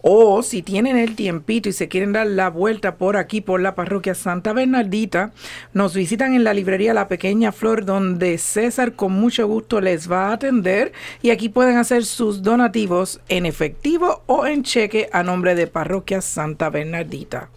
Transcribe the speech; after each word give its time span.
O 0.02 0.44
si 0.44 0.62
tienen 0.62 0.98
el 0.98 1.16
tiempito 1.16 1.70
y 1.70 1.72
se 1.72 1.88
quieren 1.88 2.12
dar 2.12 2.28
la 2.28 2.50
vuelta 2.50 2.98
por 2.98 3.16
aquí, 3.16 3.40
por 3.40 3.62
la 3.62 3.76
parroquia 3.76 4.14
Santa 4.14 4.52
Bernardita, 4.52 5.32
nos 5.72 5.94
visitan 5.94 6.36
en 6.36 6.44
la 6.44 6.54
librería 6.54 6.94
La 6.94 7.08
Pequeña 7.08 7.54
Flor, 7.54 7.86
donde 7.86 8.38
César 8.40 8.98
con 8.98 9.14
mucho 9.14 9.48
gusto 9.48 9.80
les 9.80 10.12
va 10.12 10.28
a 10.28 10.34
atender. 10.34 10.92
Y 11.22 11.30
aquí 11.30 11.48
pueden 11.48 11.78
hacer 11.78 12.04
sus 12.04 12.44
donativos 12.44 13.22
en 13.30 13.46
efectivo 13.46 14.22
o 14.26 14.46
en 14.46 14.64
cheque 14.64 15.10
a 15.14 15.24
nombre 15.24 15.56
de 15.56 15.68
Parroquia 15.68 16.20
Santa 16.20 16.70
Bernardita. 16.70 17.48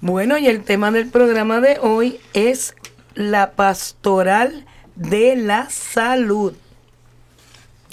Bueno, 0.00 0.38
y 0.38 0.46
el 0.46 0.62
tema 0.62 0.92
del 0.92 1.08
programa 1.08 1.60
de 1.60 1.80
hoy 1.82 2.20
es 2.32 2.76
la 3.16 3.50
pastoral 3.56 4.66
de 4.94 5.34
la 5.34 5.68
salud. 5.68 6.52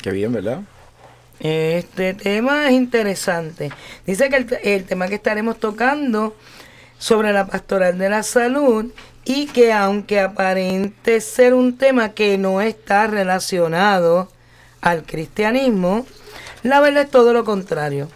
qué 0.04 0.12
bien, 0.12 0.32
¿verdad? 0.32 0.62
Este 1.40 2.14
tema 2.16 2.68
es 2.68 2.74
interesante. 2.74 3.72
Dice 4.06 4.30
que 4.30 4.48
el, 4.64 4.86
tema 4.86 5.08
que 5.08 5.16
estaremos 5.16 5.60
tocando 5.60 6.36
sobre 6.98 7.32
la 7.32 7.46
pastoral 7.46 7.98
de 7.98 8.10
la 8.10 8.24
salud 8.24 8.92
y 9.24 9.46
que 9.48 9.72
aunque 9.72 10.20
aparente 10.20 11.22
ser 11.22 11.54
un 11.54 11.78
tema 11.78 12.14
que 12.14 12.38
no 12.38 12.62
está 12.62 13.06
relacionado 13.06 14.30
al 14.82 15.04
cristianismo, 15.04 16.08
la 16.64 16.80
verdad 16.80 17.04
es 17.04 17.12
todo 17.12 17.34
lo 17.34 17.44
contrario. 17.44 18.10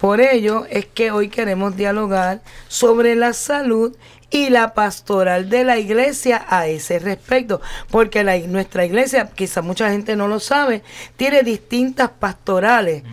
Por 0.00 0.20
ello 0.20 0.66
es 0.68 0.86
que 0.86 1.12
hoy 1.12 1.28
queremos 1.28 1.76
dialogar 1.76 2.40
sobre 2.68 3.14
la 3.14 3.32
salud 3.32 3.96
y 4.34 4.50
la 4.50 4.74
pastoral 4.74 5.48
de 5.48 5.62
la 5.62 5.78
iglesia 5.78 6.44
a 6.48 6.66
ese 6.66 6.98
respecto, 6.98 7.60
porque 7.88 8.24
la, 8.24 8.36
nuestra 8.36 8.84
iglesia, 8.84 9.30
quizá 9.32 9.62
mucha 9.62 9.90
gente 9.92 10.16
no 10.16 10.26
lo 10.26 10.40
sabe, 10.40 10.82
tiene 11.16 11.44
distintas 11.44 12.10
pastorales 12.10 13.04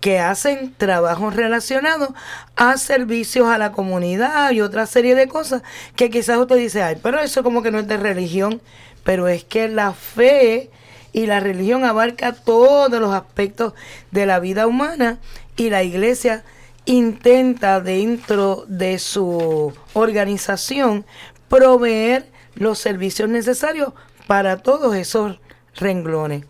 que 0.00 0.18
hacen 0.18 0.74
trabajos 0.76 1.34
relacionados 1.34 2.10
a 2.54 2.76
servicios 2.76 3.48
a 3.48 3.56
la 3.56 3.72
comunidad 3.72 4.50
y 4.50 4.60
otra 4.60 4.84
serie 4.84 5.14
de 5.14 5.26
cosas 5.26 5.62
que 5.96 6.10
quizás 6.10 6.36
usted 6.36 6.56
dice, 6.56 6.82
ay, 6.82 6.98
pero 7.02 7.18
eso 7.18 7.42
como 7.42 7.62
que 7.62 7.70
no 7.70 7.78
es 7.78 7.88
de 7.88 7.96
religión, 7.96 8.60
pero 9.04 9.26
es 9.26 9.44
que 9.44 9.68
la 9.68 9.94
fe 9.94 10.68
y 11.14 11.24
la 11.24 11.40
religión 11.40 11.86
abarca 11.86 12.32
todos 12.34 13.00
los 13.00 13.14
aspectos 13.14 13.72
de 14.10 14.26
la 14.26 14.38
vida 14.38 14.66
humana 14.66 15.16
y 15.56 15.70
la 15.70 15.82
iglesia 15.82 16.44
intenta 16.88 17.80
dentro 17.80 18.64
de 18.66 18.98
su 18.98 19.74
organización 19.92 21.04
proveer 21.48 22.26
los 22.54 22.78
servicios 22.78 23.28
necesarios 23.28 23.92
para 24.26 24.56
todos 24.56 24.96
esos 24.96 25.38
renglones. 25.76 26.44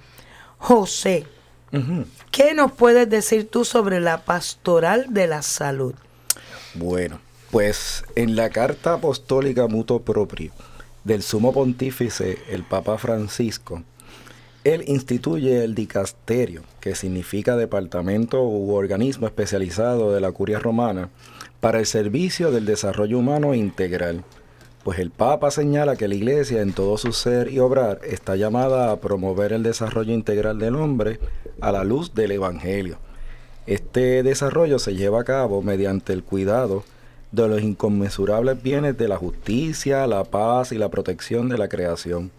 José. 0.56 1.26
¿qué 2.30 2.54
nos 2.54 2.72
puedes 2.72 3.10
decir 3.10 3.50
tú 3.50 3.64
sobre 3.64 4.00
la 4.00 4.24
pastoral 4.24 5.06
de 5.10 5.26
la 5.26 5.42
salud? 5.42 5.94
Bueno, 6.74 7.20
pues 7.50 8.04
en 8.14 8.36
la 8.36 8.48
carta 8.48 8.94
apostólica 8.94 9.66
mutuo 9.66 10.00
propio 10.00 10.52
del 11.04 11.22
sumo 11.22 11.52
pontífice, 11.52 12.38
el 12.48 12.62
Papa 12.62 12.96
Francisco, 12.96 13.82
él 14.74 14.84
instituye 14.86 15.64
el 15.64 15.74
dicasterio, 15.74 16.62
que 16.80 16.94
significa 16.94 17.56
departamento 17.56 18.42
u 18.42 18.74
organismo 18.74 19.26
especializado 19.26 20.12
de 20.12 20.20
la 20.20 20.32
curia 20.32 20.58
romana, 20.58 21.08
para 21.60 21.78
el 21.78 21.86
servicio 21.86 22.50
del 22.50 22.66
desarrollo 22.66 23.18
humano 23.18 23.54
integral. 23.54 24.24
Pues 24.84 24.98
el 24.98 25.10
Papa 25.10 25.50
señala 25.50 25.96
que 25.96 26.08
la 26.08 26.14
Iglesia 26.14 26.60
en 26.60 26.72
todo 26.72 26.98
su 26.98 27.12
ser 27.12 27.52
y 27.52 27.58
obrar 27.58 28.00
está 28.04 28.36
llamada 28.36 28.92
a 28.92 28.96
promover 29.00 29.52
el 29.52 29.62
desarrollo 29.62 30.12
integral 30.12 30.58
del 30.58 30.76
hombre 30.76 31.18
a 31.60 31.72
la 31.72 31.84
luz 31.84 32.14
del 32.14 32.32
Evangelio. 32.32 32.98
Este 33.66 34.22
desarrollo 34.22 34.78
se 34.78 34.94
lleva 34.94 35.20
a 35.20 35.24
cabo 35.24 35.62
mediante 35.62 36.12
el 36.12 36.22
cuidado 36.22 36.84
de 37.32 37.48
los 37.48 37.62
inconmensurables 37.62 38.62
bienes 38.62 38.96
de 38.96 39.08
la 39.08 39.16
justicia, 39.16 40.06
la 40.06 40.24
paz 40.24 40.72
y 40.72 40.78
la 40.78 40.88
protección 40.88 41.48
de 41.48 41.58
la 41.58 41.68
creación. 41.68 42.30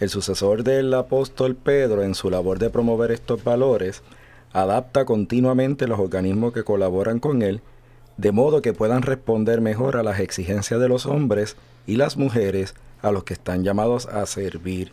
El 0.00 0.08
sucesor 0.08 0.64
del 0.64 0.92
apóstol 0.94 1.54
Pedro 1.54 2.02
en 2.02 2.14
su 2.14 2.30
labor 2.30 2.58
de 2.58 2.70
promover 2.70 3.10
estos 3.10 3.44
valores 3.44 4.02
adapta 4.52 5.04
continuamente 5.04 5.86
los 5.86 6.00
organismos 6.00 6.54
que 6.54 6.64
colaboran 6.64 7.20
con 7.20 7.42
él 7.42 7.60
de 8.16 8.32
modo 8.32 8.62
que 8.62 8.72
puedan 8.72 9.02
responder 9.02 9.60
mejor 9.60 9.96
a 9.96 10.02
las 10.02 10.20
exigencias 10.20 10.80
de 10.80 10.88
los 10.88 11.06
hombres 11.06 11.56
y 11.86 11.96
las 11.96 12.16
mujeres 12.16 12.74
a 13.02 13.12
los 13.12 13.24
que 13.24 13.34
están 13.34 13.62
llamados 13.62 14.06
a 14.06 14.24
servir, 14.26 14.92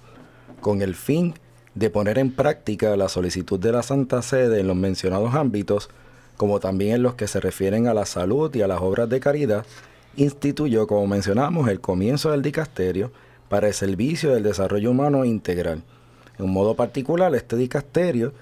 con 0.62 0.81
el 0.81 0.95
fin 0.95 1.36
de 1.75 1.89
poner 1.89 2.19
en 2.19 2.31
práctica 2.31 2.95
la 2.95 3.10
solicitud 3.10 3.60
de 3.60 3.71
la 3.71 3.83
Santa 3.83 4.21
Sede 4.21 4.60
en 4.60 4.68
los 4.68 4.75
mencionados 4.75 5.36
ámbitos, 5.36 5.89
como 6.38 6.60
también 6.60 6.95
en 6.95 7.03
los 7.03 7.15
que 7.15 7.27
se 7.27 7.39
refieren 7.39 7.88
a 7.88 7.94
la 7.94 8.06
salud 8.06 8.53
y 8.56 8.62
a 8.62 8.68
las 8.68 8.81
obras 8.81 9.10
de 9.10 9.19
caridad, 9.19 9.65
instituyó, 10.15 10.88
como 10.88 11.07
mencionamos, 11.07 11.68
el 11.69 11.81
comienzo 11.81 12.31
del 12.31 12.42
dicasterio 12.42 13.12
para 13.50 13.68
el 13.68 13.74
servicio 13.74 14.32
del 14.32 14.44
desarrollo 14.44 14.92
humano 14.92 15.26
integral. 15.26 15.84
En 16.38 16.46
un 16.46 16.54
modo 16.54 16.76
particular, 16.76 17.34
este 17.36 17.56
dicasterio 17.56 18.34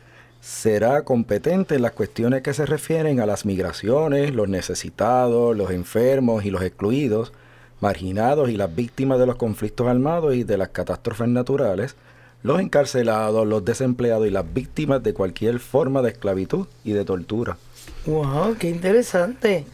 será 0.42 1.04
competente 1.04 1.75
en 1.75 1.81
las 1.81 1.94
cuestiones 1.94 2.44
que 2.44 2.54
se 2.54 2.66
refieren 2.66 3.19
a 3.19 3.25
las 3.25 3.46
migraciones, 3.46 4.34
los 4.34 4.48
necesitados, 4.48 5.57
los 5.57 5.72
enfermos 5.72 6.46
y 6.46 6.52
los 6.52 6.62
excluidos, 6.62 7.34
marginados 7.81 8.50
y 8.50 8.57
las 8.57 8.74
víctimas 8.75 9.18
de 9.19 9.25
los 9.25 9.38
conflictos 9.38 9.88
armados 9.88 10.36
y 10.36 10.44
de 10.44 10.57
las 10.57 10.69
catástrofes 10.69 11.28
naturales, 11.28 11.96
los 12.44 12.60
encarcelados, 12.60 13.48
los 13.48 13.66
desempleados 13.66 14.28
y 14.28 14.30
las 14.30 14.54
víctimas 14.54 15.02
de 15.02 15.13
cualquier 15.13 15.60
forma 15.60 16.04
de 16.04 16.12
esclavitud 16.12 16.68
y 16.84 16.92
de 16.92 17.06
tortura. 17.06 17.57
¡Wow! 18.06 18.56
¡Qué 18.60 18.69
interesante! 18.69 19.66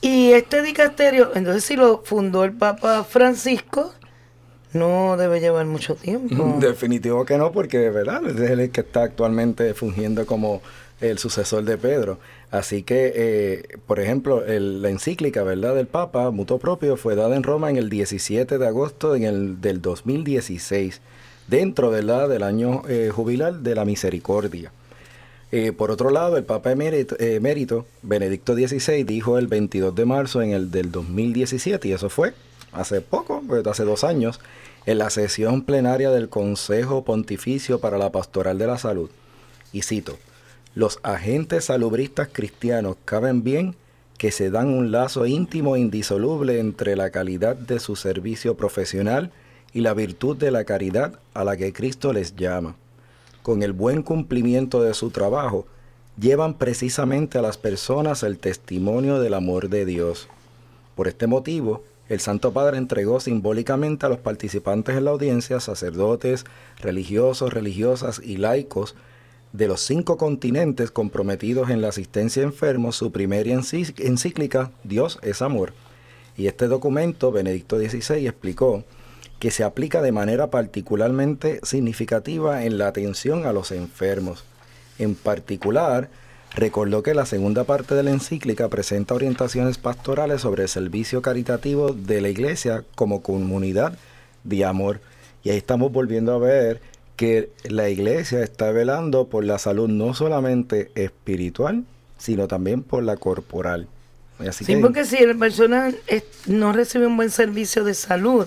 Y 0.00 0.30
este 0.32 0.62
dicasterio, 0.62 1.32
entonces 1.34 1.64
si 1.64 1.74
lo 1.74 2.02
fundó 2.04 2.44
el 2.44 2.52
Papa 2.52 3.02
Francisco, 3.02 3.92
no 4.76 5.16
debe 5.16 5.40
llevar 5.40 5.66
mucho 5.66 5.94
tiempo. 5.96 6.56
Definitivo 6.60 7.24
que 7.24 7.36
no, 7.38 7.52
porque 7.52 7.90
¿verdad? 7.90 8.22
es 8.28 8.50
el 8.50 8.70
que 8.70 8.80
está 8.82 9.02
actualmente 9.02 9.74
fungiendo 9.74 10.26
como 10.26 10.62
el 11.00 11.18
sucesor 11.18 11.64
de 11.64 11.76
Pedro. 11.76 12.18
Así 12.50 12.82
que, 12.82 13.12
eh, 13.14 13.62
por 13.86 13.98
ejemplo, 14.00 14.44
el- 14.46 14.80
la 14.80 14.88
encíclica 14.90 15.42
¿verdad? 15.42 15.74
del 15.74 15.86
Papa, 15.88 16.30
Mutuo 16.30 16.58
Propio, 16.58 16.96
fue 16.96 17.14
dada 17.16 17.36
en 17.36 17.42
Roma 17.42 17.68
en 17.70 17.76
el 17.76 17.90
17 17.90 18.56
de 18.58 18.66
agosto 18.66 19.14
en 19.16 19.24
el, 19.24 19.60
del 19.60 19.82
2016, 19.82 21.00
dentro 21.48 21.90
¿verdad? 21.90 22.28
del 22.28 22.42
año 22.42 22.82
eh, 22.88 23.10
jubilar 23.14 23.54
de 23.60 23.74
la 23.74 23.84
misericordia. 23.84 24.72
Eh, 25.52 25.72
por 25.72 25.90
otro 25.90 26.10
lado, 26.10 26.36
el 26.36 26.44
Papa 26.44 26.72
emérito, 26.72 27.14
emérito, 27.18 27.86
Benedicto 28.02 28.54
XVI 28.54 29.04
dijo 29.04 29.38
el 29.38 29.46
22 29.46 29.94
de 29.94 30.04
marzo 30.04 30.42
en 30.42 30.50
el 30.52 30.70
del 30.70 30.90
2017, 30.90 31.88
y 31.88 31.92
eso 31.92 32.08
fue 32.08 32.32
hace 32.76 33.00
poco, 33.00 33.42
pues, 33.46 33.66
hace 33.66 33.84
dos 33.84 34.04
años, 34.04 34.40
en 34.86 34.98
la 34.98 35.10
sesión 35.10 35.62
plenaria 35.62 36.10
del 36.10 36.28
Consejo 36.28 37.04
Pontificio 37.04 37.80
para 37.80 37.98
la 37.98 38.12
Pastoral 38.12 38.58
de 38.58 38.66
la 38.66 38.78
Salud. 38.78 39.10
Y 39.72 39.82
cito, 39.82 40.16
los 40.74 41.00
agentes 41.02 41.64
salubristas 41.66 42.28
cristianos 42.32 42.96
caben 43.04 43.42
bien 43.42 43.74
que 44.18 44.30
se 44.30 44.50
dan 44.50 44.68
un 44.68 44.92
lazo 44.92 45.26
íntimo 45.26 45.76
e 45.76 45.80
indisoluble 45.80 46.60
entre 46.60 46.96
la 46.96 47.10
calidad 47.10 47.56
de 47.56 47.80
su 47.80 47.96
servicio 47.96 48.56
profesional 48.56 49.30
y 49.72 49.80
la 49.80 49.92
virtud 49.92 50.36
de 50.36 50.50
la 50.50 50.64
caridad 50.64 51.18
a 51.34 51.44
la 51.44 51.56
que 51.56 51.72
Cristo 51.72 52.12
les 52.12 52.36
llama. 52.36 52.76
Con 53.42 53.62
el 53.62 53.72
buen 53.72 54.02
cumplimiento 54.02 54.82
de 54.82 54.94
su 54.94 55.10
trabajo, 55.10 55.66
llevan 56.18 56.54
precisamente 56.54 57.38
a 57.38 57.42
las 57.42 57.58
personas 57.58 58.22
el 58.22 58.38
testimonio 58.38 59.20
del 59.20 59.34
amor 59.34 59.68
de 59.68 59.84
Dios. 59.84 60.28
Por 60.94 61.08
este 61.08 61.26
motivo, 61.26 61.82
el 62.08 62.20
Santo 62.20 62.52
Padre 62.52 62.78
entregó 62.78 63.18
simbólicamente 63.20 64.06
a 64.06 64.08
los 64.08 64.18
participantes 64.18 64.96
en 64.96 65.04
la 65.04 65.10
audiencia, 65.10 65.58
sacerdotes, 65.60 66.44
religiosos, 66.80 67.52
religiosas 67.52 68.20
y 68.22 68.36
laicos 68.36 68.94
de 69.52 69.68
los 69.68 69.80
cinco 69.80 70.16
continentes 70.16 70.90
comprometidos 70.90 71.70
en 71.70 71.80
la 71.80 71.88
asistencia 71.88 72.42
a 72.42 72.46
enfermos, 72.46 72.96
su 72.96 73.10
primera 73.10 73.50
encíclica, 73.50 74.70
Dios 74.84 75.18
es 75.22 75.42
amor. 75.42 75.72
Y 76.36 76.46
este 76.46 76.68
documento, 76.68 77.32
Benedicto 77.32 77.78
XVI 77.78 78.26
explicó 78.26 78.84
que 79.38 79.50
se 79.50 79.64
aplica 79.64 80.02
de 80.02 80.12
manera 80.12 80.50
particularmente 80.50 81.60
significativa 81.62 82.64
en 82.64 82.78
la 82.78 82.88
atención 82.88 83.46
a 83.46 83.52
los 83.52 83.70
enfermos. 83.72 84.44
En 84.98 85.14
particular, 85.14 86.10
recordó 86.56 87.02
que 87.02 87.14
la 87.14 87.26
segunda 87.26 87.64
parte 87.64 87.94
de 87.94 88.02
la 88.02 88.10
encíclica 88.10 88.68
presenta 88.68 89.14
orientaciones 89.14 89.76
pastorales 89.76 90.40
sobre 90.40 90.64
el 90.64 90.68
servicio 90.68 91.20
caritativo 91.22 91.92
de 91.92 92.22
la 92.22 92.30
Iglesia 92.30 92.82
como 92.94 93.22
comunidad 93.22 93.96
de 94.42 94.64
amor. 94.64 95.00
Y 95.44 95.50
ahí 95.50 95.58
estamos 95.58 95.92
volviendo 95.92 96.32
a 96.34 96.38
ver 96.38 96.80
que 97.14 97.50
la 97.64 97.90
Iglesia 97.90 98.42
está 98.42 98.72
velando 98.72 99.28
por 99.28 99.44
la 99.44 99.58
salud 99.58 99.88
no 99.88 100.14
solamente 100.14 100.90
espiritual, 100.94 101.84
sino 102.18 102.48
también 102.48 102.82
por 102.82 103.02
la 103.02 103.18
corporal. 103.18 103.86
sí, 104.50 104.76
porque 104.76 105.04
si 105.04 105.24
la 105.24 105.34
persona 105.34 105.92
no 106.46 106.72
recibe 106.72 107.06
un 107.06 107.18
buen 107.18 107.30
servicio 107.30 107.84
de 107.84 107.92
salud, 107.92 108.46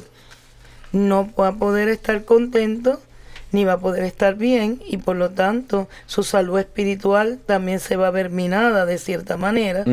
no 0.91 1.31
va 1.39 1.49
a 1.49 1.55
poder 1.55 1.89
estar 1.89 2.25
contento 2.25 2.99
ni 3.51 3.65
va 3.65 3.73
a 3.73 3.79
poder 3.79 4.03
estar 4.03 4.35
bien 4.35 4.81
y 4.87 4.97
por 4.97 5.15
lo 5.15 5.31
tanto 5.31 5.87
su 6.05 6.23
salud 6.23 6.59
espiritual 6.59 7.39
también 7.45 7.79
se 7.79 7.95
va 7.95 8.07
a 8.07 8.11
ver 8.11 8.29
minada 8.29 8.85
de 8.85 8.97
cierta 8.97 9.37
manera 9.37 9.83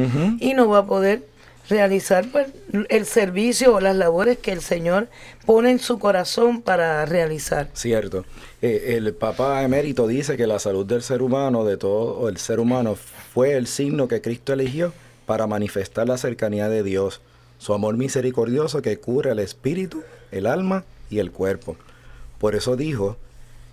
y 0.41 0.55
no 0.55 0.69
va 0.69 0.79
a 0.79 0.87
poder 0.87 1.23
realizar 1.69 2.27
pues, 2.31 2.49
el 2.89 3.07
servicio 3.07 3.75
o 3.75 3.81
las 3.81 3.97
labores 3.97 4.39
que 4.39 4.53
el 4.53 4.61
Señor 4.61 5.09
pone 5.45 5.71
en 5.71 5.79
su 5.79 5.99
corazón 5.99 6.63
para 6.63 7.05
realizar. 7.07 7.69
Cierto. 7.73 8.25
Eh, 8.63 8.95
el 8.97 9.13
Papa 9.15 9.63
emérito 9.63 10.07
dice 10.07 10.37
que 10.37 10.47
la 10.47 10.59
salud 10.59 10.87
del 10.87 11.03
ser 11.03 11.23
humano, 11.23 11.65
de 11.65 11.77
todo 11.77 12.29
el 12.29 12.37
ser 12.37 12.61
humano, 12.61 12.95
fue 12.95 13.55
el 13.55 13.67
signo 13.67 14.09
que 14.09 14.21
Cristo 14.21 14.53
eligió 14.53 14.93
para 15.27 15.47
manifestar 15.47 16.07
la 16.07 16.19
cercanía 16.19 16.69
de 16.69 16.83
Dios, 16.83 17.21
su 17.59 17.75
amor 17.75 17.97
misericordioso 17.97 18.81
que 18.81 18.99
cura 18.99 19.33
el 19.33 19.41
espíritu, 19.41 20.03
el 20.31 20.47
alma 20.47 20.85
y 21.11 21.19
el 21.19 21.33
cuerpo. 21.33 21.77
Por 22.39 22.55
eso 22.55 22.77
dijo 22.77 23.17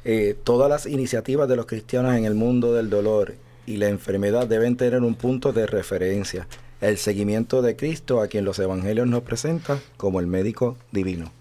eh, 0.05 0.35
todas 0.43 0.69
las 0.69 0.85
iniciativas 0.85 1.47
de 1.47 1.55
los 1.55 1.65
cristianos 1.65 2.15
en 2.15 2.25
el 2.25 2.35
mundo 2.35 2.73
del 2.73 2.89
dolor 2.89 3.35
y 3.65 3.77
la 3.77 3.87
enfermedad 3.87 4.47
deben 4.47 4.75
tener 4.75 5.01
un 5.01 5.15
punto 5.15 5.53
de 5.53 5.65
referencia, 5.65 6.47
el 6.81 6.97
seguimiento 6.97 7.61
de 7.61 7.75
Cristo 7.77 8.21
a 8.21 8.27
quien 8.27 8.43
los 8.43 8.59
evangelios 8.59 9.07
nos 9.07 9.23
presentan 9.23 9.79
como 9.95 10.19
el 10.19 10.27
médico 10.27 10.75
divino. 10.91 11.31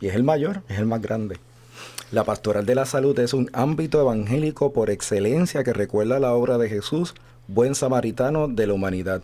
Y 0.00 0.08
es 0.08 0.14
el 0.14 0.22
mayor, 0.22 0.62
es 0.68 0.78
el 0.78 0.86
más 0.86 1.02
grande. 1.02 1.36
La 2.10 2.24
pastoral 2.24 2.64
de 2.66 2.74
la 2.74 2.86
salud 2.86 3.18
es 3.18 3.34
un 3.34 3.50
ámbito 3.52 4.00
evangélico 4.00 4.72
por 4.72 4.90
excelencia 4.90 5.62
que 5.62 5.72
recuerda 5.72 6.18
la 6.18 6.32
obra 6.32 6.58
de 6.58 6.68
Jesús, 6.68 7.14
buen 7.46 7.74
samaritano 7.74 8.48
de 8.48 8.66
la 8.66 8.72
humanidad. 8.72 9.22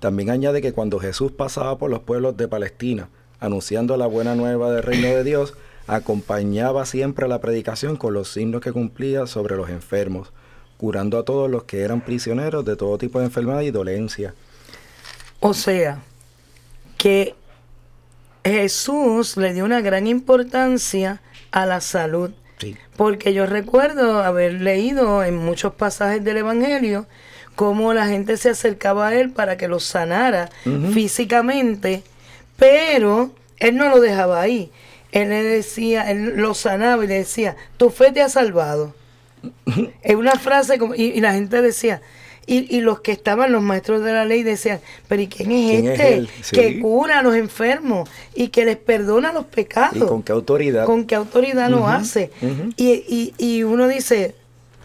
También 0.00 0.30
añade 0.30 0.60
que 0.60 0.72
cuando 0.72 0.98
Jesús 0.98 1.32
pasaba 1.32 1.78
por 1.78 1.90
los 1.90 2.00
pueblos 2.00 2.36
de 2.36 2.48
Palestina, 2.48 3.08
anunciando 3.40 3.96
la 3.96 4.06
buena 4.06 4.34
nueva 4.34 4.72
del 4.72 4.82
reino 4.82 5.08
de 5.08 5.24
Dios, 5.24 5.54
acompañaba 5.88 6.84
siempre 6.84 7.26
la 7.26 7.40
predicación 7.40 7.96
con 7.96 8.12
los 8.12 8.32
signos 8.32 8.60
que 8.60 8.72
cumplía 8.72 9.26
sobre 9.26 9.56
los 9.56 9.70
enfermos, 9.70 10.32
curando 10.76 11.18
a 11.18 11.24
todos 11.24 11.50
los 11.50 11.64
que 11.64 11.80
eran 11.80 12.02
prisioneros 12.02 12.64
de 12.64 12.76
todo 12.76 12.98
tipo 12.98 13.18
de 13.18 13.24
enfermedad 13.24 13.62
y 13.62 13.70
dolencia. 13.70 14.34
O 15.40 15.54
sea, 15.54 16.02
que 16.98 17.34
Jesús 18.44 19.36
le 19.38 19.54
dio 19.54 19.64
una 19.64 19.80
gran 19.80 20.06
importancia 20.06 21.22
a 21.50 21.66
la 21.66 21.80
salud. 21.80 22.30
Porque 22.96 23.32
yo 23.32 23.46
recuerdo 23.46 24.20
haber 24.22 24.54
leído 24.54 25.22
en 25.22 25.36
muchos 25.36 25.74
pasajes 25.74 26.24
del 26.24 26.38
Evangelio 26.38 27.06
cómo 27.54 27.94
la 27.94 28.08
gente 28.08 28.36
se 28.36 28.50
acercaba 28.50 29.08
a 29.08 29.14
él 29.14 29.30
para 29.30 29.56
que 29.56 29.68
lo 29.68 29.78
sanara 29.78 30.50
físicamente, 30.92 32.02
pero 32.56 33.30
él 33.58 33.76
no 33.76 33.88
lo 33.88 34.00
dejaba 34.00 34.40
ahí 34.40 34.72
él 35.12 35.28
le 35.30 35.42
decía, 35.42 36.10
él 36.10 36.36
lo 36.36 36.54
sanaba 36.54 37.04
y 37.04 37.08
le 37.08 37.14
decía, 37.14 37.56
tu 37.76 37.90
fe 37.90 38.12
te 38.12 38.20
ha 38.20 38.28
salvado. 38.28 38.94
es 40.02 40.16
una 40.16 40.36
frase 40.36 40.78
como, 40.78 40.94
y, 40.94 41.20
la 41.20 41.32
gente 41.32 41.62
decía, 41.62 42.02
y, 42.46 42.80
los 42.80 43.00
que 43.00 43.12
estaban, 43.12 43.52
los 43.52 43.62
maestros 43.62 44.02
de 44.02 44.12
la 44.12 44.24
ley, 44.24 44.42
decían, 44.42 44.80
pero 45.06 45.20
¿y 45.20 45.28
quién 45.28 45.52
es 45.52 45.84
este 45.84 46.26
que 46.50 46.80
cura 46.80 47.18
a 47.18 47.22
los 47.22 47.34
enfermos 47.34 48.08
y 48.34 48.48
que 48.48 48.64
les 48.64 48.78
perdona 48.78 49.34
los 49.34 49.44
pecados? 49.44 49.96
¿Y 49.96 50.06
con 50.06 50.22
qué 50.22 50.32
autoridad? 50.32 50.86
¿Con 50.86 51.04
qué 51.04 51.14
autoridad 51.14 51.68
lo 51.68 51.86
hace? 51.86 52.30
y, 52.76 53.34
y, 53.36 53.62
uno 53.64 53.86
dice, 53.86 54.34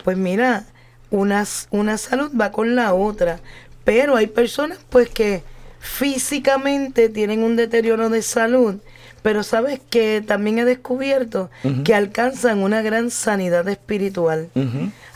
pues 0.04 0.18
mira, 0.18 0.66
una, 1.10 1.46
una 1.72 1.98
salud 1.98 2.32
va 2.40 2.52
con 2.52 2.76
la 2.76 2.94
otra, 2.94 3.40
pero 3.86 4.18
hay 4.18 4.28
personas 4.28 4.80
pues 4.90 5.10
que 5.10 5.44
físicamente 5.80 7.08
tienen 7.08 7.44
un 7.44 7.56
deterioro 7.56 8.10
de 8.10 8.22
salud 8.22 8.76
pero 9.24 9.42
sabes 9.42 9.80
que 9.90 10.22
también 10.22 10.60
he 10.60 10.66
descubierto 10.66 11.50
que 11.84 11.96
alcanzan 11.96 12.62
una 12.62 12.82
gran 12.82 13.10
sanidad 13.10 13.68
espiritual. 13.70 14.50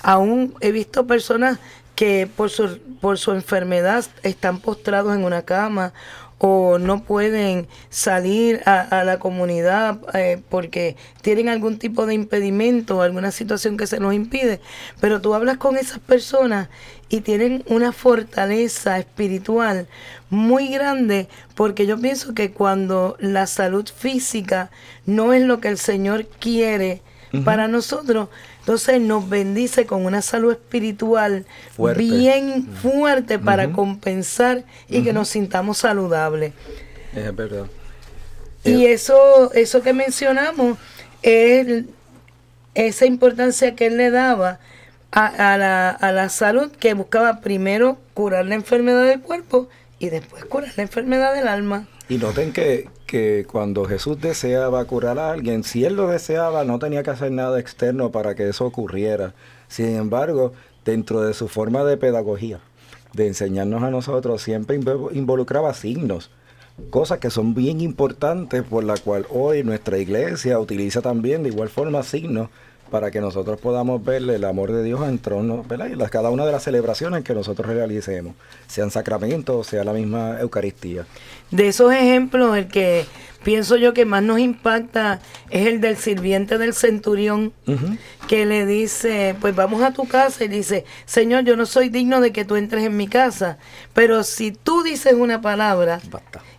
Aún 0.01 0.55
he 0.61 0.71
visto 0.71 1.05
personas 1.05 1.59
que 1.93 2.27
por 2.33 2.49
su, 2.49 2.79
por 3.01 3.17
su 3.17 3.31
enfermedad 3.33 4.05
están 4.23 4.59
postrados 4.59 5.15
en 5.15 5.23
una 5.23 5.41
cama 5.41 5.93
o 6.39 6.77
no 6.77 7.03
pueden 7.03 7.67
salir 7.89 8.61
a, 8.65 9.03
la 9.03 9.17
comunidad 9.17 9.99
eh, 10.13 10.39
porque 10.49 10.95
tienen 11.21 11.49
algún 11.49 11.79
tipo 11.79 12.05
de 12.05 12.13
impedimento 12.13 13.01
alguna 13.01 13.31
situación 13.31 13.77
que 13.77 13.87
se 13.87 13.99
nos 13.99 14.13
impide, 14.13 14.61
pero 14.99 15.19
tú 15.19 15.33
hablas 15.33 15.57
con 15.57 15.77
esas 15.77 15.99
personas 15.99 16.69
y 17.09 17.21
tienen 17.21 17.63
una 17.67 17.91
fortaleza 17.91 18.99
espiritual 18.99 19.87
muy 20.29 20.67
grande 20.67 21.27
porque 21.55 21.87
yo 21.87 21.99
pienso 21.99 22.33
que 22.33 22.51
cuando 22.51 23.15
la 23.19 23.47
salud 23.47 23.87
física 23.87 24.69
no 25.05 25.33
es 25.33 25.43
lo 25.43 25.59
que 25.59 25.69
el 25.69 25.77
Señor 25.77 26.27
quiere 26.39 27.01
para 27.43 27.67
nosotros, 27.67 28.29
entonces 28.59 29.01
nos 29.01 29.29
bendice 29.29 29.85
con 29.85 30.05
una 30.05 30.21
salud 30.21 30.51
espiritual 30.51 31.45
bien 31.95 32.67
fuerte 32.81 33.39
para 33.39 33.71
compensar 33.71 34.63
y 34.87 35.03
que 35.03 35.13
nos 35.13 35.29
sintamos 35.29 35.79
saludables. 35.79 36.53
Es 37.15 37.35
verdad. 37.35 37.65
Y 38.63 38.85
eh, 38.85 38.93
eso, 38.93 39.51
eso 39.53 39.81
que 39.81 39.93
mencionamos 39.93 40.77
es 41.21 41.85
esa 42.75 43.05
importancia 43.05 43.75
que 43.75 43.87
él 43.87 43.97
le 43.97 44.11
daba 44.11 44.59
a, 45.11 45.57
la, 45.57 45.89
a 45.89 46.11
la 46.11 46.29
salud 46.29 46.71
que 46.71 46.93
buscaba 46.93 47.41
primero 47.41 47.97
curar 48.13 48.45
la 48.45 48.55
enfermedad 48.55 49.05
del 49.05 49.21
cuerpo 49.21 49.67
y 49.99 50.09
después 50.09 50.45
curar 50.45 50.71
la 50.75 50.83
enfermedad 50.83 51.33
del 51.33 51.47
alma. 51.47 51.87
Y 52.09 52.17
noten 52.17 52.53
que, 52.53 52.89
que 53.05 53.45
cuando 53.51 53.83
Jesús 53.83 54.21
deseaba 54.21 54.85
curar 54.85 55.19
a 55.19 55.31
alguien, 55.31 55.63
si 55.63 55.83
él 55.83 55.95
lo 55.95 56.07
deseaba, 56.07 56.63
no 56.63 56.79
tenía 56.79 57.03
que 57.03 57.09
hacer 57.09 57.31
nada 57.31 57.59
externo 57.59 58.11
para 58.11 58.33
que 58.33 58.47
eso 58.47 58.65
ocurriera. 58.65 59.33
Sin 59.67 59.95
embargo, 59.95 60.53
dentro 60.85 61.21
de 61.21 61.33
su 61.33 61.49
forma 61.49 61.83
de 61.83 61.97
pedagogía, 61.97 62.59
de 63.11 63.27
enseñarnos 63.27 63.83
a 63.83 63.89
nosotros, 63.89 64.41
siempre 64.41 64.79
involucraba 65.11 65.73
signos, 65.73 66.31
cosas 66.89 67.19
que 67.19 67.29
son 67.29 67.53
bien 67.53 67.81
importantes 67.81 68.63
por 68.63 68.85
la 68.85 68.95
cual 68.95 69.25
hoy 69.29 69.63
nuestra 69.63 69.97
iglesia 69.97 70.59
utiliza 70.59 71.01
también 71.01 71.43
de 71.43 71.49
igual 71.49 71.67
forma 71.67 72.03
signos 72.03 72.49
para 72.89 73.11
que 73.11 73.19
nosotros 73.19 73.59
podamos 73.59 74.03
ver 74.03 74.21
el 74.29 74.43
amor 74.45 74.71
de 74.71 74.83
Dios 74.83 75.07
en 75.07 75.19
trono, 75.19 75.63
¿verdad? 75.67 75.89
Cada 76.09 76.29
una 76.29 76.45
de 76.45 76.51
las 76.51 76.63
celebraciones 76.63 77.23
que 77.23 77.33
nosotros 77.33 77.67
realicemos, 77.67 78.35
sean 78.67 78.91
sacramentos, 78.91 79.67
sea 79.67 79.83
la 79.83 79.93
misma 79.93 80.39
Eucaristía. 80.39 81.05
De 81.51 81.67
esos 81.67 81.93
ejemplos, 81.93 82.57
el 82.57 82.67
que 82.67 83.05
pienso 83.47 83.77
yo 83.77 83.93
que 83.93 84.03
más 84.03 84.23
nos 84.23 84.39
impacta 84.39 85.21
es 85.49 85.67
el 85.67 85.79
del 85.79 85.95
sirviente 85.95 86.57
del 86.57 86.73
centurión 86.73 87.53
que 88.27 88.45
le 88.45 88.65
dice, 88.65 89.35
pues 89.39 89.55
vamos 89.55 89.81
a 89.83 89.93
tu 89.93 90.05
casa 90.05 90.43
y 90.43 90.49
dice, 90.49 90.83
Señor, 91.05 91.45
yo 91.45 91.55
no 91.55 91.65
soy 91.65 91.87
digno 91.87 92.19
de 92.19 92.33
que 92.33 92.43
tú 92.43 92.57
entres 92.57 92.83
en 92.83 92.97
mi 92.97 93.07
casa, 93.07 93.57
pero 93.93 94.25
si 94.25 94.51
tú 94.51 94.83
dices 94.83 95.13
una 95.13 95.39
palabra, 95.39 96.01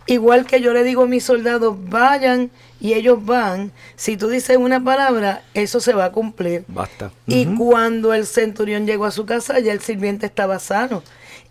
igual 0.07 0.47
que 0.47 0.61
yo 0.61 0.73
le 0.73 0.83
digo 0.83 1.03
a 1.03 1.07
mis 1.07 1.23
soldados, 1.23 1.77
vayan 1.89 2.49
y 2.81 2.93
ellos 2.93 3.23
van, 3.23 3.71
si 3.95 4.17
tú 4.17 4.27
dices 4.27 4.57
una 4.57 4.83
palabra, 4.83 5.43
eso 5.53 5.79
se 5.81 5.93
va 5.93 6.05
a 6.05 6.11
cumplir. 6.11 6.63
Basta. 6.67 7.11
Y 7.27 7.45
cuando 7.45 8.15
el 8.15 8.25
centurión 8.25 8.87
llegó 8.87 9.05
a 9.05 9.11
su 9.11 9.27
casa, 9.27 9.59
ya 9.59 9.73
el 9.73 9.81
sirviente 9.81 10.25
estaba 10.25 10.57
sano 10.57 11.03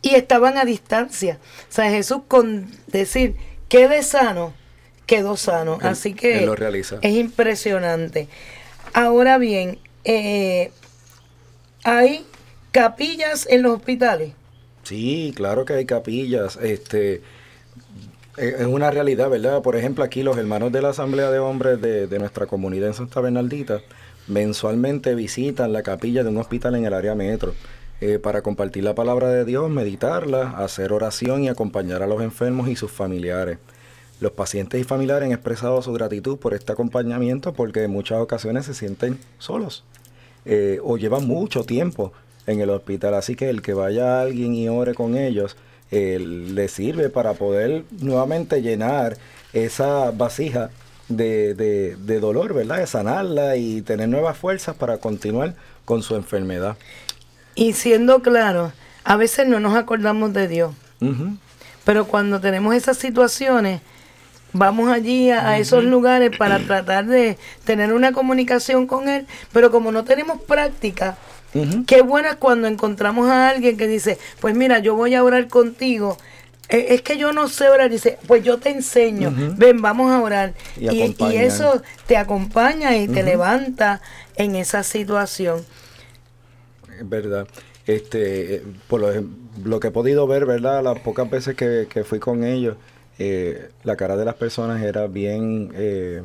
y 0.02 0.14
estaban 0.14 0.56
a 0.56 0.64
distancia. 0.64 1.38
O 1.68 1.72
sea, 1.72 1.90
Jesús 1.90 2.22
con 2.28 2.70
decir, 2.86 3.34
quede 3.68 4.02
sano, 4.02 4.54
quedó 5.06 5.36
sano. 5.36 5.78
Así 5.82 6.14
que 6.14 6.44
lo 6.46 6.54
realiza. 6.54 6.98
es 7.02 7.14
impresionante. 7.14 8.28
Ahora 8.94 9.38
bien, 9.38 9.78
eh, 10.04 10.70
hay 11.84 12.24
capillas 12.72 13.46
en 13.50 13.62
los 13.62 13.76
hospitales. 13.76 14.32
Sí, 14.84 15.32
claro 15.36 15.64
que 15.64 15.74
hay 15.74 15.84
capillas. 15.84 16.58
Este 16.62 17.22
eh, 18.36 18.56
es 18.60 18.66
una 18.66 18.90
realidad, 18.90 19.28
¿verdad? 19.28 19.62
Por 19.62 19.76
ejemplo, 19.76 20.04
aquí 20.04 20.22
los 20.22 20.36
hermanos 20.38 20.72
de 20.72 20.80
la 20.80 20.90
Asamblea 20.90 21.30
de 21.30 21.38
Hombres 21.38 21.80
de, 21.80 22.06
de 22.06 22.18
nuestra 22.18 22.46
comunidad 22.46 22.88
en 22.88 22.94
Santa 22.94 23.20
Bernaldita 23.20 23.80
mensualmente 24.28 25.14
visitan 25.14 25.72
la 25.72 25.82
capilla 25.82 26.22
de 26.22 26.28
un 26.28 26.36
hospital 26.36 26.74
en 26.76 26.84
el 26.84 26.94
área 26.94 27.14
metro. 27.14 27.54
Eh, 28.00 28.20
para 28.20 28.42
compartir 28.42 28.84
la 28.84 28.94
palabra 28.94 29.28
de 29.28 29.44
Dios, 29.44 29.68
meditarla, 29.70 30.50
hacer 30.50 30.92
oración 30.92 31.42
y 31.42 31.48
acompañar 31.48 32.00
a 32.00 32.06
los 32.06 32.22
enfermos 32.22 32.68
y 32.68 32.76
sus 32.76 32.92
familiares. 32.92 33.58
Los 34.20 34.30
pacientes 34.32 34.80
y 34.80 34.84
familiares 34.84 35.26
han 35.26 35.32
expresado 35.32 35.82
su 35.82 35.92
gratitud 35.92 36.38
por 36.38 36.54
este 36.54 36.70
acompañamiento 36.70 37.52
porque 37.54 37.82
en 37.82 37.90
muchas 37.90 38.20
ocasiones 38.20 38.66
se 38.66 38.74
sienten 38.74 39.18
solos 39.38 39.84
eh, 40.44 40.78
o 40.84 40.96
llevan 40.96 41.26
mucho 41.26 41.64
tiempo 41.64 42.12
en 42.46 42.60
el 42.60 42.70
hospital. 42.70 43.14
Así 43.14 43.34
que 43.34 43.50
el 43.50 43.62
que 43.62 43.74
vaya 43.74 44.20
alguien 44.20 44.54
y 44.54 44.68
ore 44.68 44.94
con 44.94 45.16
ellos 45.16 45.56
eh, 45.90 46.20
le 46.20 46.68
sirve 46.68 47.10
para 47.10 47.34
poder 47.34 47.82
nuevamente 48.00 48.62
llenar 48.62 49.16
esa 49.52 50.12
vasija 50.12 50.70
de, 51.08 51.54
de 51.54 52.20
dolor, 52.20 52.54
¿verdad? 52.54 52.78
De 52.78 52.86
sanarla 52.86 53.56
y 53.56 53.82
tener 53.82 54.08
nuevas 54.08 54.36
fuerzas 54.36 54.76
para 54.76 54.98
continuar 54.98 55.56
con 55.84 56.02
su 56.02 56.14
enfermedad. 56.14 56.76
Y 57.58 57.72
siendo 57.72 58.22
claro, 58.22 58.72
a 59.02 59.16
veces 59.16 59.48
no 59.48 59.58
nos 59.58 59.74
acordamos 59.74 60.32
de 60.32 60.46
Dios. 60.46 60.72
Pero 61.84 62.06
cuando 62.06 62.40
tenemos 62.40 62.72
esas 62.72 62.98
situaciones, 62.98 63.80
vamos 64.52 64.92
allí 64.92 65.30
a, 65.32 65.58
esos 65.58 65.82
lugares 65.82 66.30
para 66.38 66.60
tratar 66.60 67.06
de 67.06 67.36
tener 67.64 67.92
una 67.92 68.12
comunicación 68.12 68.86
con 68.86 69.08
Él. 69.08 69.26
Pero 69.52 69.72
como 69.72 69.90
no 69.90 70.04
tenemos 70.04 70.40
práctica, 70.40 71.18
qué 71.88 72.00
bueno 72.00 72.28
es 72.28 72.36
cuando 72.36 72.68
encontramos 72.68 73.28
a 73.28 73.48
alguien 73.48 73.76
que 73.76 73.88
dice, 73.88 74.18
pues 74.38 74.54
mira, 74.54 74.78
yo 74.78 74.94
voy 74.94 75.16
a 75.16 75.24
orar 75.24 75.48
contigo. 75.48 76.16
E, 76.68 76.94
es 76.94 77.02
que 77.02 77.18
yo 77.18 77.32
no 77.32 77.48
sé 77.48 77.68
orar, 77.68 77.90
dice, 77.90 78.18
pues 78.28 78.44
yo 78.44 78.58
te 78.58 78.70
enseño, 78.70 79.34
ven, 79.56 79.82
vamos 79.82 80.12
a 80.12 80.20
orar. 80.20 80.54
Y, 80.78 80.86
y, 81.18 81.36
eso 81.36 81.82
te 82.06 82.16
acompaña 82.16 82.96
y 82.96 83.08
te 83.08 83.24
levanta 83.24 84.00
en 84.36 84.54
esa 84.54 84.84
situación 84.84 85.64
verdad. 87.04 87.46
Este, 87.86 88.62
por 88.86 89.00
lo, 89.64 89.80
que 89.80 89.88
he 89.88 89.90
podido 89.90 90.26
ver, 90.26 90.46
¿verdad? 90.46 90.82
Las 90.82 90.98
pocas 91.00 91.28
veces 91.30 91.54
que, 91.56 92.04
fui 92.04 92.18
con 92.18 92.44
ellos, 92.44 92.76
eh, 93.18 93.70
la 93.84 93.96
cara 93.96 94.16
de 94.16 94.24
las 94.24 94.34
personas 94.34 94.82
era 94.82 95.06
bien, 95.06 95.72
eh, 95.74 96.22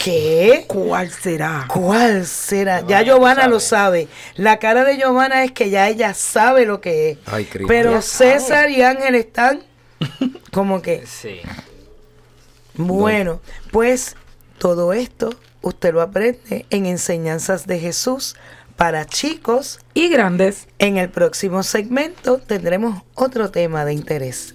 ¿Qué? 0.04 0.66
¿Cuál 0.68 1.10
será? 1.10 1.64
¿Cuál 1.66 2.26
será? 2.26 2.86
ya 2.86 3.00
Giovanna 3.00 3.48
lo 3.48 3.58
sabe. 3.58 4.06
La 4.36 4.58
cara 4.58 4.84
de 4.84 4.98
Giovanna 4.98 5.44
es 5.44 5.52
que 5.52 5.70
ya 5.70 5.88
ella 5.88 6.12
sabe 6.12 6.66
lo 6.66 6.82
que 6.82 7.12
es. 7.12 7.18
Ay, 7.24 7.48
Pero 7.66 8.02
César 8.02 8.68
y 8.68 8.82
Ángel 8.82 9.14
están 9.14 9.62
como 10.52 10.82
que... 10.82 11.06
Sí. 11.06 11.40
Bueno, 12.74 13.40
pues 13.70 14.14
todo 14.58 14.92
esto 14.92 15.30
usted 15.62 15.94
lo 15.94 16.02
aprende 16.02 16.66
en 16.68 16.84
Enseñanzas 16.84 17.66
de 17.66 17.78
Jesús 17.78 18.36
para 18.76 19.06
chicos 19.06 19.80
y 19.94 20.10
grandes. 20.10 20.68
En 20.78 20.98
el 20.98 21.08
próximo 21.08 21.62
segmento 21.62 22.36
tendremos 22.46 23.02
otro 23.14 23.50
tema 23.50 23.86
de 23.86 23.94
interés. 23.94 24.54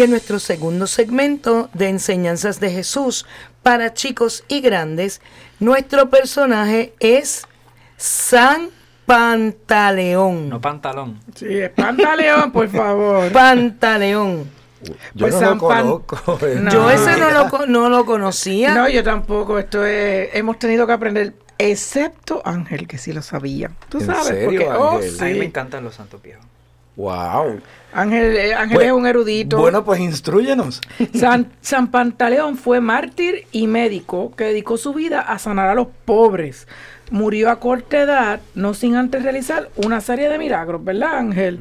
Y 0.00 0.02
en 0.02 0.12
nuestro 0.12 0.38
segundo 0.38 0.86
segmento 0.86 1.68
de 1.74 1.90
enseñanzas 1.90 2.58
de 2.58 2.70
Jesús 2.70 3.26
para 3.62 3.92
chicos 3.92 4.44
y 4.48 4.62
grandes, 4.62 5.20
nuestro 5.58 6.08
personaje 6.08 6.94
es 7.00 7.46
San 7.98 8.70
Pantaleón. 9.04 10.48
No 10.48 10.58
pantalón. 10.58 11.20
Sí, 11.34 11.54
es 11.54 11.68
Pantaleón, 11.68 12.50
por 12.50 12.70
favor. 12.70 13.30
Pantaleón. 13.34 14.50
Yo 15.12 15.26
Pues 15.26 15.34
no 15.34 15.40
San 15.40 15.58
lo 15.58 15.68
Pan- 15.68 15.82
conozco. 15.82 16.38
No. 16.60 16.70
Yo 16.70 16.90
ese 16.90 17.18
no 17.18 17.30
lo, 17.30 17.66
no 17.66 17.90
lo 17.90 18.06
conocía. 18.06 18.72
No, 18.72 18.88
yo 18.88 19.04
tampoco. 19.04 19.58
Esto 19.58 19.84
es, 19.84 20.30
hemos 20.32 20.58
tenido 20.58 20.86
que 20.86 20.94
aprender, 20.94 21.34
excepto 21.58 22.40
Ángel, 22.42 22.88
que 22.88 22.96
sí 22.96 23.12
lo 23.12 23.20
sabía. 23.20 23.70
Tú 23.90 23.98
¿En 23.98 24.06
sabes, 24.06 24.28
serio, 24.28 24.46
porque 24.46 24.66
oh, 24.66 24.96
Ángel? 24.96 25.20
A 25.20 25.24
mí 25.24 25.32
me 25.34 25.40
sí. 25.40 25.44
encantan 25.44 25.84
los 25.84 25.94
santos 25.94 26.22
viejos. 26.22 26.46
Wow. 26.96 27.60
Ángel, 27.92 28.36
eh, 28.36 28.54
Ángel 28.54 28.80
es 28.82 28.92
un 28.92 29.06
erudito. 29.06 29.58
Bueno, 29.58 29.84
pues 29.84 30.00
instruyenos. 30.00 30.80
San, 31.14 31.50
San 31.60 31.90
Pantaleón 31.90 32.56
fue 32.56 32.80
mártir 32.80 33.46
y 33.52 33.66
médico 33.66 34.32
que 34.36 34.44
dedicó 34.44 34.76
su 34.76 34.94
vida 34.94 35.20
a 35.20 35.38
sanar 35.38 35.68
a 35.68 35.74
los 35.74 35.88
pobres. 36.04 36.68
Murió 37.10 37.50
a 37.50 37.58
corta 37.58 38.02
edad, 38.02 38.40
no 38.54 38.72
sin 38.72 38.94
antes 38.94 39.24
realizar 39.24 39.68
una 39.74 40.00
serie 40.00 40.28
de 40.28 40.38
milagros, 40.38 40.84
¿verdad, 40.84 41.18
Ángel? 41.18 41.58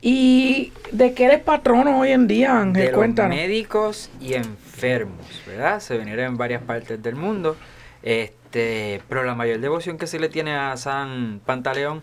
¿Y 0.00 0.72
de 0.92 1.12
qué 1.12 1.24
eres 1.24 1.40
patrono 1.40 1.98
hoy 1.98 2.12
en 2.12 2.28
día, 2.28 2.60
Ángel? 2.60 2.84
de 2.84 2.90
los 2.92 2.98
Cuéntanos. 2.98 3.36
médicos 3.36 4.10
y 4.20 4.34
enfermos, 4.34 5.26
¿verdad? 5.46 5.80
Se 5.80 5.98
vinieron 5.98 6.26
en 6.26 6.36
varias 6.36 6.62
partes 6.62 7.02
del 7.02 7.16
mundo. 7.16 7.56
Este, 8.04 9.02
pero 9.08 9.24
la 9.24 9.34
mayor 9.34 9.58
devoción 9.60 9.98
que 9.98 10.06
se 10.06 10.20
le 10.20 10.28
tiene 10.28 10.54
a 10.54 10.76
San 10.76 11.40
Pantaleón 11.44 12.00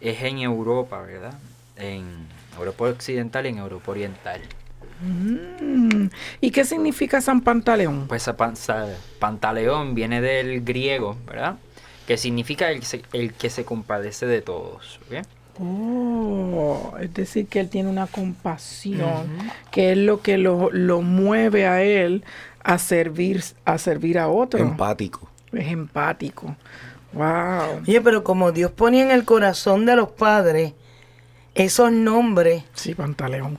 es 0.00 0.20
en 0.22 0.38
Europa, 0.38 1.00
¿verdad? 1.02 1.34
En 1.76 2.02
Europa 2.58 2.84
Occidental 2.84 3.46
y 3.46 3.50
en 3.50 3.58
Europa 3.58 3.90
Oriental. 3.92 4.40
Mm, 5.02 6.06
¿Y 6.40 6.50
qué 6.50 6.64
significa 6.64 7.20
San 7.20 7.40
Pantaleón? 7.40 8.06
Pues 8.08 8.28
a 8.28 8.36
pan- 8.36 8.56
sa- 8.56 8.88
Pantaleón 9.18 9.94
viene 9.94 10.20
del 10.20 10.62
griego, 10.62 11.16
¿verdad? 11.26 11.56
Que 12.06 12.16
significa 12.16 12.70
el, 12.70 12.80
que 12.80 12.86
se- 12.86 13.02
el 13.12 13.32
que 13.32 13.50
se 13.50 13.64
compadece 13.64 14.26
de 14.26 14.42
todos. 14.42 15.00
Oh, 15.58 16.94
es 17.00 17.12
decir, 17.14 17.46
que 17.46 17.60
él 17.60 17.68
tiene 17.68 17.88
una 17.90 18.06
compasión, 18.06 19.28
que 19.70 19.92
es 19.92 19.98
lo 19.98 20.20
que 20.22 20.38
lo, 20.38 20.70
lo 20.72 21.02
mueve 21.02 21.66
a 21.66 21.82
él 21.82 22.24
a 22.62 22.78
servir, 22.78 23.42
a 23.64 23.78
servir 23.78 24.18
a 24.18 24.28
otro. 24.28 24.58
Empático. 24.60 25.28
es 25.52 25.66
empático. 25.68 26.56
Wow. 27.12 27.82
Oye, 27.86 28.00
pero 28.00 28.22
como 28.24 28.52
Dios 28.52 28.70
ponía 28.70 29.02
en 29.02 29.10
el 29.10 29.24
corazón 29.24 29.84
de 29.84 29.96
los 29.96 30.10
padres 30.10 30.72
esos 31.54 31.90
nombres, 31.92 32.64
Sí, 32.74 32.94
Pantaleón. 32.94 33.58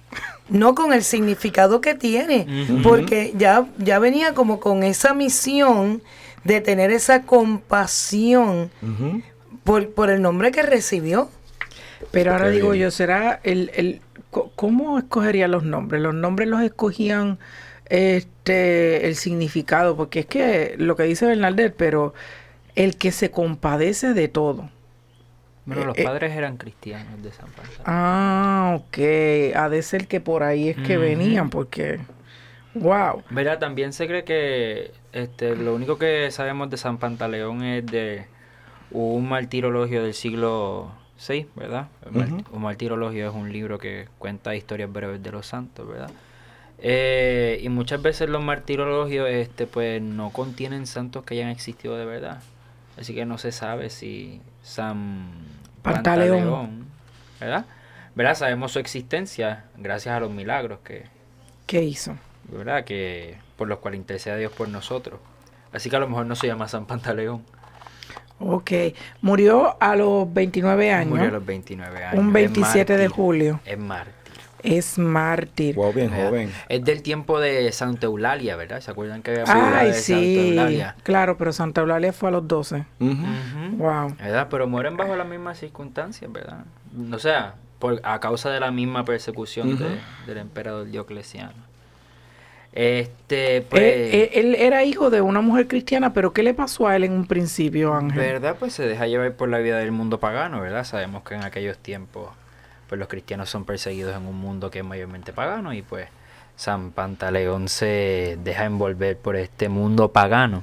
no 0.50 0.76
con 0.76 0.94
el 0.94 1.04
significado 1.04 1.82
que 1.82 1.94
tiene, 1.96 2.48
porque 2.84 3.34
ya, 3.38 3.68
ya 3.78 4.00
venía 4.00 4.34
como 4.34 4.60
con 4.60 4.84
esa 4.84 5.14
misión 5.14 6.02
de 6.44 6.62
tener 6.62 6.92
esa 6.92 7.24
compasión 7.24 8.72
por, 9.64 9.90
por 9.92 10.10
el 10.10 10.22
nombre 10.22 10.52
que 10.52 10.62
recibió. 10.64 11.30
Pero 12.12 12.32
ahora 12.32 12.46
Qué 12.46 12.52
digo 12.52 12.72
bien. 12.72 12.84
yo, 12.86 12.92
¿será 12.92 13.40
el, 13.44 13.72
el 13.76 14.02
cómo 14.56 14.98
escogerían 14.98 15.52
los 15.52 15.64
nombres? 15.64 16.02
Los 16.02 16.16
nombres 16.16 16.48
los 16.50 16.62
escogían 16.64 17.38
este 17.86 19.08
el 19.08 19.16
significado, 19.16 19.96
porque 19.96 20.22
es 20.22 20.26
que 20.26 20.76
lo 20.78 20.96
que 20.96 21.04
dice 21.04 21.26
Bernardet, 21.26 21.76
pero 21.76 22.14
el 22.76 22.96
que 22.98 23.12
se 23.12 23.30
compadece 23.32 24.14
de 24.14 24.28
todo. 24.30 24.70
Bueno, 25.66 25.84
Eh, 25.84 25.86
los 25.86 25.98
eh. 25.98 26.04
padres 26.04 26.32
eran 26.36 26.58
cristianos 26.58 27.22
de 27.22 27.32
San 27.32 27.50
Pantaleón. 27.52 27.84
Ah, 27.86 28.78
ok. 28.80 28.98
Ha 29.56 29.70
de 29.70 29.82
ser 29.84 30.08
que 30.08 30.20
por 30.20 30.44
ahí 30.44 30.70
es 30.70 30.78
que 30.78 30.98
venían, 30.98 31.50
porque 31.50 32.00
wow. 32.74 33.24
Verá, 33.30 33.60
también 33.60 33.94
se 33.94 34.08
cree 34.08 34.24
que 34.24 34.92
este, 35.14 35.56
lo 35.56 35.76
único 35.76 35.98
que 35.98 36.32
sabemos 36.32 36.70
de 36.70 36.78
San 36.78 36.98
Pantaleón 36.98 37.64
es 37.64 37.86
de 37.86 38.26
un 38.92 39.28
martirologio 39.30 40.04
del 40.04 40.14
siglo 40.14 40.92
VI, 41.28 41.48
¿verdad? 41.56 41.88
Un 42.52 42.62
martirologio 42.62 43.30
es 43.30 43.34
un 43.34 43.52
libro 43.52 43.78
que 43.78 44.08
cuenta 44.18 44.56
historias 44.56 44.92
breves 44.92 45.22
de 45.22 45.32
los 45.32 45.46
santos, 45.46 45.88
¿verdad? 45.88 46.10
Eh, 46.80 47.60
y 47.62 47.70
muchas 47.70 48.02
veces 48.02 48.28
los 48.28 48.44
martirologios 48.44 49.30
este, 49.30 49.68
pues, 49.68 50.02
no 50.02 50.32
contienen 50.32 50.88
santos 50.88 51.24
que 51.24 51.36
hayan 51.36 51.50
existido 51.50 51.96
de 51.96 52.06
verdad. 52.06 52.42
Así 53.00 53.14
que 53.14 53.26
no 53.26 53.38
se 53.38 53.52
sabe 53.52 53.90
si 53.92 54.42
San 54.62 55.32
Pantaleón. 55.82 56.40
Pantaleón, 56.40 56.86
¿verdad? 57.40 57.66
¿verdad? 58.16 58.36
Sabemos 58.36 58.72
su 58.72 58.80
existencia 58.80 59.66
gracias 59.78 60.16
a 60.16 60.20
los 60.20 60.32
milagros 60.32 60.80
que, 60.84 61.06
¿Qué 61.66 61.84
hizo? 61.84 62.18
¿verdad? 62.50 62.84
Que 62.84 63.38
por 63.56 63.68
los 63.68 63.80
cuales 63.80 64.00
intercede 64.00 64.34
a 64.34 64.38
Dios 64.38 64.52
por 64.52 64.68
nosotros. 64.68 65.20
Así 65.72 65.90
que 65.90 65.96
a 65.96 66.00
lo 66.00 66.10
mejor 66.10 66.26
no 66.26 66.36
se 66.36 66.48
llama 66.48 66.68
San 66.68 66.86
Pantaleón. 66.86 67.44
Ok. 68.40 68.72
Murió 69.22 69.78
a 69.80 69.96
los 69.96 70.32
29 70.34 70.92
años. 70.92 71.10
Murió 71.10 71.28
a 71.28 71.32
los 71.32 71.46
29 71.46 72.04
años. 72.04 72.20
un 72.20 72.28
es 72.28 72.34
27 72.34 72.98
de 72.98 73.08
julio. 73.08 73.60
Es 73.66 73.78
mártir. 73.78 74.21
Es 74.64 74.98
mártir. 74.98 75.76
Wow, 75.76 75.92
joven. 75.94 76.52
Es 76.70 76.84
del 76.84 77.02
tiempo 77.02 77.40
de 77.40 77.72
Santa 77.72 78.06
Eulalia, 78.08 78.56
¿verdad? 78.56 78.82
¿Se 78.82 78.92
acuerdan 78.92 79.22
que 79.22 79.32
había 79.32 79.80
Ay, 79.80 79.88
de 79.88 79.94
Santa. 79.94 80.22
Eulalia? 80.24 80.96
Claro, 81.04 81.38
pero 81.38 81.52
Santa 81.54 81.82
Eulalia 81.82 82.14
fue 82.14 82.30
a 82.30 82.32
los 82.34 82.48
12. 82.48 82.86
Ujú. 83.00 83.12
Ujú. 83.12 83.78
Wow. 83.78 84.16
¿Verdad? 84.18 84.48
Pero 84.50 84.68
mueren 84.68 84.98
bajo 84.98 85.16
las 85.16 85.28
mismas 85.28 85.58
circunstancias, 85.60 86.32
¿verdad? 86.32 86.66
O 87.12 87.20
sea, 87.20 87.56
por, 87.80 88.00
a 88.04 88.20
causa 88.20 88.50
de 88.52 88.60
la 88.60 88.72
misma 88.72 89.04
persecución 89.06 89.78
de- 89.78 90.00
del 90.28 90.38
emperador 90.38 90.86
Diocleciano. 90.86 91.72
Este, 92.74 93.64
pues... 93.64 93.84
Él 94.34 94.56
era 94.56 94.84
hijo 94.86 95.10
de 95.10 95.20
una 95.22 95.42
mujer 95.42 95.68
cristiana, 95.68 96.14
pero 96.14 96.32
¿qué 96.32 96.42
le 96.42 96.54
pasó 96.54 96.88
a 96.88 96.96
él 96.96 97.04
en 97.04 97.12
un 97.12 97.26
principio, 97.26 97.94
Ángel? 97.94 98.18
¿Verdad? 98.18 98.56
Pues 98.58 98.74
se 98.74 98.88
deja 98.88 99.08
llevar 99.08 99.34
por 99.34 99.50
la 99.50 99.58
vida 99.58 99.78
del 99.80 99.92
mundo 99.92 100.20
pagano, 100.20 100.62
¿verdad? 100.62 100.86
Sabemos 100.86 101.24
que 101.24 101.36
en 101.36 101.44
aquellos 101.44 101.78
tiempos, 101.78 102.30
pues 102.92 103.00
los 103.00 103.08
cristianos 103.08 103.50
son 103.50 103.64
perseguidos 103.64 104.14
en 104.18 104.28
un 104.28 104.36
mundo 104.36 104.70
que 104.70 104.80
es 104.80 104.84
mayormente 104.84 105.32
pagano 105.32 105.74
y 105.74 105.82
pues 105.82 106.10
San 106.58 106.92
Pantaleón 106.92 107.70
se 107.70 108.38
deja 108.44 108.66
envolver 108.66 109.18
por 109.18 109.38
este 109.38 109.70
mundo 109.70 110.12
pagano 110.12 110.62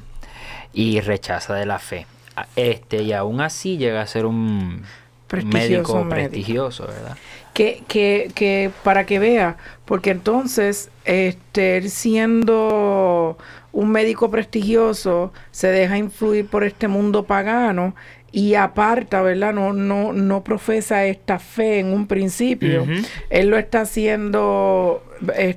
y 0.75 1.01
rechaza 1.01 1.55
de 1.55 1.64
la 1.64 1.79
fe. 1.79 2.07
Este, 2.55 3.01
y 3.01 3.14
aún 3.14 3.41
así 3.41 3.79
llega 3.79 4.03
a 4.03 4.07
ser 4.07 4.27
un 4.27 4.83
Prestigioso 5.27 5.59
médico 5.59 5.95
médico. 5.95 6.11
prestigioso, 6.11 6.87
¿verdad? 6.87 7.17
Que, 7.55 7.83
que, 7.88 8.31
que 8.35 8.73
para 8.83 9.07
que 9.07 9.19
vea, 9.19 9.57
porque 9.87 10.11
entonces, 10.11 10.91
este, 11.07 11.88
siendo 11.88 13.38
un 13.73 13.91
médico 13.91 14.31
prestigioso, 14.31 15.33
se 15.51 15.69
deja 15.69 15.97
influir 15.97 16.47
por 16.47 16.62
este 16.62 16.88
mundo 16.88 17.25
pagano 17.25 17.95
y 18.33 18.55
aparta, 18.55 19.23
¿verdad? 19.23 19.55
No, 19.55 19.73
no, 19.73 20.12
no 20.12 20.45
profesa 20.45 21.05
esta 21.07 21.38
fe 21.38 21.81
en 21.81 21.93
un 21.93 22.07
principio. 22.07 22.87
Él 23.31 23.49
lo 23.49 23.59
está 23.59 23.83
haciendo 23.83 25.03
eh, 25.35 25.57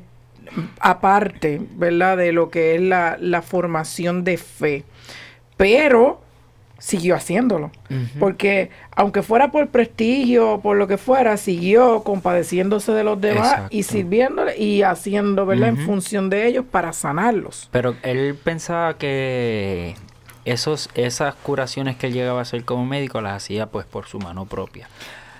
aparte, 0.79 1.61
¿verdad? 1.75 2.17
De 2.17 2.31
lo 2.31 2.49
que 2.49 2.75
es 2.75 2.81
la, 2.81 3.17
la 3.19 3.41
formación 3.41 4.23
de 4.23 4.37
fe. 4.37 4.83
Pero 5.57 6.21
siguió 6.81 7.15
haciéndolo. 7.15 7.71
Porque 8.19 8.71
aunque 8.95 9.21
fuera 9.21 9.51
por 9.51 9.67
prestigio 9.67 10.53
o 10.53 10.61
por 10.61 10.77
lo 10.77 10.87
que 10.87 10.97
fuera, 10.97 11.37
siguió 11.37 12.03
compadeciéndose 12.03 12.91
de 12.91 13.03
los 13.03 13.21
demás 13.21 13.63
y 13.69 13.83
sirviéndole 13.83 14.57
y 14.57 14.81
haciendo, 14.81 15.45
¿verdad? 15.45 15.69
En 15.69 15.77
función 15.77 16.29
de 16.29 16.47
ellos 16.47 16.65
para 16.69 16.91
sanarlos. 16.91 17.69
Pero 17.71 17.95
él 18.01 18.35
pensaba 18.43 18.97
que 18.97 19.95
esos, 20.45 20.89
esas 20.95 21.35
curaciones 21.35 21.95
que 21.97 22.07
él 22.07 22.13
llegaba 22.13 22.39
a 22.39 22.41
hacer 22.43 22.63
como 22.65 22.85
médico 22.85 23.21
las 23.21 23.33
hacía 23.33 23.67
pues 23.67 23.85
por 23.85 24.07
su 24.07 24.19
mano 24.19 24.45
propia. 24.45 24.87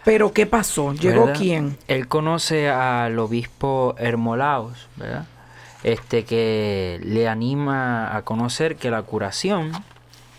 Pero 0.03 0.33
¿qué 0.33 0.45
pasó? 0.45 0.93
¿Llegó 0.93 1.25
¿verdad? 1.25 1.39
quién? 1.39 1.77
Él 1.87 2.07
conoce 2.07 2.69
al 2.69 3.17
obispo 3.19 3.95
Hermolaos, 3.97 4.87
¿verdad? 4.95 5.25
Este 5.83 6.25
que 6.25 6.99
le 7.03 7.27
anima 7.27 8.15
a 8.15 8.21
conocer 8.23 8.75
que 8.75 8.91
la 8.91 9.01
curación 9.01 9.71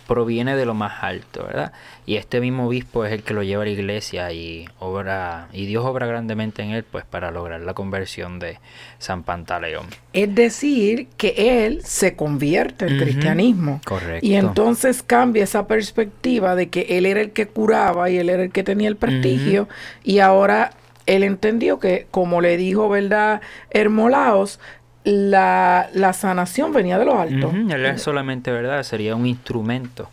proviene 0.07 0.57
de 0.57 0.67
lo 0.67 0.75
más 0.75 1.03
alto, 1.03 1.45
¿verdad? 1.45 1.73
Y 2.07 2.17
este 2.17 2.41
mismo 2.41 2.67
obispo 2.67 3.05
es 3.05 3.13
el 3.13 3.23
que 3.23 3.35
lo 3.35 3.43
lleva 3.43 3.63
a 3.63 3.67
la 3.67 3.71
iglesia 3.71 4.33
y 4.33 4.69
obra 4.79 5.49
y 5.53 5.67
Dios 5.67 5.85
obra 5.85 6.07
grandemente 6.07 6.63
en 6.63 6.71
él 6.71 6.85
pues 6.85 7.05
para 7.05 7.31
lograr 7.31 7.61
la 7.61 7.75
conversión 7.75 8.39
de 8.39 8.59
San 8.99 9.23
Pantaleón. 9.23 9.87
Es 10.13 10.35
decir, 10.35 11.09
que 11.17 11.65
él 11.65 11.83
se 11.85 12.17
convierte 12.17 12.87
al 12.87 12.99
cristianismo. 12.99 13.81
Correcto. 13.85 14.27
Y 14.27 14.35
entonces 14.35 15.03
cambia 15.03 15.45
esa 15.45 15.67
perspectiva 15.67 16.55
de 16.57 16.69
que 16.69 16.99
él 16.99 17.07
era 17.07 17.21
el 17.21 17.33
que 17.33 17.47
curaba 17.47 18.11
y 18.11 18.19
él 18.19 18.29
era 18.29 18.43
el 18.43 18.51
que 18.51 18.63
tenía 18.63 18.89
el 18.89 18.97
prestigio. 18.97 19.69
Y 20.03 20.19
ahora 20.19 20.73
él 21.07 21.23
entendió 21.23 21.79
que, 21.79 22.07
como 22.11 22.41
le 22.41 22.57
dijo, 22.57 22.89
¿verdad? 22.89 23.41
Hermolaos, 23.71 24.61
la, 25.05 25.89
la 25.95 26.13
sanación 26.13 26.73
venía 26.73 26.99
de 26.99 27.05
lo 27.05 27.19
alto. 27.21 27.51
Él 27.53 27.87
es 27.87 28.03
solamente 28.03 28.51
verdad, 28.51 28.83
sería 28.83 29.17
un 29.17 29.27
instrumento 29.27 30.09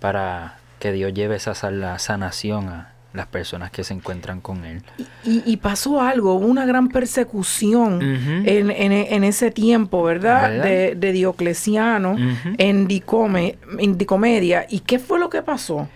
para 0.00 0.58
que 0.78 0.92
Dios 0.92 1.12
lleve 1.12 1.36
esa 1.36 1.54
sa- 1.54 1.70
la 1.70 1.98
sanación 1.98 2.68
a, 2.68 2.86
las 3.12 3.26
personas 3.26 3.72
que 3.72 3.82
se 3.82 3.92
encuentran 3.92 4.40
con 4.40 4.64
él. 4.64 4.82
Y, 5.24 5.42
y 5.44 5.56
pasó 5.56 6.00
algo, 6.00 6.34
hubo 6.34 6.46
una 6.46 6.64
gran 6.64 6.88
persecución 6.88 8.00
en, 8.46 8.70
en- 8.70 8.92
en 8.92 9.24
ese 9.24 9.50
tiempo, 9.50 10.04
¿verdad? 10.04 10.48
¿Verdad? 10.48 10.64
De, 10.64 10.94
de 10.94 11.12
Diocleciano 11.12 12.16
en, 12.56 12.86
Dicome, 12.86 13.58
en 13.80 13.98
Dicomedia. 13.98 14.64
¿Y 14.70 14.78
qué 14.80 15.00
fue 15.00 15.18
lo 15.18 15.28
que 15.28 15.42
pasó? 15.42 15.88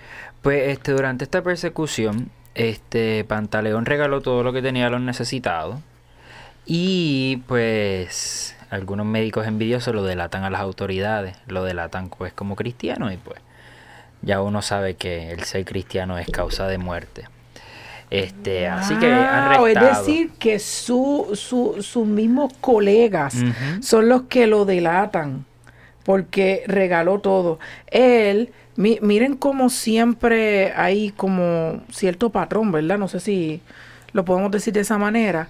Pues 0.43 0.71
este, 0.71 0.91
durante 0.91 1.23
esta 1.23 1.41
persecución, 1.41 2.31
este 2.57 3.23
Pantaleón 3.25 3.87
regaló 3.87 4.21
todo 4.21 4.43
lo 4.43 4.53
que 4.53 4.61
tenía 4.61 4.89
a 4.89 4.91
los 4.91 5.01
necesitados. 5.01 5.77
Y 6.67 7.43
pues 7.47 8.57
algunos 8.71 9.07
médicos 9.07 9.47
envidiosos 9.47 9.95
lo 9.95 10.03
delatan 10.05 10.45
a 10.45 10.51
las 10.51 10.61
autoridades, 10.61 11.37
lo 11.47 11.63
delatan 11.65 12.09
pues 12.09 12.33
como 12.33 12.57
cristiano 12.57 13.13
y 13.13 13.17
pues 13.17 13.41
ya 14.23 14.41
uno 14.41 14.63
sabe 14.63 14.95
que 14.95 15.31
el 15.33 15.45
ser 15.45 15.65
cristiano 15.65 16.19
es 16.19 16.29
causa 16.31 16.67
de 16.67 16.79
muerte. 16.79 17.25
Este, 18.11 18.69
así 18.69 18.97
que 18.99 19.07
arrestado. 19.13 19.91
Es 19.91 20.07
decir, 20.07 20.31
que 20.39 20.59
su, 20.59 21.31
su- 21.35 21.83
sus 21.83 22.07
mismos 22.07 22.53
colegas 22.61 23.43
son 23.81 24.09
los 24.09 24.23
que 24.23 24.47
lo 24.47 24.65
delatan 24.65 25.45
porque 26.05 26.65
regaló 26.67 27.19
todo. 27.19 27.59
Él, 27.91 28.53
mi- 28.77 28.99
miren 29.03 29.37
como 29.37 29.69
siempre 29.71 30.73
hay 30.77 31.11
como 31.11 31.81
cierto 31.91 32.31
patrón, 32.31 32.73
¿verdad? 32.73 32.99
No 32.99 33.09
sé 33.09 33.21
si 33.21 33.61
lo 34.13 34.25
podemos 34.25 34.51
decir 34.51 34.73
de 34.75 34.81
esa 34.81 34.97
manera. 34.99 35.49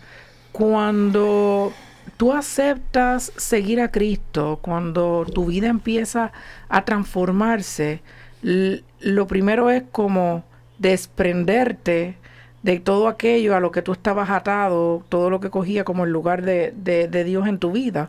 Cuando 0.55 1.73
tú 2.17 2.33
aceptas 2.33 3.33
seguir 3.37 3.81
a 3.81 3.91
Cristo, 3.91 4.61
cuando 4.63 5.27
tu 5.35 5.47
vida 5.47 5.67
empieza 5.67 6.31
a 6.69 6.85
transformarse, 6.85 8.03
lo 8.41 9.27
primero 9.27 9.69
es 9.71 9.83
como 9.91 10.45
desprenderte 10.79 12.15
de 12.63 12.79
todo 12.79 13.09
aquello 13.09 13.57
a 13.57 13.61
lo 13.61 13.73
que 13.73 13.83
tú 13.83 13.91
estabas 13.93 14.31
atado, 14.31 15.03
todo 15.09 15.29
lo 15.29 15.41
que 15.41 15.51
cogía 15.51 15.83
como 15.85 16.05
el 16.05 16.13
lugar 16.13 16.43
de, 16.43 16.73
de- 16.77 17.09
de 17.09 17.25
Dios 17.25 17.49
en 17.49 17.59
tu 17.59 17.73
vida, 17.73 18.09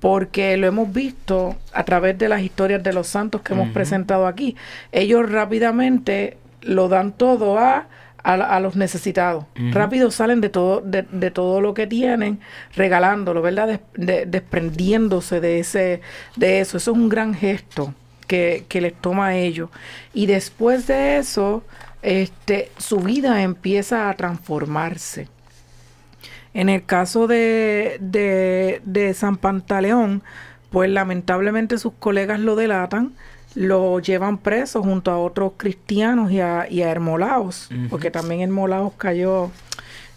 porque 0.00 0.56
lo 0.58 0.66
hemos 0.66 0.92
visto 0.92 1.56
a 1.72 1.84
través 1.84 2.18
de 2.18 2.28
las 2.28 2.42
historias 2.42 2.82
de 2.82 2.92
los 2.92 3.06
santos 3.06 3.40
que 3.40 3.54
hemos 3.54 3.68
presentado 3.70 4.26
aquí. 4.26 4.54
Ellos 4.92 5.30
rápidamente 5.32 6.36
lo 6.60 6.88
dan 6.90 7.12
todo 7.12 7.58
a, 7.58 7.86
a, 8.22 8.60
los 8.60 8.76
necesitados. 8.76 9.44
Ujú. 9.56 9.70
Rápido 9.72 10.10
salen 10.10 10.40
de 10.40 10.48
todo, 10.48 10.80
de, 10.80 11.02
de 11.02 11.30
todo 11.30 11.60
lo 11.60 11.74
que 11.74 11.86
tienen, 11.86 12.40
regalándolo, 12.74 13.42
¿verdad? 13.42 13.66
Des- 13.68 13.80
de- 13.94 14.26
desprendiéndose 14.26 15.40
de 15.40 15.58
ese, 15.60 16.00
de 16.36 16.60
eso. 16.60 16.76
Eso 16.76 16.90
es 16.90 16.96
un 16.96 17.08
gran 17.08 17.34
gesto 17.34 17.94
que, 18.26 18.64
que 18.68 18.80
les 18.80 18.94
toma 18.94 19.28
a 19.28 19.36
ellos. 19.36 19.70
Y 20.14 20.26
después 20.26 20.86
de 20.86 21.18
eso, 21.18 21.64
este, 22.02 22.70
su 22.78 23.00
vida 23.00 23.42
empieza 23.42 24.08
a 24.08 24.14
transformarse. 24.14 25.28
En 26.52 26.68
el 26.68 26.84
caso 26.84 27.26
de, 27.26 27.96
de, 28.00 28.82
de 28.84 29.14
San 29.14 29.36
Pantaleón, 29.36 30.22
pues 30.70 30.90
lamentablemente 30.90 31.78
sus 31.78 31.92
colegas 31.94 32.40
lo 32.40 32.56
delatan, 32.56 33.12
lo 33.54 33.98
llevan 34.00 34.38
preso 34.38 34.82
junto 34.82 35.10
a 35.10 35.18
otros 35.18 35.52
cristianos 35.56 36.30
y 36.30 36.40
a, 36.40 36.66
y 36.68 36.82
a 36.82 36.90
Hermolaos, 36.90 37.68
porque 37.88 38.10
también 38.10 38.40
Hermolaos 38.40 38.92
cayó 38.96 39.50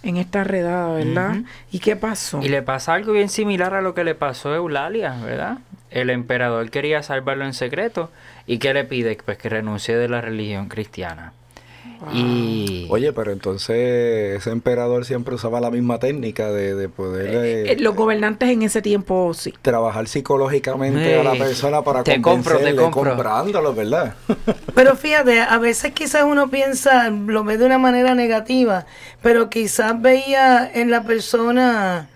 en 0.04 0.18
esta 0.18 0.44
redada, 0.44 0.94
¿verdad? 0.94 1.38
¿Y 1.72 1.80
qué 1.80 1.96
pasó? 1.96 2.42
Y 2.42 2.50
le 2.50 2.62
pasa 2.62 2.94
algo 2.94 3.14
bien 3.14 3.30
similar 3.30 3.74
a 3.74 3.82
lo 3.82 3.94
que 3.94 4.04
le 4.04 4.16
pasó 4.16 4.52
a 4.52 4.58
Eulalia, 4.58 5.16
¿verdad? 5.24 5.60
El 5.90 6.10
emperador 6.10 6.70
quería 6.70 7.02
salvarlo 7.04 7.46
en 7.46 7.54
secreto. 7.54 8.12
¿Y 8.46 8.58
qué 8.58 8.74
le 8.74 8.84
pide? 8.84 9.18
Pues 9.24 9.38
que 9.38 9.48
renuncie 9.48 9.96
de 9.96 10.10
la 10.10 10.22
religión 10.22 10.68
cristiana. 10.68 11.34
Y... 12.12 12.88
Oye, 12.90 13.14
pero 13.14 13.32
entonces 13.32 14.38
ese 14.38 14.50
emperador 14.52 15.06
siempre 15.06 15.36
usaba 15.36 15.62
la 15.62 15.72
misma 15.72 16.00
técnica 16.00 16.52
de, 16.52 16.76
de 16.76 16.90
poder 16.90 17.34
eh, 17.46 17.72
Eh, 17.74 17.78
los 17.80 17.96
gobernantes 17.96 18.50
en 18.50 18.62
ese 18.64 18.82
tiempo 18.82 19.34
sí. 19.34 19.54
trabajar 19.62 20.08
psicológicamente 20.08 21.16
a 21.20 21.24
la 21.24 21.36
Eh, 21.36 21.40
persona 21.40 21.82
para 21.84 22.04
te 22.04 22.22
compro, 22.22 22.58
te 22.60 22.76
compro. 22.76 23.12
comprándolo, 23.12 23.74
¿verdad? 23.74 24.16
Pero 24.76 24.96
fíjate, 24.96 25.40
a 25.42 25.58
veces 25.60 25.94
quizás 25.94 26.24
uno 26.24 26.50
piensa, 26.50 27.10
lo 27.10 27.44
ve 27.44 27.58
de 27.58 27.66
una 27.66 27.78
manera 27.78 28.16
negativa, 28.16 28.86
pero 29.22 29.50
quizás 29.50 30.02
veía 30.02 30.70
en 30.74 30.90
la 30.92 31.04
persona 31.04 32.10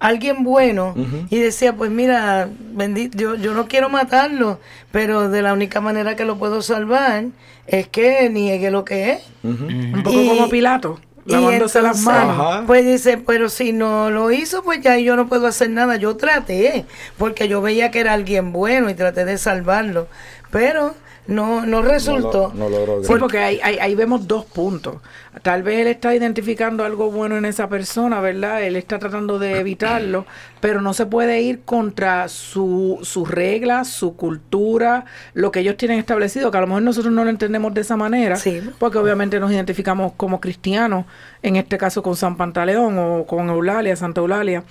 alguien 0.00 0.44
bueno 0.44 0.94
y 1.30 1.38
decía, 1.38 1.74
pues 1.74 1.90
mira, 1.90 2.48
bendito, 2.72 3.16
yo, 3.16 3.34
yo 3.36 3.54
no 3.54 3.66
quiero 3.68 3.88
matarlo, 3.88 4.60
pero 4.92 5.28
de 5.30 5.42
la 5.42 5.52
única 5.52 5.80
manera 5.80 6.16
que 6.16 6.24
lo 6.24 6.36
puedo 6.38 6.60
salvar 6.62 7.24
es 7.66 7.88
que 7.88 8.28
niegue 8.30 8.70
lo 8.70 8.84
que 8.84 9.12
es. 9.12 9.22
Un 9.42 10.02
poco 10.04 10.20
Y- 10.20 10.28
como 10.28 10.48
Pilato, 10.50 11.00
lavándose 11.24 11.80
las 11.80 12.00
manos. 12.02 12.38
Ajá. 12.38 12.64
Pues 12.66 12.84
dice, 12.84 13.16
pero 13.16 13.48
si 13.48 13.72
no 13.72 14.10
lo 14.10 14.30
hizo, 14.30 14.62
pues 14.62 14.80
ya 14.82 14.98
yo 14.98 15.16
no 15.16 15.26
puedo 15.28 15.46
hacer 15.46 15.70
nada. 15.70 15.96
Yo 15.96 16.16
traté, 16.16 16.84
porque 17.16 17.48
yo 17.48 17.62
veía 17.62 17.90
que 17.90 18.00
era 18.00 18.12
alguien 18.12 18.52
bueno 18.52 18.90
y 18.90 18.94
traté 18.94 19.24
de 19.24 19.38
salvarlo, 19.38 20.06
pero 20.50 20.94
no, 21.26 21.64
no 21.64 21.80
resultó. 21.82 22.52
No, 22.54 22.68
lo- 22.68 22.98
no 22.98 23.02
Sí, 23.04 23.14
porque 23.18 23.38
ahí, 23.38 23.60
ahí- 23.62 23.78
ahí 23.80 23.94
vemos 23.94 24.28
dos 24.28 24.44
puntos. 24.44 24.96
Tal 25.42 25.62
vez 25.62 25.80
él 25.80 25.86
está 25.88 26.14
identificando 26.14 26.84
algo 26.84 27.10
bueno 27.10 27.36
en 27.36 27.44
esa 27.44 27.68
persona, 27.68 28.20
¿verdad? 28.20 28.62
Él 28.62 28.76
está 28.76 28.98
tratando 28.98 29.38
de 29.38 29.58
evitarlo, 29.58 30.26
pero 30.60 30.80
no 30.80 30.92
se 30.94 31.06
puede 31.06 31.40
ir 31.42 31.62
contra 31.64 32.28
su, 32.28 32.98
sus 33.02 33.28
reglas, 33.30 33.88
su 33.88 34.16
cultura, 34.16 35.06
lo 35.32 35.50
que 35.50 35.60
ellos 35.60 35.76
tienen 35.76 35.98
establecido, 35.98 36.50
que 36.50 36.58
a 36.58 36.60
lo 36.60 36.66
mejor 36.66 36.82
nosotros 36.82 37.12
no 37.12 37.24
lo 37.24 37.30
entendemos 37.30 37.74
de 37.74 37.80
esa 37.80 37.96
manera, 37.96 38.36
Sí. 38.36 38.60
porque 38.78 38.98
obviamente 38.98 39.40
nos 39.40 39.50
identificamos 39.50 40.12
como 40.16 40.40
cristianos, 40.40 41.06
en 41.42 41.56
este 41.56 41.78
caso 41.78 42.02
con 42.02 42.16
San 42.16 42.36
Pantaleón 42.36 42.96
o 42.98 43.24
con 43.26 43.48
Eulalia, 43.48 43.96
Santa 43.96 44.20
Eulalia, 44.20 44.62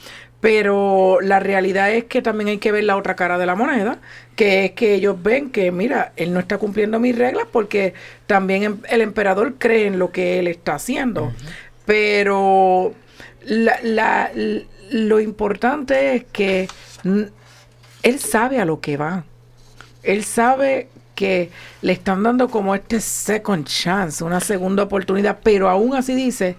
pero 0.43 1.19
la 1.21 1.39
realidad 1.39 1.89
es 1.93 2.03
que 2.03 2.21
también 2.21 2.49
hay 2.49 2.57
que 2.57 2.73
ver 2.73 2.83
la 2.83 2.97
otra 2.97 3.15
cara 3.15 3.37
de 3.37 3.45
la 3.45 3.55
moneda, 3.55 3.99
que 4.35 4.65
es 4.65 4.71
que 4.71 4.93
ellos 4.93 5.15
ven 5.23 5.51
que, 5.51 5.71
mira, 5.71 6.11
él 6.17 6.33
no 6.33 6.39
está 6.41 6.57
cumpliendo 6.57 6.99
mis 6.99 7.17
reglas 7.17 7.47
porque 7.49 7.93
también 8.27 8.63
em- 8.63 8.77
el 8.89 8.99
emperador 8.99 9.53
cree 9.57 9.87
en 9.87 9.99
lo 9.99 10.11
que 10.11 10.39
él 10.39 10.47
está 10.49 10.75
haciendo. 10.75 11.31
Pero 11.85 12.93
la- 13.45 13.79
la- 13.83 14.31
l- 14.35 14.65
lo 14.91 15.21
importante 15.21 16.15
es 16.17 16.25
que 16.25 16.67
él 18.03 18.19
sabe 18.19 18.59
a 18.59 18.65
lo 18.65 18.81
que 18.81 18.97
va. 18.97 19.23
Él 20.03 20.25
sabe 20.25 20.89
que 21.15 21.51
le 21.81 21.93
están 21.93 22.21
dando 22.21 22.49
como 22.49 22.75
este 22.75 22.99
second 22.99 23.65
chance, 23.65 24.21
una 24.25 24.41
segunda 24.41 24.83
oportunidad, 24.83 25.39
pero 25.41 25.69
aún 25.69 25.95
así 25.95 26.13
dice, 26.15 26.57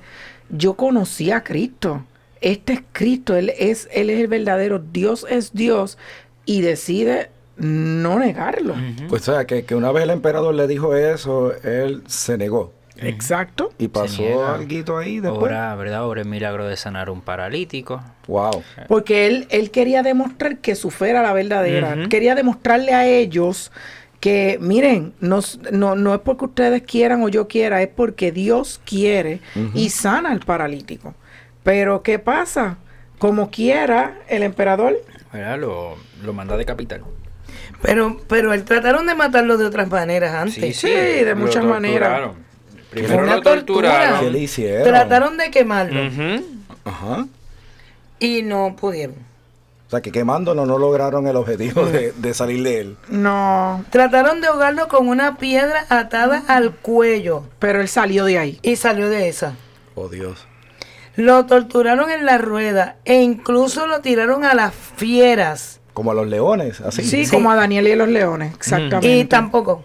yo 0.48 0.72
conocí 0.72 1.30
a 1.30 1.44
Cristo. 1.44 2.02
Este 2.44 2.74
es 2.74 2.82
Cristo, 2.92 3.34
él 3.34 3.52
es 3.58 3.88
él 3.90 4.10
es 4.10 4.20
el 4.20 4.28
verdadero 4.28 4.78
Dios 4.78 5.26
es 5.28 5.54
Dios 5.54 5.96
y 6.44 6.60
decide 6.60 7.30
no 7.56 8.18
negarlo. 8.18 8.74
Pues 9.08 9.28
o 9.28 9.32
sea, 9.32 9.46
que, 9.46 9.64
que 9.64 9.74
una 9.74 9.92
vez 9.92 10.04
el 10.04 10.10
emperador 10.10 10.54
le 10.54 10.66
dijo 10.66 10.94
eso, 10.94 11.54
él 11.62 12.02
se 12.06 12.36
negó. 12.36 12.72
Exacto. 12.96 13.70
Y 13.78 13.88
pasó 13.88 14.46
algo 14.46 14.98
ahí 14.98 15.20
después. 15.20 15.42
Ahora, 15.42 15.74
¿verdad? 15.74 16.00
Ahora 16.00 16.20
el 16.20 16.28
milagro 16.28 16.66
de 16.66 16.76
sanar 16.76 17.10
un 17.10 17.22
paralítico. 17.22 18.02
Wow. 18.28 18.62
Porque 18.88 19.26
él, 19.26 19.46
él 19.50 19.70
quería 19.70 20.02
demostrar 20.02 20.58
que 20.58 20.74
su 20.74 20.90
fe 20.90 21.10
era 21.10 21.22
la 21.22 21.32
verdadera. 21.32 22.08
Quería 22.08 22.34
demostrarle 22.34 22.92
a 22.92 23.06
ellos 23.06 23.72
que, 24.20 24.58
miren, 24.60 25.12
no, 25.20 25.40
no, 25.72 25.96
no 25.96 26.14
es 26.14 26.20
porque 26.20 26.44
ustedes 26.46 26.82
quieran 26.82 27.22
o 27.22 27.28
yo 27.28 27.48
quiera, 27.48 27.82
es 27.82 27.88
porque 27.88 28.32
Dios 28.32 28.80
quiere 28.84 29.40
y 29.74 29.90
sana 29.90 30.30
al 30.30 30.40
paralítico. 30.40 31.14
Pero, 31.64 32.02
¿qué 32.02 32.18
pasa? 32.20 32.76
Como 33.18 33.50
quiera, 33.50 34.18
el 34.28 34.42
emperador 34.44 34.96
¿Verdad? 35.32 35.58
Lo, 35.58 35.96
lo 36.22 36.32
manda 36.32 36.54
a 36.54 36.56
decapitar. 36.58 37.00
Pero, 37.82 38.20
pero 38.28 38.52
él 38.52 38.62
trataron 38.64 39.06
de 39.06 39.16
matarlo 39.16 39.56
de 39.58 39.64
otras 39.66 39.90
maneras 39.90 40.32
antes. 40.34 40.76
Sí, 40.76 40.88
de 40.90 41.34
muchas 41.34 41.64
maneras. 41.64 42.30
Primero 42.90 43.24
una 43.24 43.36
lo 43.36 43.42
tortura. 43.42 43.90
torturaron. 43.90 44.20
¿Qué 44.20 44.30
le 44.30 44.38
hicieron? 44.38 44.84
Trataron 44.84 45.36
de 45.36 45.50
quemarlo. 45.50 46.00
Ajá. 46.84 47.26
y 48.20 48.42
no 48.42 48.76
pudieron. 48.78 49.16
O 49.88 49.90
sea, 49.90 50.00
que 50.00 50.12
quemándolo 50.12 50.64
no 50.66 50.78
lograron 50.78 51.26
el 51.26 51.36
objetivo 51.36 51.84
de, 51.86 52.12
de 52.12 52.34
salir 52.34 52.62
de 52.62 52.80
él. 52.80 52.96
no, 53.08 53.84
Trataron 53.90 54.40
de 54.40 54.46
ahogarlo 54.48 54.86
con 54.88 55.08
una 55.08 55.36
piedra 55.36 55.84
atada 55.88 56.42
al 56.48 56.72
cuello 56.76 57.44
pero 57.58 57.80
él 57.80 57.88
salió 57.88 58.24
de 58.24 58.38
ahí. 58.38 58.58
y 58.62 58.76
salió 58.76 59.08
de 59.08 59.28
esa. 59.28 59.54
Oh, 59.96 60.08
Dios. 60.08 60.46
Lo 61.16 61.46
torturaron 61.46 62.10
en 62.10 62.26
la 62.26 62.38
rueda 62.38 62.96
e 63.04 63.22
incluso 63.22 63.86
lo 63.86 64.00
tiraron 64.00 64.44
a 64.44 64.54
las 64.54 64.74
fieras. 64.74 65.80
Como 65.92 66.10
a 66.10 66.14
los 66.14 66.26
leones, 66.26 66.80
así. 66.80 67.04
Sí, 67.04 67.28
como 67.28 67.52
a 67.52 67.56
Daniel 67.56 67.86
y 67.86 67.94
los 67.94 68.08
leones, 68.08 68.52
exactamente. 68.54 69.16
Y 69.16 69.24
tampoco. 69.24 69.84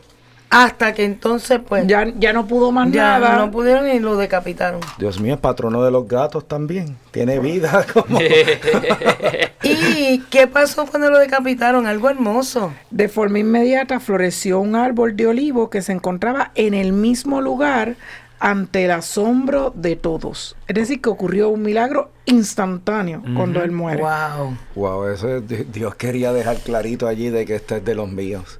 Hasta 0.50 0.96
que 0.96 1.06
entonces, 1.06 1.60
pues, 1.68 1.86
ya, 1.86 2.06
ya, 2.06 2.14
ya 2.18 2.34
no 2.34 2.48
pudo 2.48 2.72
más 2.72 2.90
nada. 2.90 3.38
no 3.38 3.52
pudieron 3.52 3.88
y 3.88 4.00
lo 4.00 4.18
decapitaron. 4.18 4.80
Dios 4.98 5.20
mío, 5.20 5.36
es 5.36 5.40
patrono 5.40 5.84
de 5.84 5.92
los 5.92 6.08
gatos 6.08 6.48
también. 6.48 6.98
Tiene 7.12 7.38
vida 7.38 7.86
como... 7.94 8.20
¿Y 9.64 10.20
qué 10.32 10.48
pasó 10.48 10.88
cuando 10.88 11.12
lo 11.12 11.20
decapitaron? 11.20 11.86
Algo 11.86 12.10
hermoso. 12.10 12.74
De 12.90 13.10
forma 13.10 13.38
inmediata 13.38 14.00
floreció 14.00 14.60
un 14.60 14.76
árbol 14.76 15.16
de 15.16 15.28
olivo 15.28 15.70
que 15.70 15.84
se 15.84 15.92
encontraba 15.92 16.52
en 16.56 16.74
el 16.74 16.94
mismo 16.94 17.42
lugar 17.42 17.96
ante 18.40 18.86
el 18.86 18.92
asombro 18.92 19.72
de 19.76 19.96
todos. 19.96 20.56
Es 20.68 20.76
decir, 20.76 21.02
que 21.02 21.10
ocurrió 21.10 21.50
un 21.50 21.62
milagro 21.62 22.10
instantáneo 22.26 23.22
cuando 23.36 23.62
él 23.64 23.72
muere. 23.72 24.02
Wow. 24.02 24.58
Wow, 24.76 25.08
eso 25.08 25.38
es- 25.38 25.48
Di- 25.48 25.64
Dios 25.72 25.96
quería 25.96 26.32
dejar 26.34 26.58
clarito 26.58 27.08
allí 27.08 27.30
de 27.30 27.46
que 27.46 27.56
este 27.56 27.78
es 27.78 27.86
de 27.86 27.96
los 27.96 28.10
míos. 28.10 28.60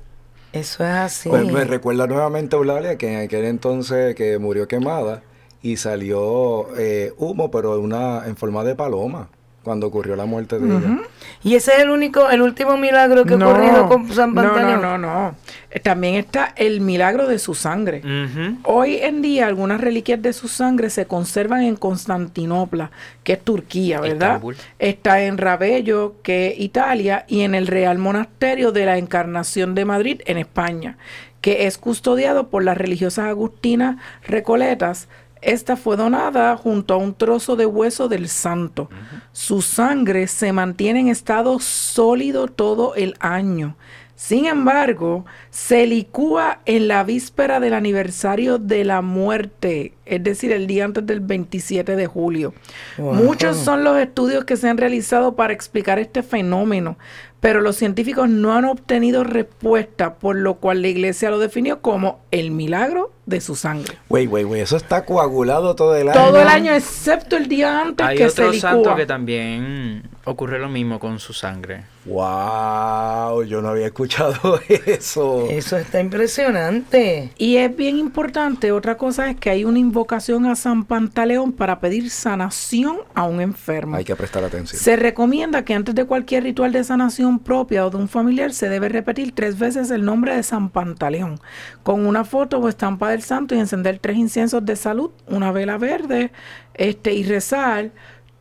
Eso 0.52 0.84
es 0.84 0.90
así. 0.90 1.30
Pues 1.30 1.52
me 1.52 1.64
recuerda 1.64 2.08
nuevamente 2.08 2.56
a 2.56 2.60
Eulalia 2.60 2.98
que 2.98 3.14
en 3.14 3.20
aquel 3.26 3.46
entonces 3.46 4.16
que 4.16 4.38
murió 4.40 4.68
quemada 4.68 5.22
y 5.62 5.78
salió 5.78 6.76
eh, 6.78 7.14
humo, 7.18 7.52
pero 7.52 7.80
una, 7.80 8.26
en 8.26 8.36
forma 8.36 8.64
de 8.64 8.76
paloma, 8.76 9.30
cuando 9.64 9.88
ocurrió 9.88 10.16
la 10.16 10.26
muerte 10.26 10.58
de 10.58 10.68
ella. 10.68 10.98
y 11.44 11.56
ese 11.56 11.74
es 11.74 11.80
el 11.80 11.90
único, 11.90 12.30
el 12.30 12.42
último 12.42 12.78
milagro 12.78 13.26
que 13.26 13.34
ha 13.34 13.38
ocurrido 13.38 13.88
con 13.88 14.10
San 14.12 14.34
no, 14.34 14.42
Pantaleón. 14.42 14.82
no, 14.82 14.98
no, 14.98 15.22
no. 15.24 15.36
Eh, 15.70 15.80
También 15.80 16.16
está 16.16 16.54
el 16.56 16.82
milagro 16.82 17.28
de 17.28 17.40
su 17.40 17.54
sangre. 17.54 18.02
Hoy 18.64 18.98
en 18.98 19.22
día 19.22 19.48
algunas 19.48 19.82
reliquias 19.82 20.22
de 20.22 20.34
su 20.34 20.48
sangre 20.48 20.90
se 20.90 21.06
conservan 21.06 21.62
en 21.64 21.76
Constantinopla, 21.76 22.92
que 23.24 23.34
es 23.34 23.42
Turquía, 23.44 24.00
¿verdad? 24.00 24.36
Estambul. 24.36 24.56
Está 24.80 25.22
en 25.24 25.38
Ravello, 25.38 26.16
que 26.24 26.48
es 26.48 26.60
Italia, 26.60 27.26
y 27.28 27.42
en 27.42 27.54
el 27.54 27.68
Real 27.68 27.98
Monasterio 27.98 28.72
de 28.72 28.86
la 28.86 28.98
Encarnación 28.98 29.76
de 29.76 29.86
Madrid, 29.86 30.22
en 30.26 30.38
España, 30.38 30.98
que 31.42 31.68
es 31.68 31.78
custodiado 31.78 32.48
por 32.50 32.64
las 32.64 32.78
religiosas 32.78 33.26
agustinas 33.26 33.98
recoletas. 34.24 35.08
Esta 35.42 35.78
fue 35.78 35.96
donada 35.96 36.56
junto 36.58 36.94
a 36.94 36.98
un 36.98 37.14
trozo 37.14 37.56
de 37.56 37.66
hueso 37.66 38.10
del 38.10 38.28
santo. 38.28 38.90
Su 39.32 39.62
sangre 39.62 40.28
se 40.28 40.52
mantiene 40.52 41.00
en 41.00 41.08
estado 41.08 41.60
sólido 41.60 42.48
todo 42.48 42.94
el 42.96 43.16
año. 43.20 43.76
Sin 44.16 44.48
embargo, 44.48 45.26
se 45.50 45.88
licúa 45.88 46.60
en 46.66 46.90
la 46.90 47.06
víspera 47.06 47.62
del 47.62 47.74
aniversario 47.74 48.58
de 48.58 48.84
la 48.84 49.02
muerte, 49.02 49.94
es 50.10 50.24
decir, 50.24 50.52
el 50.52 50.68
día 50.68 50.86
antes 50.86 51.06
del 51.06 51.20
27 51.22 51.96
de 51.96 52.08
julio. 52.08 52.54
Wow. 52.98 53.14
Muchos 53.14 53.58
son 53.58 53.84
los 53.84 53.98
estudios 53.98 54.46
que 54.46 54.58
se 54.58 54.68
han 54.70 54.78
realizado 54.78 55.36
para 55.36 55.54
explicar 55.54 56.00
este 56.00 56.24
fenómeno, 56.24 56.98
pero 57.40 57.62
los 57.62 57.76
científicos 57.78 58.28
no 58.30 58.54
han 58.54 58.66
obtenido 58.66 59.24
respuesta, 59.24 60.16
por 60.16 60.36
lo 60.36 60.56
cual 60.56 60.82
la 60.82 60.90
iglesia 60.90 61.30
lo 61.30 61.40
definió 61.40 61.82
como 61.82 62.20
el 62.32 62.52
milagro 62.52 63.12
de 63.26 63.40
su 63.42 63.56
sangre. 63.56 63.96
Güey, 64.10 64.26
güey, 64.26 64.44
güey, 64.44 64.62
eso 64.62 64.76
está 64.76 65.06
coagulado 65.06 65.76
todo 65.76 65.96
el 65.96 66.10
año. 66.10 66.20
Todo 66.20 66.42
el 66.42 66.48
año 66.48 66.74
excepto 66.74 67.38
el 67.38 67.48
día 67.48 67.82
antes 67.82 68.06
Hay 68.06 68.18
que 68.18 68.30
se 68.30 68.42
otro 68.44 68.54
santo 68.60 68.80
licúa. 68.80 68.96
que 68.98 69.06
también 69.06 70.04
ocurre 70.26 70.60
lo 70.60 70.68
mismo 70.68 71.00
con 71.00 71.20
su 71.20 71.32
sangre. 71.34 71.84
Wow, 72.06 73.44
yo 73.44 73.62
no 73.62 73.70
había 73.70 73.86
escuchado 73.86 74.60
eso. 74.86 75.48
Eso 75.50 75.78
está 75.78 76.00
impresionante. 76.00 77.32
Y 77.38 77.58
es 77.58 77.76
bien 77.76 77.98
importante, 77.98 78.72
otra 78.72 78.98
cosa 78.98 79.30
es 79.30 79.38
que 79.38 79.50
hay 79.50 79.64
una 79.64 79.80
a 80.10 80.56
San 80.56 80.86
Pantaleón 80.86 81.52
para 81.52 81.80
pedir 81.80 82.10
sanación 82.10 82.98
a 83.14 83.24
un 83.24 83.42
enfermo. 83.42 83.96
Hay 83.96 84.06
que 84.06 84.16
prestar 84.16 84.44
atención. 84.44 84.80
Se 84.82 84.96
recomienda 84.96 85.66
que 85.66 85.74
antes 85.74 85.96
de 85.96 86.06
cualquier 86.06 86.44
ritual 86.44 86.72
de 86.72 86.84
sanación 86.84 87.40
propia 87.40 87.86
o 87.86 87.90
de 87.90 87.98
un 87.98 88.08
familiar 88.08 88.54
se 88.54 88.70
debe 88.70 88.90
repetir 88.90 89.34
tres 89.34 89.60
veces 89.60 89.92
el 89.92 90.06
nombre 90.06 90.36
de 90.36 90.44
San 90.44 90.70
Pantaleón, 90.70 91.40
con 91.84 92.06
una 92.06 92.24
foto 92.24 92.60
o 92.60 92.70
estampa 92.70 93.10
del 93.10 93.22
santo 93.22 93.56
y 93.56 93.60
encender 93.60 94.00
tres 94.00 94.18
inciensos 94.18 94.66
de 94.66 94.76
salud, 94.76 95.12
una 95.28 95.52
vela 95.52 95.78
verde, 95.78 96.32
este, 96.74 97.14
y 97.14 97.24
rezar. 97.24 97.92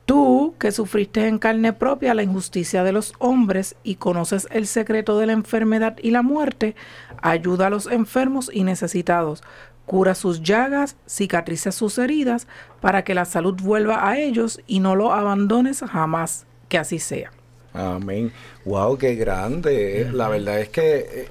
Tú 0.06 0.54
que 0.58 0.72
sufriste 0.72 1.26
en 1.26 1.38
carne 1.38 1.74
propia 1.74 2.14
la 2.14 2.22
injusticia 2.22 2.82
de 2.82 2.92
los 2.92 3.12
hombres 3.18 3.76
y 3.82 3.96
conoces 3.96 4.48
el 4.50 4.66
secreto 4.66 5.18
de 5.18 5.26
la 5.26 5.34
enfermedad 5.34 5.98
y 6.02 6.12
la 6.12 6.22
muerte, 6.22 6.74
ayuda 7.20 7.66
a 7.66 7.70
los 7.70 7.86
enfermos 7.86 8.50
y 8.50 8.64
necesitados, 8.64 9.42
cura 9.88 10.14
sus 10.14 10.42
llagas, 10.42 10.94
cicatriza 11.08 11.72
sus 11.72 11.98
heridas, 11.98 12.46
para 12.80 13.02
que 13.02 13.14
la 13.14 13.24
salud 13.24 13.54
vuelva 13.60 14.06
a 14.08 14.18
ellos 14.18 14.60
y 14.68 14.78
no 14.80 14.94
lo 14.94 15.12
abandones 15.12 15.80
jamás, 15.80 16.44
que 16.68 16.78
así 16.78 16.98
sea. 17.00 17.32
Amén. 17.72 18.30
Wow, 18.64 18.98
qué 18.98 19.14
grande. 19.16 20.02
eh. 20.02 20.12
La 20.12 20.28
verdad 20.28 20.60
es 20.60 20.68
que 20.68 20.98
eh, 20.98 21.28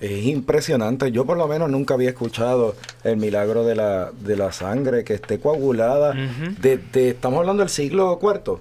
es 0.00 0.24
impresionante. 0.26 1.12
Yo 1.12 1.24
por 1.24 1.38
lo 1.38 1.46
menos 1.46 1.70
nunca 1.70 1.94
había 1.94 2.08
escuchado 2.10 2.74
el 3.04 3.16
milagro 3.16 3.64
de 3.64 3.76
la, 3.76 4.10
de 4.18 4.36
la 4.36 4.50
sangre 4.50 5.04
que 5.04 5.14
esté 5.14 5.38
coagulada. 5.38 6.14
Desde, 6.60 7.10
estamos 7.10 7.40
hablando 7.40 7.62
del 7.62 7.70
siglo 7.70 8.18
IV, 8.20 8.58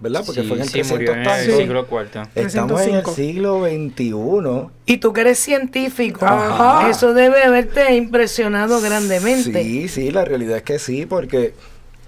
¿verdad? 0.00 0.22
Porque 0.24 0.42
Sí, 0.42 0.46
fue 0.48 0.56
en 0.56 0.62
el 0.62 0.68
sí, 0.68 0.82
murió 0.84 1.12
300 1.12 1.12
en 1.12 1.18
el 1.20 1.24
tanto. 1.46 1.56
siglo 1.56 1.86
IV. 1.90 2.28
Estamos 2.34 2.80
en 2.82 2.94
el 2.94 3.02
305. 3.02 3.14
siglo 3.14 3.64
XXI. 3.64 4.70
Y 4.86 4.96
tú 4.98 5.12
que 5.12 5.20
eres 5.22 5.38
científico, 5.38 6.24
Ajá. 6.24 6.88
eso 6.88 7.14
debe 7.14 7.42
haberte 7.42 7.94
impresionado 7.96 8.80
grandemente. 8.80 9.62
Sí, 9.62 9.88
sí, 9.88 10.10
la 10.10 10.24
realidad 10.24 10.58
es 10.58 10.62
que 10.62 10.78
sí, 10.78 11.06
porque 11.06 11.54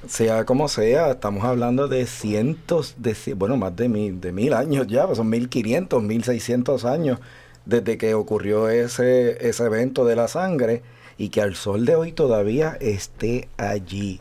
sea 0.09 0.44
como 0.44 0.68
sea, 0.68 1.11
estamos 1.11 1.44
hablando 1.44 1.87
de 1.88 2.07
cientos, 2.07 2.94
de 2.98 3.14
bueno, 3.35 3.57
más 3.57 3.76
de 3.76 3.88
mil, 3.88 4.20
de 4.20 4.33
mil 4.33 4.55
años 4.55 4.87
ya, 4.87 5.05
pues 5.07 5.18
son 5.18 5.29
1500, 5.29 6.03
1600 6.03 6.85
años 6.87 7.18
desde 7.66 7.98
que 7.98 8.14
ocurrió 8.14 8.68
ese, 8.70 9.46
ese 9.46 9.64
evento 9.64 10.05
de 10.07 10.16
la 10.16 10.26
sangre 10.29 10.83
y 11.18 11.29
que 11.29 11.42
al 11.42 11.55
sol 11.55 11.85
de 11.85 11.96
hoy 11.96 12.12
todavía 12.12 12.79
esté 12.81 13.48
allí. 13.59 14.20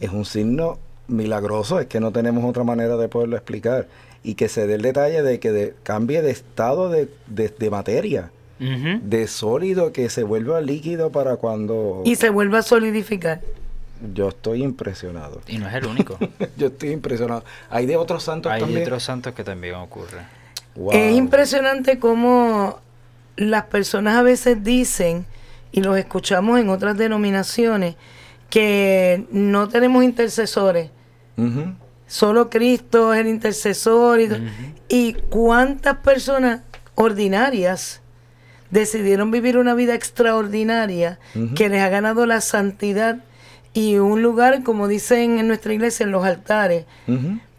Es 0.00 0.10
un 0.10 0.24
signo 0.24 0.78
milagroso, 1.08 1.80
es 1.80 1.86
que 1.86 2.00
no 2.00 2.12
tenemos 2.12 2.44
otra 2.44 2.64
manera 2.64 2.96
de 2.96 3.08
poderlo 3.08 3.36
explicar. 3.36 3.86
Y 4.22 4.34
que 4.34 4.48
se 4.48 4.66
dé 4.66 4.74
el 4.76 4.82
detalle 4.82 5.22
de 5.22 5.38
que 5.38 5.52
de- 5.52 5.74
cambie 5.82 6.22
de 6.22 6.30
estado 6.30 6.88
de, 6.88 7.08
de- 7.26 7.48
de 7.50 7.70
materia, 7.70 8.30
de 8.58 9.26
sólido, 9.28 9.92
que 9.92 10.08
se 10.08 10.22
vuelva 10.22 10.62
líquido 10.62 11.10
para 11.10 11.36
cuando... 11.36 12.00
Y 12.06 12.14
se 12.16 12.30
vuelve 12.30 12.56
a 12.56 12.62
solidificar. 12.62 13.42
Yo 14.14 14.28
estoy 14.30 14.62
impresionado. 14.62 15.42
Y 15.46 15.58
no 15.58 15.68
es 15.68 15.74
el 15.74 15.86
único. 15.86 16.16
Yo 16.56 16.68
estoy 16.68 16.90
impresionado. 16.92 17.44
Hay 17.68 17.84
de 17.84 17.96
otros 17.96 18.22
santos 18.22 18.50
Hay 18.50 18.60
también. 18.60 18.82
otros 18.84 19.02
santos 19.02 19.34
que 19.34 19.44
también 19.44 19.74
ocurre. 19.74 20.20
Wow. 20.76 20.92
Es 20.92 21.14
impresionante 21.14 21.98
cómo 21.98 22.78
las 23.36 23.64
personas 23.64 24.16
a 24.16 24.22
veces 24.22 24.64
dicen, 24.64 25.26
y 25.70 25.82
los 25.82 25.98
escuchamos 25.98 26.58
en 26.58 26.70
otras 26.70 26.96
denominaciones, 26.96 27.96
que 28.48 29.24
no 29.30 29.68
tenemos 29.68 30.04
intercesores. 30.04 30.90
Solo 32.06 32.50
Cristo 32.50 33.14
es 33.14 33.20
el 33.20 33.28
intercesor. 33.28 34.20
Y, 34.20 34.28
y 34.88 35.12
cuántas 35.30 35.98
personas 35.98 36.60
ordinarias 36.94 38.00
decidieron 38.70 39.30
vivir 39.30 39.56
una 39.56 39.74
vida 39.74 39.94
extraordinaria 39.94 41.18
que 41.54 41.68
les 41.68 41.80
ha 41.80 41.88
ganado 41.88 42.26
la 42.26 42.40
santidad 42.40 43.18
y 43.72 43.96
un 43.96 44.22
lugar, 44.22 44.62
como 44.62 44.88
dicen 44.88 45.38
en 45.38 45.48
nuestra 45.48 45.72
iglesia, 45.72 46.04
en 46.04 46.12
los 46.12 46.24
altares, 46.24 46.86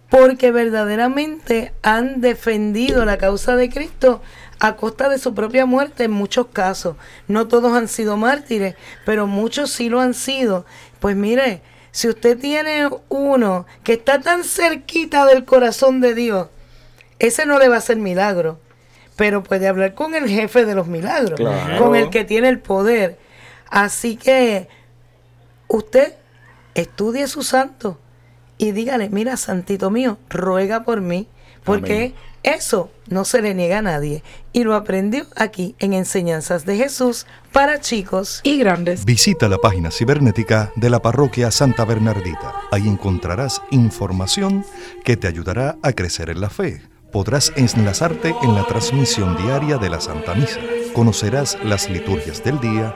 porque 0.09 0.51
verdaderamente 0.51 1.73
han 1.83 2.21
defendido 2.21 3.03
la 3.05 3.17
causa 3.17 3.55
de 3.55 3.69
Cristo 3.69 4.21
a 4.59 4.77
costa 4.77 5.09
de 5.09 5.19
su 5.19 5.33
propia 5.33 5.65
muerte 5.65 6.05
en 6.05 6.11
muchos 6.11 6.47
casos. 6.47 6.95
No 7.27 7.47
todos 7.47 7.73
han 7.73 7.89
sido 7.89 8.15
mártires, 8.15 8.75
pero 9.05 9.27
muchos 9.27 9.71
sí 9.71 9.89
lo 9.89 9.99
han 9.99 10.13
sido. 10.13 10.65
Pues 10.99 11.17
mire, 11.17 11.61
si 11.95 12.09
usted 12.09 12.37
tiene 12.37 12.89
uno 13.07 13.65
que 13.85 13.93
está 13.93 14.19
tan 14.19 14.43
cerquita 14.43 15.25
del 15.25 15.45
corazón 15.45 16.01
de 16.01 16.13
Dios, 16.13 16.49
ese 17.19 17.45
no 17.45 17.57
le 17.57 17.69
va 17.69 17.75
a 17.75 17.77
hacer 17.77 17.95
milagro, 17.95 18.59
pero 19.15 19.43
puede 19.43 19.65
hablar 19.69 19.93
con 19.93 20.13
el 20.13 20.27
jefe 20.27 20.65
de 20.65 20.75
los 20.75 20.87
milagros, 20.87 21.39
Claro. 21.39 21.81
con 21.81 21.95
el 21.95 22.09
que 22.09 22.25
tiene 22.25 22.49
el 22.49 22.59
poder. 22.59 23.17
Así 23.69 24.17
que 24.17 24.67
usted 25.69 26.15
estudie 26.73 27.27
su 27.27 27.43
santo 27.43 27.97
y 28.57 28.71
dígale, 28.73 29.07
mira, 29.09 29.37
santito 29.37 29.89
mío, 29.89 30.17
ruega 30.29 30.83
por 30.83 30.99
mí, 30.99 31.29
porque 31.63 31.95
Amén. 31.95 32.15
Eso 32.45 32.91
no 33.09 33.25
se 33.25 33.41
le 33.41 33.53
niega 33.55 33.79
a 33.79 33.81
nadie. 33.81 34.23
Y 34.53 34.63
lo 34.63 34.75
aprendió 34.75 35.25
aquí 35.35 35.75
en 35.79 35.93
Enseñanzas 35.93 36.65
de 36.65 36.77
Jesús 36.77 37.25
para 37.51 37.81
chicos. 37.81 38.41
Y 38.43 38.59
grandes. 38.59 39.03
Visita 39.03 39.49
la 39.49 39.57
página 39.57 39.89
cibernética 39.89 40.71
de 40.75 40.89
la 40.91 41.01
parroquia 41.01 41.49
Santa 41.49 41.85
Bernardita. 41.85 42.53
Ahí 42.71 42.87
encontrarás 42.87 43.61
información 43.71 44.63
que 45.03 45.17
te 45.17 45.27
ayudará 45.27 45.77
a 45.81 45.93
crecer 45.93 46.29
en 46.29 46.39
la 46.39 46.49
fe. 46.49 46.81
Podrás 47.11 47.51
enlazarte 47.55 48.35
en 48.43 48.55
la 48.55 48.65
transmisión 48.65 49.35
diaria 49.37 49.77
de 49.77 49.89
la 49.89 49.99
Santa 49.99 50.35
Misa. 50.35 50.59
Conocerás 50.93 51.57
las 51.63 51.89
liturgias 51.89 52.43
del 52.43 52.59
día, 52.59 52.95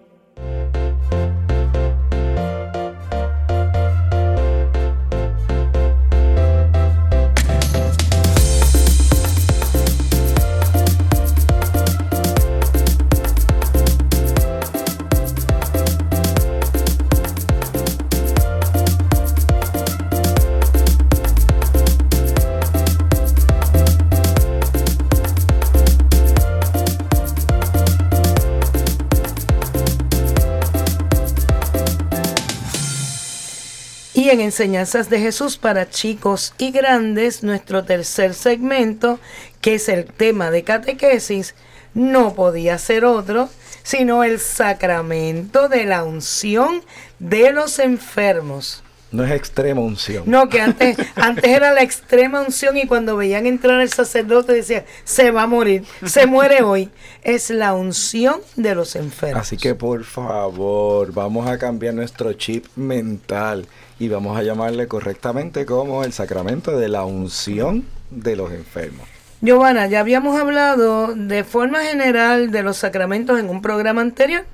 en 34.31 34.39
Enseñanzas 34.39 35.09
de 35.09 35.19
Jesús 35.19 35.57
para 35.57 35.89
chicos 35.89 36.53
y 36.57 36.71
grandes, 36.71 37.43
nuestro 37.43 37.83
tercer 37.83 38.33
segmento, 38.33 39.19
que 39.59 39.75
es 39.75 39.89
el 39.89 40.05
tema 40.05 40.51
de 40.51 40.63
catequesis, 40.63 41.53
no 41.93 42.33
podía 42.33 42.77
ser 42.77 43.03
otro, 43.03 43.49
sino 43.83 44.23
el 44.23 44.39
sacramento 44.39 45.67
de 45.67 45.83
la 45.83 46.05
unción 46.05 46.81
de 47.19 47.51
los 47.51 47.77
enfermos. 47.79 48.83
No 49.11 49.25
es 49.25 49.31
extrema 49.31 49.81
unción. 49.81 50.23
No, 50.25 50.47
que 50.47 50.61
antes, 50.61 50.97
antes 51.15 51.43
era 51.43 51.73
la 51.73 51.81
extrema 51.81 52.41
unción 52.41 52.77
y 52.77 52.87
cuando 52.87 53.17
veían 53.17 53.45
entrar 53.45 53.81
el 53.81 53.91
sacerdote 53.91 54.53
decían, 54.53 54.83
se 55.03 55.31
va 55.31 55.43
a 55.43 55.47
morir, 55.47 55.83
se 56.05 56.25
muere 56.27 56.63
hoy. 56.63 56.89
Es 57.23 57.49
la 57.49 57.73
unción 57.73 58.39
de 58.55 58.73
los 58.73 58.95
enfermos. 58.95 59.41
Así 59.41 59.57
que 59.57 59.75
por 59.75 60.05
favor, 60.05 61.11
vamos 61.13 61.47
a 61.47 61.57
cambiar 61.57 61.93
nuestro 61.93 62.31
chip 62.33 62.65
mental 62.75 63.67
y 63.99 64.07
vamos 64.07 64.37
a 64.37 64.43
llamarle 64.43 64.87
correctamente 64.87 65.65
como 65.65 66.03
el 66.03 66.13
sacramento 66.13 66.77
de 66.77 66.87
la 66.87 67.03
unción 67.03 67.85
de 68.09 68.35
los 68.35 68.51
enfermos. 68.51 69.07
Giovanna, 69.41 69.87
ya 69.87 69.99
habíamos 69.99 70.39
hablado 70.39 71.15
de 71.15 71.43
forma 71.43 71.81
general 71.83 72.51
de 72.51 72.61
los 72.63 72.77
sacramentos 72.77 73.39
en 73.39 73.49
un 73.49 73.61
programa 73.61 74.01
anterior. 74.01 74.45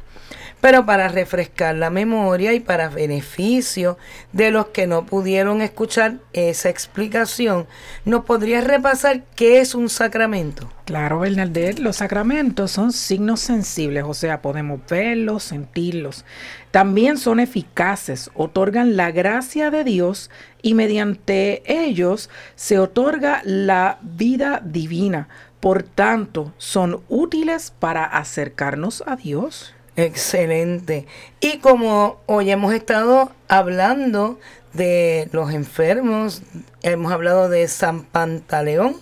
Pero 0.59 0.85
para 0.85 1.07
refrescar 1.07 1.75
la 1.75 1.89
memoria 1.91 2.53
y 2.53 2.59
para 2.59 2.89
beneficio 2.89 3.97
de 4.33 4.49
los 4.49 4.67
que 4.67 4.87
no 4.87 5.05
pudieron 5.05 5.61
escuchar 5.61 6.15
esa 6.33 6.69
explicación, 6.69 7.67
¿nos 8.05 8.25
podrías 8.25 8.63
repasar 8.63 9.23
qué 9.35 9.59
es 9.59 9.75
un 9.75 9.87
sacramento? 9.87 10.67
Claro, 10.85 11.19
Bernadette, 11.19 11.79
los 11.79 11.97
sacramentos 11.97 12.71
son 12.71 12.91
signos 12.91 13.41
sensibles, 13.41 14.03
o 14.07 14.13
sea, 14.13 14.41
podemos 14.41 14.79
verlos, 14.89 15.43
sentirlos. 15.43 16.25
También 16.71 17.17
son 17.17 17.39
eficaces, 17.39 18.31
otorgan 18.33 18.95
la 18.95 19.11
gracia 19.11 19.69
de 19.69 19.83
Dios 19.83 20.31
y 20.61 20.73
mediante 20.73 21.61
ellos 21.65 22.29
se 22.55 22.79
otorga 22.79 23.41
la 23.43 23.99
vida 24.01 24.61
divina. 24.63 25.27
Por 25.59 25.83
tanto, 25.83 26.53
son 26.57 27.01
útiles 27.09 27.73
para 27.77 28.05
acercarnos 28.05 29.03
a 29.05 29.15
Dios. 29.15 29.73
Excelente. 29.97 31.07
Y 31.41 31.57
como 31.57 32.21
hoy 32.27 32.51
hemos 32.51 32.71
estado 32.73 33.31
hablando 33.47 34.39
de 34.73 35.27
los 35.31 35.51
enfermos, 35.51 36.43
hemos 36.83 37.11
hablado 37.11 37.49
de 37.49 37.67
San 37.67 38.03
Pantaleón, 38.03 38.95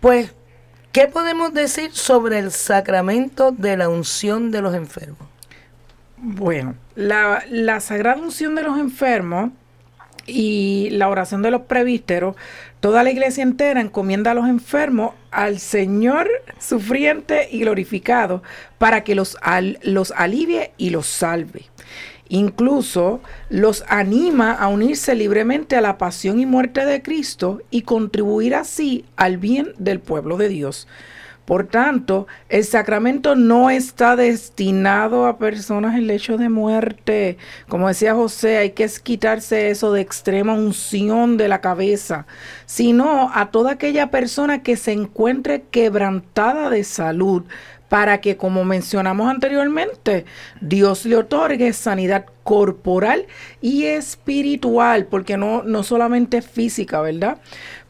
pues, 0.00 0.34
¿qué 0.90 1.06
podemos 1.06 1.54
decir 1.54 1.92
sobre 1.92 2.40
el 2.40 2.50
sacramento 2.50 3.52
de 3.52 3.76
la 3.76 3.88
unción 3.88 4.50
de 4.50 4.60
los 4.60 4.74
enfermos? 4.74 5.28
Bueno, 6.16 6.74
la, 6.96 7.44
la 7.48 7.78
sagrada 7.80 8.20
unción 8.20 8.56
de 8.56 8.64
los 8.64 8.78
enfermos 8.78 9.50
y 10.26 10.90
la 10.90 11.08
oración 11.08 11.42
de 11.42 11.52
los 11.52 11.62
prevísteros, 11.62 12.36
toda 12.82 13.04
la 13.04 13.12
iglesia 13.12 13.44
entera 13.44 13.80
encomienda 13.80 14.32
a 14.32 14.34
los 14.34 14.48
enfermos 14.48 15.14
al 15.30 15.60
Señor 15.60 16.28
sufriente 16.58 17.48
y 17.48 17.60
glorificado 17.60 18.42
para 18.78 19.04
que 19.04 19.14
los, 19.14 19.36
los 19.82 20.12
alivie 20.16 20.72
y 20.78 20.90
los 20.90 21.06
salve. 21.06 21.66
Incluso 22.28 23.20
los 23.50 23.84
anima 23.86 24.50
a 24.50 24.66
unirse 24.66 25.14
libremente 25.14 25.76
a 25.76 25.80
la 25.80 25.96
pasión 25.96 26.40
y 26.40 26.46
muerte 26.46 26.84
de 26.84 27.02
Cristo 27.02 27.62
y 27.70 27.82
contribuir 27.82 28.56
así 28.56 29.04
al 29.14 29.36
bien 29.36 29.74
del 29.78 30.00
pueblo 30.00 30.36
de 30.36 30.48
Dios. 30.48 30.88
Por 31.44 31.66
tanto, 31.66 32.28
el 32.48 32.64
sacramento 32.64 33.34
no 33.34 33.68
está 33.68 34.14
destinado 34.14 35.26
a 35.26 35.38
personas 35.38 35.96
en 35.96 36.06
lecho 36.06 36.38
de 36.38 36.48
muerte. 36.48 37.36
Como 37.68 37.88
decía 37.88 38.14
José, 38.14 38.58
hay 38.58 38.70
que 38.70 38.88
quitarse 39.02 39.70
eso 39.70 39.92
de 39.92 40.00
extrema 40.00 40.54
unción 40.54 41.36
de 41.36 41.48
la 41.48 41.60
cabeza, 41.60 42.26
sino 42.66 43.30
a 43.34 43.50
toda 43.50 43.72
aquella 43.72 44.10
persona 44.10 44.62
que 44.62 44.76
se 44.76 44.92
encuentre 44.92 45.64
quebrantada 45.70 46.70
de 46.70 46.84
salud, 46.84 47.44
para 47.92 48.22
que, 48.22 48.38
como 48.38 48.64
mencionamos 48.64 49.28
anteriormente, 49.28 50.24
Dios 50.62 51.04
le 51.04 51.16
otorgue 51.16 51.74
sanidad 51.74 52.24
corporal 52.42 53.26
y 53.60 53.84
espiritual, 53.84 55.04
porque 55.04 55.36
no, 55.36 55.62
no 55.62 55.82
solamente 55.82 56.40
física, 56.40 57.02
¿verdad? 57.02 57.36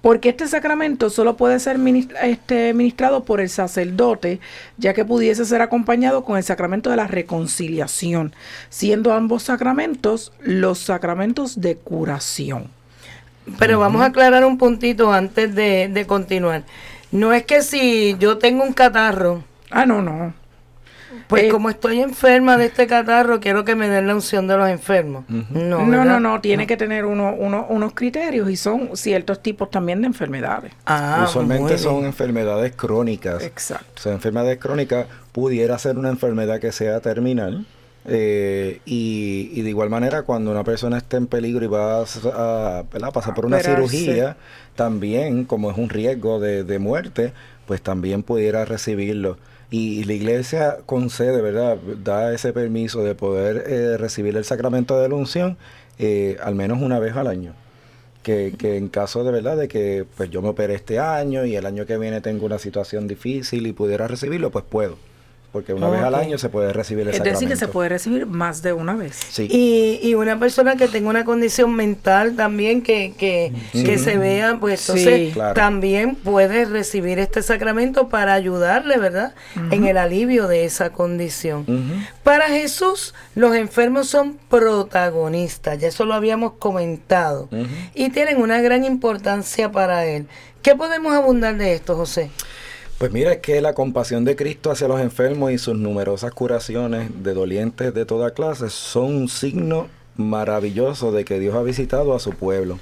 Porque 0.02 0.30
este 0.30 0.48
sacramento 0.48 1.08
solo 1.10 1.36
puede 1.36 1.60
ser 1.60 1.78
este, 2.22 2.74
ministrado 2.74 3.24
por 3.24 3.40
el 3.40 3.48
sacerdote, 3.48 4.40
ya 4.76 4.92
que 4.92 5.04
pudiese 5.04 5.44
ser 5.44 5.62
acompañado 5.62 6.24
con 6.24 6.36
el 6.36 6.42
sacramento 6.42 6.90
de 6.90 6.96
la 6.96 7.06
reconciliación, 7.06 8.34
siendo 8.68 9.14
ambos 9.14 9.44
sacramentos 9.44 10.32
los 10.40 10.80
sacramentos 10.80 11.60
de 11.60 11.76
curación. 11.76 12.66
Pero 13.58 13.78
vamos 13.78 14.02
a 14.02 14.06
aclarar 14.06 14.44
un 14.44 14.58
puntito 14.58 15.12
antes 15.12 15.54
de, 15.54 15.88
de 15.88 16.06
continuar. 16.06 16.64
No 17.12 17.32
es 17.32 17.44
que 17.44 17.62
si 17.62 18.16
yo 18.18 18.38
tengo 18.38 18.64
un 18.64 18.72
catarro. 18.72 19.44
Ah, 19.70 19.86
no, 19.86 20.02
no. 20.02 20.34
Pues 21.28 21.44
eh, 21.44 21.48
como 21.48 21.70
estoy 21.70 22.00
enferma 22.00 22.56
de 22.56 22.66
este 22.66 22.86
catarro, 22.86 23.40
quiero 23.40 23.64
que 23.64 23.74
me 23.74 23.88
den 23.88 24.06
la 24.06 24.14
unción 24.14 24.46
de 24.46 24.56
los 24.56 24.68
enfermos. 24.68 25.24
No, 25.28 25.86
no, 25.86 26.04
no, 26.04 26.20
no, 26.20 26.40
tiene 26.40 26.66
que 26.66 26.76
tener 26.76 27.04
uno, 27.04 27.34
uno, 27.36 27.66
unos 27.68 27.94
criterios 27.94 28.50
y 28.50 28.56
son 28.56 28.96
ciertos 28.96 29.42
tipos 29.42 29.70
también 29.70 30.00
de 30.00 30.06
enfermedades. 30.06 30.72
Ah, 30.86 31.24
Usualmente 31.28 31.78
son 31.78 32.04
enfermedades 32.04 32.74
crónicas. 32.76 33.42
Exacto. 33.42 33.86
O 33.96 34.00
sea, 34.00 34.12
enfermedades 34.12 34.58
crónicas 34.58 35.06
pudiera 35.32 35.78
ser 35.78 35.98
una 35.98 36.10
enfermedad 36.10 36.60
que 36.60 36.72
sea 36.72 37.00
terminal. 37.00 37.66
Eh, 38.04 38.80
y, 38.84 39.62
de 39.62 39.68
igual 39.68 39.88
manera, 39.88 40.22
cuando 40.22 40.50
una 40.50 40.64
persona 40.64 40.98
está 40.98 41.16
en 41.16 41.28
peligro 41.28 41.64
y 41.64 41.68
va 41.68 42.00
a, 42.00 43.12
pasar 43.12 43.34
por 43.34 43.46
una 43.46 43.60
cirugía, 43.60 44.36
también, 44.74 45.44
como 45.44 45.70
es 45.70 45.78
un 45.78 45.88
riesgo 45.88 46.40
de, 46.40 46.64
de 46.64 46.78
muerte, 46.78 47.32
pues 47.66 47.80
también 47.80 48.22
pudiera 48.22 48.64
recibirlo. 48.64 49.38
Y, 49.72 50.04
la 50.04 50.12
iglesia 50.12 50.78
concede, 50.86 51.40
¿verdad? 51.42 51.78
Da 52.04 52.32
ese 52.32 52.52
permiso 52.52 53.02
de 53.02 53.14
poder 53.14 53.64
eh, 53.66 53.96
recibir 53.96 54.36
el 54.36 54.44
sacramento 54.44 55.00
de 55.00 55.08
la 55.08 55.14
unción 55.16 55.56
eh, 55.98 56.36
al 56.42 56.54
menos 56.54 56.80
una 56.80 56.98
vez 57.00 57.16
al 57.16 57.26
año. 57.26 57.54
Que, 58.22 58.54
que, 58.56 58.76
en 58.76 58.88
caso 58.88 59.24
de 59.24 59.32
verdad 59.32 59.56
de 59.56 59.66
que 59.66 60.06
pues 60.16 60.30
yo 60.30 60.42
me 60.42 60.50
opere 60.50 60.74
este 60.74 61.00
año 61.00 61.44
y 61.44 61.56
el 61.56 61.66
año 61.66 61.86
que 61.86 61.98
viene 61.98 62.20
tengo 62.20 62.46
una 62.46 62.58
situación 62.60 63.08
difícil 63.08 63.66
y 63.66 63.72
pudiera 63.72 64.06
recibirlo, 64.06 64.50
pues 64.52 64.64
puedo 64.68 64.96
porque 65.52 65.74
una 65.74 65.90
vez 65.90 66.02
al 66.02 66.14
año 66.14 66.38
se 66.38 66.48
puede 66.48 66.72
recibir 66.72 67.06
el 67.06 67.14
Es 67.14 67.22
decir, 67.22 67.46
que 67.46 67.56
se 67.56 67.68
puede 67.68 67.90
recibir 67.90 68.24
más 68.24 68.62
de 68.62 68.72
una 68.72 68.96
vez. 68.96 69.20
Sí. 69.30 69.48
Y, 69.50 70.00
y 70.02 70.14
una 70.14 70.38
persona 70.38 70.76
que 70.76 70.88
tenga 70.88 71.10
una 71.10 71.26
condición 71.26 71.74
mental 71.74 72.36
también 72.36 72.80
que, 72.80 73.12
que, 73.18 73.98
se 73.98 74.16
vea, 74.16 74.56
pues 74.58 74.88
entonces 74.88 75.34
también 75.54 76.14
puede 76.14 76.64
recibir 76.64 77.18
este 77.18 77.42
sacramento 77.42 78.08
para 78.08 78.32
ayudarle, 78.32 78.96
¿verdad? 78.96 79.34
En 79.70 79.84
el 79.84 79.98
alivio 79.98 80.48
de 80.48 80.64
esa 80.64 80.90
condición. 80.90 81.66
Para 82.22 82.48
Jesús, 82.48 83.14
los 83.34 83.54
enfermos 83.54 84.08
son 84.08 84.38
protagonistas, 84.48 85.78
ya 85.78 85.88
eso 85.88 86.06
lo 86.06 86.14
habíamos 86.14 86.54
comentado, 86.54 87.50
y 87.94 88.08
tienen 88.08 88.40
una 88.40 88.62
gran 88.62 88.84
importancia 88.84 89.70
para 89.70 90.06
Él. 90.06 90.26
¿Qué 90.62 90.76
podemos 90.76 91.12
abundar 91.12 91.56
de 91.56 91.74
esto, 91.74 91.96
José? 91.96 92.30
Pues 93.02 93.10
mira, 93.10 93.32
es 93.32 93.38
que 93.40 93.60
la 93.60 93.74
compasión 93.74 94.24
de 94.24 94.36
Cristo 94.36 94.70
hacia 94.70 94.86
los 94.86 95.00
enfermos 95.00 95.50
y 95.50 95.58
sus 95.58 95.76
numerosas 95.76 96.30
curaciones 96.30 97.10
de 97.24 97.34
dolientes 97.34 97.92
de 97.92 98.06
toda 98.06 98.30
clase 98.30 98.70
son 98.70 99.16
un 99.16 99.28
signo 99.28 99.88
maravilloso 100.16 101.10
de 101.10 101.24
que 101.24 101.40
Dios 101.40 101.56
ha 101.56 101.64
visitado 101.64 102.14
a 102.14 102.20
su 102.20 102.30
pueblo. 102.30 102.78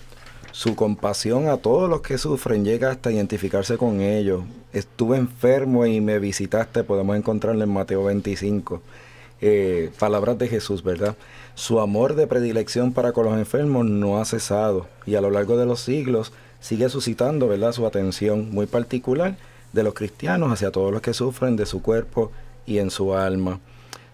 Su 0.52 0.76
compasión 0.76 1.48
a 1.48 1.56
todos 1.56 1.88
los 1.88 2.02
que 2.02 2.18
sufren 2.18 2.66
llega 2.66 2.90
hasta 2.90 3.10
identificarse 3.10 3.78
con 3.78 4.02
ellos. 4.02 4.42
Estuve 4.74 5.16
enfermo 5.16 5.86
y 5.86 6.02
me 6.02 6.18
visitaste, 6.18 6.84
podemos 6.84 7.16
encontrarlo 7.16 7.64
en 7.64 7.72
Mateo 7.72 8.04
25. 8.04 8.82
Eh, 9.40 9.90
palabras 9.98 10.36
de 10.36 10.48
Jesús, 10.48 10.84
¿verdad? 10.84 11.16
Su 11.54 11.80
amor 11.80 12.14
de 12.14 12.26
predilección 12.26 12.92
para 12.92 13.12
con 13.12 13.24
los 13.24 13.38
enfermos 13.38 13.86
no 13.86 14.20
ha 14.20 14.26
cesado 14.26 14.86
y 15.06 15.14
a 15.14 15.22
lo 15.22 15.30
largo 15.30 15.56
de 15.56 15.64
los 15.64 15.80
siglos 15.80 16.34
sigue 16.60 16.90
suscitando, 16.90 17.48
¿verdad? 17.48 17.72
Su 17.72 17.86
atención 17.86 18.50
muy 18.50 18.66
particular 18.66 19.36
de 19.72 19.82
los 19.82 19.94
cristianos 19.94 20.52
hacia 20.52 20.70
todos 20.70 20.92
los 20.92 21.02
que 21.02 21.14
sufren 21.14 21.56
de 21.56 21.66
su 21.66 21.82
cuerpo 21.82 22.32
y 22.66 22.78
en 22.78 22.90
su 22.90 23.14
alma. 23.14 23.60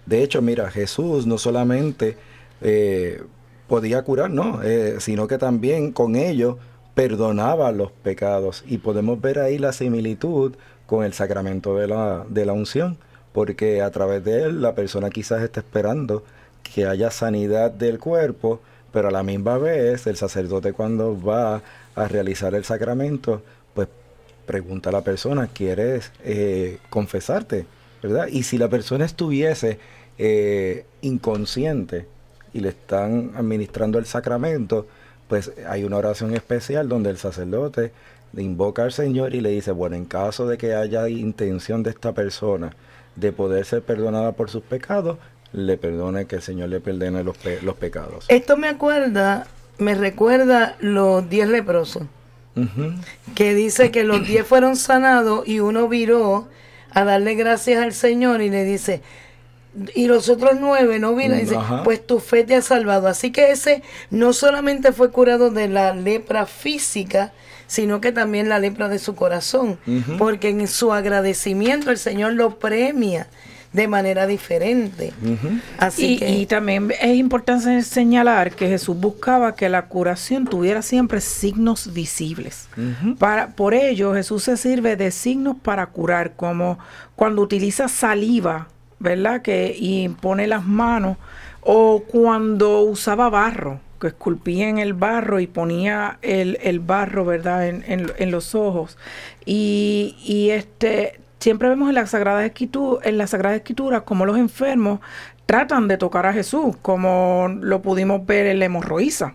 De 0.05 0.23
hecho, 0.23 0.41
mira, 0.43 0.71
Jesús 0.71 1.27
no 1.27 1.39
solamente 1.39 2.17
eh, 2.61 3.23
podía 3.69 4.03
curar, 4.03 4.31
no, 4.31 4.63
eh, 4.63 4.97
sino 5.01 5.27
que 5.27 5.39
también 5.39 5.93
con 5.93 6.17
ello 6.17 6.59
perdonaba 6.95 7.73
los 7.73 7.91
pecados. 7.91 8.65
Y 8.67 8.79
podemos 8.79 9.21
ver 9.21 9.39
ahí 9.39 9.59
la 9.59 9.73
similitud 9.73 10.55
con 10.87 11.05
el 11.05 11.13
sacramento 11.13 11.77
de 11.77 11.89
la, 11.89 12.25
de 12.29 12.47
la 12.47 12.53
unción, 12.53 12.97
porque 13.33 13.83
a 13.83 13.91
través 13.91 14.25
de 14.25 14.45
él 14.45 14.63
la 14.63 14.75
persona 14.75 15.11
quizás 15.11 15.43
está 15.43 15.61
esperando 15.61 16.25
que 16.63 16.87
haya 16.87 17.11
sanidad 17.11 17.71
del 17.71 17.99
cuerpo, 17.99 18.61
pero 18.93 19.09
a 19.09 19.11
la 19.11 19.23
misma 19.23 19.59
vez 19.59 20.07
el 20.07 20.17
sacerdote 20.17 20.73
cuando 20.73 21.21
va 21.21 21.63
a 21.95 22.09
realizar 22.09 22.55
el 22.55 22.65
sacramento, 22.65 23.43
pues 23.75 23.89
pregunta 24.47 24.91
a 24.91 24.93
la 24.93 25.03
persona, 25.03 25.49
¿quieres 25.53 26.13
eh, 26.25 26.79
confesarte? 26.91 27.67
¿Verdad? 28.03 28.29
Y 28.29 28.45
si 28.45 28.57
la 28.59 28.69
persona 28.69 29.05
estuviese 29.05 29.79
eh, 30.19 30.85
inconsciente 31.03 32.07
y 32.53 32.61
le 32.61 32.71
están 32.71 33.33
administrando 33.37 33.99
el 33.99 34.07
sacramento, 34.07 34.87
pues 35.29 35.51
hay 35.69 35.85
una 35.85 35.97
oración 35.97 36.35
especial 36.35 36.89
donde 36.89 37.11
el 37.11 37.19
sacerdote 37.19 37.93
invoca 38.37 38.83
al 38.85 38.93
Señor 38.93 39.35
y 39.35 39.41
le 39.41 39.51
dice, 39.51 39.73
bueno, 39.73 39.97
en 39.97 40.05
caso 40.05 40.47
de 40.47 40.57
que 40.59 40.75
haya 40.75 41.09
intención 41.09 41.83
de 41.83 41.91
esta 41.91 42.13
persona 42.13 42.77
de 43.17 43.33
poder 43.33 43.65
ser 43.65 43.83
perdonada 43.83 44.33
por 44.33 44.51
sus 44.51 44.63
pecados, 44.63 45.19
le 45.53 45.79
perdone 45.79 46.27
que 46.27 46.37
el 46.37 46.43
Señor 46.43 46.69
le 46.69 46.81
perdone 46.81 47.25
los, 47.25 47.37
pe- 47.39 47.61
los 47.63 47.77
pecados. 47.77 48.27
Esto 48.29 48.57
me 48.57 48.69
acuerda, 48.69 49.47
me 49.79 49.95
recuerda 49.95 50.77
los 50.81 51.29
diez 51.31 51.49
leprosos, 51.49 52.03
Que 53.35 53.55
dice 53.55 53.91
que 53.91 54.05
los 54.05 54.27
diez 54.27 54.47
fueron 54.47 54.77
sanados 54.77 55.47
y 55.47 55.61
uno 55.61 55.89
viró 55.89 56.49
a 56.91 57.05
darle 57.05 57.35
gracias 57.35 57.83
al 57.83 57.93
Señor 57.93 58.41
y 58.41 58.49
le 58.49 58.65
dice, 58.65 59.03
y 59.95 60.07
los 60.07 60.29
otros 60.29 60.53
nueve 60.59 60.99
no 60.99 61.15
vino, 61.15 61.35
dice, 61.35 61.57
Ajá. 61.57 61.83
pues 61.83 62.07
tu 62.07 62.19
fe 62.19 62.45
te 62.45 62.55
ha 62.55 62.63
salvado. 62.63 63.09
Así 63.09 63.31
que 63.31 63.51
ese 63.51 63.83
no 64.11 64.33
solamente 64.33 64.93
fue 64.93 65.11
curado 65.11 65.51
de 65.51 65.69
la 65.69 65.95
lepra 65.95 66.47
física, 66.47 67.33
sino 67.67 68.01
que 68.01 68.13
también 68.13 68.49
la 68.49 68.59
lepra 68.59 68.89
de 68.89 68.99
su 68.99 69.15
corazón, 69.15 69.79
porque 70.19 70.49
en 70.49 70.67
su 70.69 70.93
agradecimiento 70.93 71.91
el 71.91 71.99
Señor 71.99 72.33
lo 72.33 72.59
premia 72.59 73.29
de 73.77 73.87
manera 73.89 74.27
diferente. 74.27 75.13
Así 75.79 76.15
Y, 76.15 76.19
que 76.19 76.31
y 76.31 76.47
también 76.47 76.91
es 77.01 77.15
importante 77.17 77.83
señalar 77.83 78.53
que 78.53 78.69
Jesús 78.69 78.97
buscaba 78.99 79.55
que 79.55 79.69
la 79.69 79.83
curación 79.87 80.47
tuviera 80.47 80.83
siempre 80.83 81.21
signos 81.21 81.93
visibles. 81.93 82.69
Para, 83.19 83.49
por 83.49 83.75
ello, 83.75 84.15
Jesús 84.15 84.43
se 84.45 84.57
sirve 84.57 84.97
de 84.97 85.11
signos 85.11 85.57
para 85.63 85.87
curar, 85.87 86.33
como 86.37 86.79
cuando 87.15 87.43
utiliza 87.43 87.87
saliva, 87.89 88.69
¿verdad? 88.99 89.43
Que 89.43 89.77
y 89.79 90.09
pone 90.09 90.47
las 90.47 90.65
manos, 90.65 91.19
o 91.61 92.03
cuando 92.07 92.81
usaba 92.81 93.29
barro, 93.29 93.81
que 94.01 94.07
esculpía 94.09 94.69
en 94.69 94.79
el 94.79 94.93
barro 94.95 95.39
y 95.41 95.47
ponía 95.47 96.19
el, 96.23 96.59
el 96.63 96.81
barro, 96.81 97.25
¿verdad? 97.25 97.67
En, 97.69 97.85
en- 97.87 98.13
en 98.19 98.31
los 98.31 98.55
ojos. 98.55 98.97
Y, 99.45 100.17
y 100.25 100.51
este 100.51 101.21
siempre 101.41 101.69
vemos 101.69 101.89
en 101.89 101.95
la 101.95 102.07
Sagrada 102.07 102.45
Escritura, 102.45 103.07
en 103.09 103.19
la 103.19 103.27
Sagrada 103.27 103.57
Escritura 103.57 104.03
como 104.03 104.27
los 104.27 104.37
enfermos 104.39 105.01
tratan 105.47 105.87
de 105.87 105.97
tocar 105.97 106.27
a 106.27 106.33
Jesús, 106.33 106.77
como 106.83 107.49
lo 107.61 107.81
pudimos 107.81 108.27
ver 108.27 108.47
en 108.47 108.59
la 108.59 108.65
hemorroísa, 108.65 109.35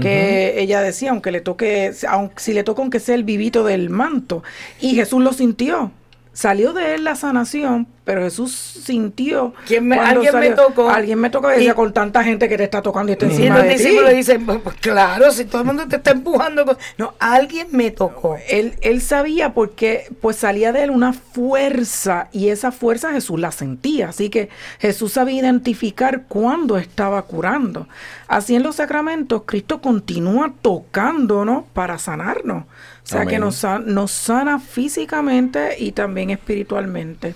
que 0.00 0.54
ella 0.58 0.80
decía, 0.80 1.10
aunque 1.10 1.30
le 1.30 1.42
toque, 1.42 1.92
aunque 2.08 2.42
si 2.42 2.54
le 2.54 2.64
toca 2.64 2.80
aunque 2.80 2.98
sea 2.98 3.14
el 3.14 3.24
vivito 3.24 3.62
del 3.62 3.90
manto, 3.90 4.42
y 4.80 4.94
Jesús 4.94 5.22
lo 5.22 5.34
sintió. 5.34 5.92
Salió 6.32 6.72
de 6.72 6.94
él 6.94 7.04
la 7.04 7.16
sanación, 7.16 7.88
pero 8.04 8.22
Jesús 8.22 8.52
sintió. 8.52 9.52
¿Quién 9.66 9.88
me- 9.88 9.98
alguien 9.98 10.38
me 10.38 10.50
tocó? 10.50 10.88
Alguien 10.88 11.18
me 11.18 11.28
tocó 11.28 11.50
y 11.50 11.54
decía, 11.54 11.72
Y- 11.72 11.74
con 11.74 11.92
tanta 11.92 12.22
gente 12.22 12.48
que 12.48 12.56
te 12.56 12.64
está 12.64 12.80
tocando 12.82 13.10
y 13.10 13.14
está 13.14 13.26
Y 13.26 13.30
encima 13.30 13.56
los 13.56 13.64
de 13.64 13.70
ti. 13.70 13.76
discípulos 13.78 14.10
dicen, 14.12 14.46
pues, 14.46 14.60
pues, 14.62 14.76
claro, 14.76 15.30
si 15.32 15.44
todo 15.44 15.62
el 15.62 15.66
mundo 15.66 15.88
te 15.88 15.96
está 15.96 16.12
empujando. 16.12 16.64
con-". 16.64 16.78
No, 16.98 17.14
alguien 17.18 17.66
me 17.72 17.90
tocó. 17.90 18.36
Él, 18.48 18.74
él 18.80 19.00
sabía 19.02 19.52
porque 19.54 20.04
pues 20.20 20.36
salía 20.36 20.72
de 20.72 20.84
él 20.84 20.90
una 20.90 21.12
fuerza 21.12 22.28
y 22.32 22.48
esa 22.48 22.70
fuerza 22.70 23.12
Jesús 23.12 23.38
la 23.40 23.50
sentía. 23.50 24.10
Así 24.10 24.30
que 24.30 24.50
Jesús 24.78 25.12
sabía 25.14 25.40
identificar 25.40 26.22
cuándo 26.28 26.78
estaba 26.78 27.20
curando. 27.22 27.88
Así 28.28 28.54
en 28.54 28.62
los 28.62 28.76
sacramentos 28.76 29.42
Cristo 29.46 29.80
continúa 29.80 30.52
tocándonos 30.62 31.64
para 31.74 31.98
sanarnos. 31.98 32.64
O 33.10 33.12
sea 33.12 33.26
que 33.26 33.40
nos, 33.40 33.64
nos 33.86 34.12
sana 34.12 34.60
físicamente 34.60 35.74
y 35.80 35.90
también 35.90 36.30
espiritualmente. 36.30 37.34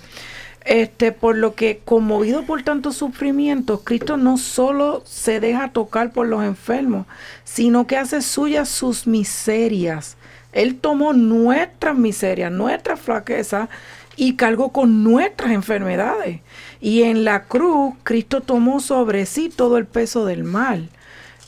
Este, 0.64 1.10
por 1.10 1.36
lo 1.36 1.56
que, 1.56 1.80
conmovido 1.84 2.44
por 2.44 2.62
tantos 2.62 2.96
sufrimientos, 2.96 3.80
Cristo 3.82 4.16
no 4.16 4.38
solo 4.38 5.02
se 5.04 5.40
deja 5.40 5.72
tocar 5.72 6.12
por 6.12 6.28
los 6.28 6.44
enfermos, 6.44 7.06
sino 7.42 7.88
que 7.88 7.96
hace 7.96 8.22
suyas 8.22 8.68
sus 8.68 9.08
miserias. 9.08 10.16
Él 10.52 10.76
tomó 10.76 11.12
nuestras 11.12 11.96
miserias, 11.96 12.52
nuestras 12.52 13.00
flaquezas 13.00 13.68
y 14.16 14.36
cargó 14.36 14.70
con 14.70 15.02
nuestras 15.02 15.50
enfermedades. 15.50 16.40
Y 16.80 17.02
en 17.02 17.24
la 17.24 17.44
cruz, 17.44 17.94
Cristo 18.04 18.40
tomó 18.40 18.78
sobre 18.78 19.26
sí 19.26 19.50
todo 19.54 19.76
el 19.76 19.86
peso 19.86 20.24
del 20.24 20.44
mal 20.44 20.88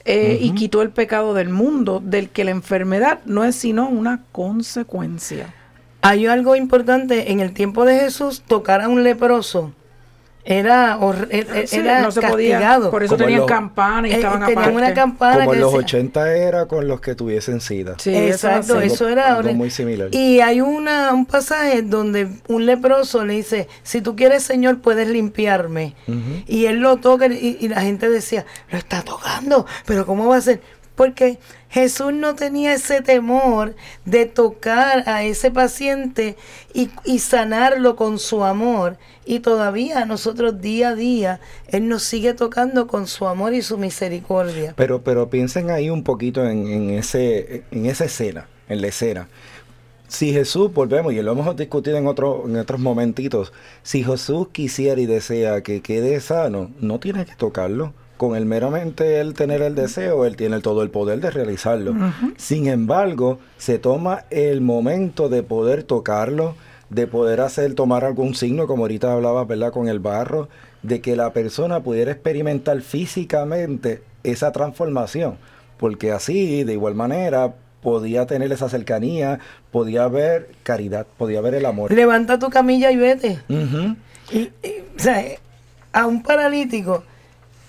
eh, 0.07 0.38
y 0.40 0.52
quitó 0.52 0.82
el 0.82 0.90
pecado 0.90 1.34
del 1.34 1.48
mundo, 1.48 2.00
del 2.02 2.28
que 2.28 2.44
la 2.44 2.52
enfermedad 2.52 3.20
no 3.26 3.44
es 3.44 3.57
sino 3.57 3.88
una 3.88 4.22
consecuencia. 4.32 5.52
Hay 6.00 6.26
algo 6.26 6.54
importante, 6.54 7.32
en 7.32 7.40
el 7.40 7.52
tiempo 7.52 7.84
de 7.84 7.98
Jesús, 7.98 8.42
tocar 8.46 8.80
a 8.80 8.88
un 8.88 9.02
leproso 9.02 9.72
era, 10.49 10.97
hor- 11.01 11.26
e- 11.30 11.66
Sí, 11.66 11.76
era 11.78 12.01
no 12.03 12.11
se 12.12 12.20
podía, 12.22 12.53
castigado. 12.59 12.90
por 12.92 13.03
eso 13.03 13.14
Como 13.16 13.24
tenían 13.24 13.40
los- 13.40 13.49
campanas 13.51 14.11
y 14.11 14.14
Eh, 14.14 14.16
estaban 14.16 14.40
tenían 14.40 14.59
aparte. 14.59 14.76
una 14.76 14.94
campana 14.94 15.38
Como 15.38 15.51
que 15.51 15.57
en 15.57 15.61
los 15.62 15.72
decía- 15.72 15.84
80 15.84 16.34
era 16.36 16.66
con 16.66 16.86
los 16.86 17.01
que 17.01 17.14
tuviesen 17.16 17.61
SIDA. 17.61 17.94
Sí, 17.99 18.14
Exacto, 18.14 18.80
eso 18.80 19.09
era 19.09 19.34
Algo 19.36 19.53
muy 19.55 19.70
similar. 19.70 20.09
Y 20.12 20.40
hay 20.40 20.61
una, 20.61 21.12
un 21.12 21.26
pasaje 21.26 21.82
donde 21.82 22.28
un 22.49 22.64
leproso 22.64 23.24
le 23.24 23.34
dice, 23.34 23.66
si 23.82 24.01
tú 24.01 24.14
quieres, 24.14 24.44
Señor, 24.44 24.78
puedes 24.78 25.09
limpiarme. 25.09 25.94
Y 26.47 26.66
él 26.66 26.76
lo 26.78 26.99
toca 26.99 27.26
y, 27.26 27.57
y 27.61 27.68
la 27.68 27.80
gente 27.80 28.09
decía, 28.09 28.47
lo 28.70 28.78
está 28.78 29.03
tocando, 29.03 29.66
pero 29.84 30.07
¿cómo 30.07 30.28
va 30.28 30.36
a 30.36 30.40
ser? 30.40 30.61
Porque 30.97 31.38
Jesús 31.68 32.12
no 32.12 32.34
tenía 32.34 32.72
ese 32.72 33.03
temor 33.03 33.76
de 34.05 34.26
tocar 34.26 35.09
a 35.09 35.22
ese 35.24 35.51
paciente 35.51 36.36
y, 36.72 36.88
sanarlo 37.18 37.97
con 37.97 38.18
su 38.18 38.44
amor. 38.44 38.97
Y 39.24 39.40
todavía 39.40 40.05
nosotros 40.07 40.61
día 40.61 40.90
a 40.90 40.94
día, 40.94 41.40
Él 41.68 41.88
nos 41.88 42.03
sigue 42.03 42.34
tocando 42.34 42.86
con 42.86 43.07
su 43.07 43.28
amor 43.28 43.55
y 43.55 43.62
su 43.62 43.78
misericordia. 43.78 44.74
Pero, 44.76 45.03
pero 45.03 45.30
piensen 45.30 45.70
ahí 45.70 45.90
un 45.90 46.03
poquito 46.03 46.44
en, 46.49 46.66
en 46.66 46.90
ese, 46.90 47.64
en 47.70 47.86
esa 47.86 48.07
escena, 48.07 48.49
en 48.68 48.80
la 48.80 48.88
escena. 48.88 49.28
Si 50.09 50.32
Jesús, 50.32 50.72
volvemos, 50.72 51.12
y 51.12 51.20
lo 51.20 51.32
hemos 51.32 51.57
discutido 51.57 51.97
en, 51.99 52.07
otro, 52.07 52.44
en 52.47 52.57
otros 52.57 52.80
momentitos, 52.80 53.53
si 53.82 54.05
Jesús 54.05 54.49
quisiera 54.53 55.01
y 55.01 55.07
desea 55.07 55.62
que 55.62 55.80
quede 55.82 56.20
sano, 56.20 56.70
no 56.78 57.01
tiene 57.01 57.26
que 57.26 57.34
tocarlo. 57.34 57.92
Con 58.17 58.35
el 58.35 58.47
meramente 58.47 59.21
él 59.21 59.35
tener 59.35 59.61
el 59.61 59.75
deseo, 59.75 60.25
él 60.25 60.37
tiene 60.37 60.61
todo 60.61 60.83
el 60.83 60.91
poder 60.91 61.21
de 61.21 61.31
realizarlo. 61.31 61.95
Sin 62.37 62.67
embargo, 62.67 63.39
se 63.59 63.79
toma 63.79 64.25
el 64.31 64.62
momento 64.62 65.29
de 65.29 65.43
poder 65.43 65.83
tocarlo, 65.83 66.55
de 66.89 67.07
poder 67.07 67.41
hacer, 67.43 67.75
tomar 67.75 68.05
algún 68.05 68.35
signo, 68.35 68.67
como 68.67 68.85
ahorita 68.85 69.12
hablaba, 69.12 69.45
¿verdad? 69.45 69.71
Con 69.73 69.89
el 69.89 69.99
barro, 69.99 70.49
de 70.83 71.01
que 71.01 71.14
la 71.14 71.33
persona 71.33 71.81
pudiera 71.81 72.12
experimentar 72.12 72.81
físicamente 72.81 74.03
esa 74.23 74.53
transformación. 74.53 75.37
Porque 75.77 76.12
así, 76.12 76.64
de 76.64 76.73
igual 76.73 76.95
manera, 76.95 77.55
podía 77.83 78.27
tener 78.27 78.51
esa 78.51 78.69
cercanía, 78.69 79.41
podía 79.71 80.05
haber 80.05 80.51
caridad, 80.62 81.07
podía 81.19 81.41
haber 81.41 81.55
el 81.55 81.67
amor. 81.67 81.93
Levanta 81.93 82.39
tu 82.39 82.49
camilla 82.49 82.91
y 82.91 82.97
vete. 82.97 83.39
Y, 84.33 84.39
y, 84.39 84.51
o 84.97 84.99
sea, 84.99 85.23
a 85.93 86.07
un 86.07 86.23
paralítico, 86.23 87.05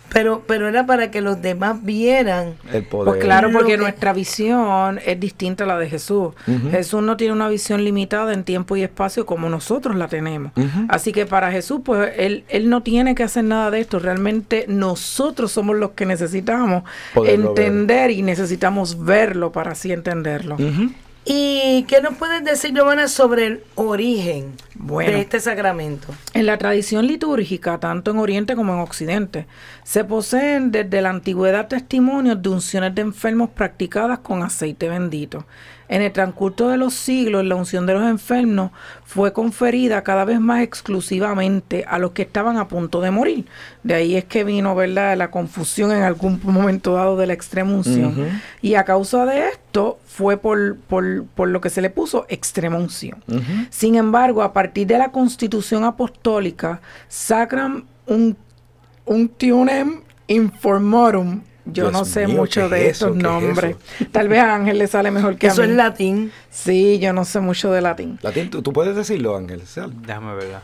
pero, 0.10 0.44
pero 0.48 0.68
era 0.68 0.86
para 0.86 1.12
que 1.12 1.22
los 1.22 1.42
demás 1.42 1.84
vieran. 1.84 2.56
El 2.74 2.84
poder. 2.84 3.14
Pues 3.14 3.24
claro, 3.24 3.50
porque 3.52 3.74
que- 3.74 3.78
nuestra 3.78 4.14
visión 4.14 5.00
es 5.06 5.20
distinta 5.20 5.64
a 5.64 5.68
la 5.68 5.78
de 5.78 5.90
Jesús. 5.90 6.34
Jesús 6.72 7.02
no 7.04 7.18
tiene 7.18 7.34
una 7.34 7.50
visión 7.50 7.84
limitada 7.84 8.34
en 8.34 8.44
tiempo 8.44 8.76
y 8.76 8.84
espacio 8.84 9.26
como 9.26 9.50
nosotros 9.50 9.96
la 9.96 10.08
tenemos. 10.08 10.52
Así 10.90 11.12
que 11.12 11.26
para 11.26 11.52
Jesús, 11.52 11.82
pues 11.84 12.12
él, 12.18 12.44
él 12.50 12.70
no 12.70 12.84
tiene 12.84 13.16
que 13.16 13.24
hacer 13.24 13.44
nada 13.44 13.70
de 13.72 13.80
esto. 13.82 14.00
Realmente 14.00 14.66
nosotros 14.68 15.52
somos 15.52 15.76
los 15.76 15.92
que 15.92 16.06
necesitamos 16.06 16.84
Poderlo 17.14 17.54
ver. 17.54 17.66
entender 17.66 18.12
y 18.12 18.22
necesitamos 18.22 19.04
verlo 19.04 19.52
para 19.52 19.72
así 19.72 19.92
entenderlo. 19.92 20.56
Ujú. 20.56 20.92
¿Y 21.30 21.84
qué 21.90 22.02
nos 22.02 22.16
puedes 22.16 22.42
decir, 22.46 22.74
Giovanna, 22.74 23.10
sobre 23.10 23.48
el 23.48 23.64
origen 23.76 24.54
Bueno. 24.76 25.12
de 25.12 25.20
este 25.20 25.42
sacramento? 25.42 26.08
En 26.34 26.46
la 26.46 26.58
tradición 26.58 27.06
litúrgica, 27.06 27.80
tanto 27.82 28.12
en 28.12 28.18
Oriente 28.20 28.56
como 28.56 28.74
en 28.74 28.80
Occidente, 28.80 29.46
se 29.84 30.06
poseen 30.06 30.72
desde 30.72 31.02
la 31.02 31.10
antigüedad 31.10 31.68
testimonios 31.68 32.42
de 32.42 32.48
unciones 32.48 32.96
de 32.96 33.02
enfermos 33.02 33.50
practicadas 33.50 34.20
con 34.20 34.42
aceite 34.42 34.88
bendito. 34.88 35.46
En 35.90 36.02
el 36.02 36.12
transcurso 36.12 36.70
de 36.70 36.78
los 36.78 36.94
siglos, 36.94 37.46
la 37.46 37.56
unción 37.56 37.86
de 37.86 37.94
los 37.94 38.04
enfermos 38.04 38.72
fue 39.06 39.32
conferida 39.34 40.04
cada 40.04 40.26
vez 40.26 40.40
más 40.40 40.62
exclusivamente 40.62 41.86
a 41.88 41.98
los 41.98 42.12
que 42.12 42.24
estaban 42.24 42.58
a 42.58 42.68
punto 42.68 43.02
de 43.02 43.12
morir. 43.12 43.46
De 43.84 43.94
ahí 43.94 44.16
es 44.16 44.26
que 44.26 44.44
vino, 44.44 44.76
¿verdad?, 44.76 45.18
la 45.18 45.32
confusión 45.32 45.92
en 45.92 46.04
algún 46.04 46.40
momento 46.44 46.94
dado 46.94 47.18
de 47.18 47.28
la 47.28 47.34
extrema 47.34 47.72
unción. 47.72 48.42
Y 48.62 48.76
a 48.76 48.84
causa 48.84 49.26
de 49.26 49.50
esto 49.50 50.00
fue 50.06 50.38
por, 50.38 50.78
por, 50.78 51.26
por 51.26 51.48
lo 51.48 51.62
que 51.62 51.70
se 51.70 51.82
le 51.82 51.90
puso 51.90 52.26
extrema 52.30 52.78
unción. 52.78 53.24
Sin 53.70 53.96
embargo, 53.96 54.42
a 54.42 54.54
partir 54.54 54.88
de 54.88 54.98
la 54.98 55.12
constitución 55.12 55.84
apostólica, 55.84 56.82
sacran 57.08 57.86
un, 58.06 58.36
un 59.06 59.30
tionem 59.30 60.02
informarum. 60.28 61.42
Yo 61.74 61.84
Dios 61.84 61.94
no 61.94 62.06
sé 62.06 62.28
mío, 62.28 62.38
mucho 62.38 62.70
¿qué 62.70 62.76
de 62.76 62.90
es 62.90 62.98
eso? 62.98 63.08
estos 63.08 63.12
¿Qué 63.14 63.18
es 63.20 63.24
nombres. 63.24 63.76
eso? 64.00 64.10
Tal 64.12 64.28
vez 64.30 64.40
a 64.40 64.56
Ángel 64.56 64.78
le 64.78 64.88
sale 64.88 65.12
mejor 65.12 65.38
que 65.38 65.48
Eso 65.48 65.62
a 65.62 65.66
es 65.66 65.72
mí. 65.72 65.78
latín. 65.78 66.32
Sí, 66.50 67.00
yo 67.00 67.14
no 67.14 67.26
sé 67.26 67.40
mucho 67.40 67.72
de 67.72 67.82
latín. 67.82 68.20
Latín, 68.22 68.50
¿tú, 68.50 68.62
tú 68.62 68.72
puedes 68.74 68.96
decirlo, 68.96 69.36
Ángel. 69.36 69.66
Sal. 69.68 69.92
Déjame 70.02 70.34
verla. 70.36 70.62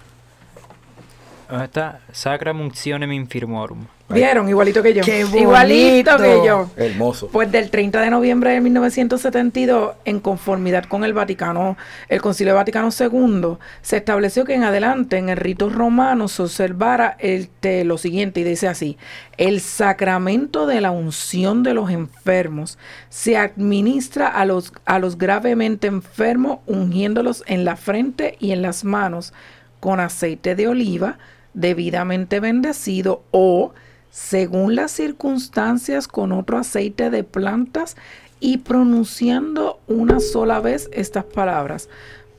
¿Dónde 1.49 1.65
está? 1.65 1.99
Sacram 2.11 2.61
Uncionem 2.61 3.11
Infirmorum. 3.11 3.85
¿Vieron? 4.13 4.47
Igualito 4.49 4.81
que 4.83 4.93
yo. 4.93 5.03
Qué 5.03 5.21
Igualito 5.21 6.17
que 6.17 6.41
yo. 6.45 6.69
Hermoso. 6.77 7.27
Pues 7.29 7.51
del 7.51 7.69
30 7.69 8.01
de 8.01 8.09
noviembre 8.09 8.51
de 8.51 8.61
1972, 8.61 9.93
en 10.05 10.19
conformidad 10.19 10.85
con 10.85 11.03
el 11.03 11.13
Vaticano, 11.13 11.77
el 12.09 12.21
Concilio 12.21 12.55
Vaticano 12.55 12.89
II, 12.97 13.57
se 13.81 13.97
estableció 13.97 14.45
que 14.45 14.55
en 14.55 14.63
adelante 14.63 15.17
en 15.17 15.29
el 15.29 15.37
rito 15.37 15.69
romano 15.69 16.27
se 16.27 16.41
observara 16.43 17.15
el, 17.19 17.47
te- 17.47 17.83
lo 17.83 17.97
siguiente 17.97 18.39
y 18.41 18.43
dice 18.43 18.67
así, 18.67 18.97
el 19.37 19.59
sacramento 19.61 20.65
de 20.67 20.81
la 20.81 20.91
unción 20.91 21.63
de 21.63 21.73
los 21.73 21.89
enfermos 21.89 22.77
se 23.09 23.37
administra 23.37 24.27
a 24.27 24.45
los, 24.45 24.73
a 24.85 24.99
los 24.99 25.17
gravemente 25.17 25.87
enfermos 25.87 26.59
ungiéndolos 26.67 27.43
en 27.47 27.65
la 27.65 27.75
frente 27.75 28.37
y 28.39 28.51
en 28.51 28.61
las 28.61 28.83
manos 28.83 29.33
con 29.79 29.99
aceite 29.99 30.55
de 30.55 30.67
oliva 30.67 31.17
debidamente 31.53 32.39
bendecido 32.39 33.23
o 33.31 33.73
según 34.13 34.75
las 34.75 34.91
circunstancias 34.91 36.07
con 36.07 36.33
otro 36.33 36.59
aceite 36.59 37.09
de 37.09 37.23
plantas 37.23 37.97
y 38.39 38.59
pronunciando 38.59 39.79
una 39.87 40.19
sola 40.19 40.59
vez 40.59 40.87
estas 40.93 41.23
palabras. 41.23 41.89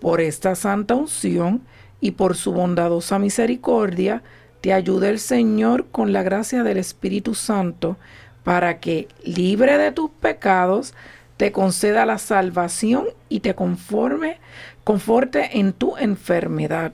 Por 0.01 0.21
esta 0.21 0.55
santa 0.55 0.95
unción 0.95 1.63
y 2.01 2.13
por 2.13 2.37
su 2.37 2.53
bondadosa 2.53 3.19
misericordia, 3.19 4.23
te 4.61 4.73
ayude 4.73 5.11
el 5.11 5.19
Señor 5.19 5.87
con 5.87 6.13
la 6.13 6.23
gracia 6.23 6.63
del 6.63 6.77
Espíritu 6.77 7.35
Santo, 7.35 7.97
para 8.45 8.79
que, 8.79 9.09
libre 9.25 9.77
de 9.77 9.91
tus 9.91 10.11
pecados, 10.11 10.95
te 11.37 11.51
conceda 11.51 12.07
la 12.07 12.19
salvación 12.19 13.07
y 13.29 13.41
te 13.41 13.57
conforme, 13.57 14.39
conforte 14.85 15.59
en 15.59 15.73
tu 15.73 15.97
enfermedad. 15.97 16.93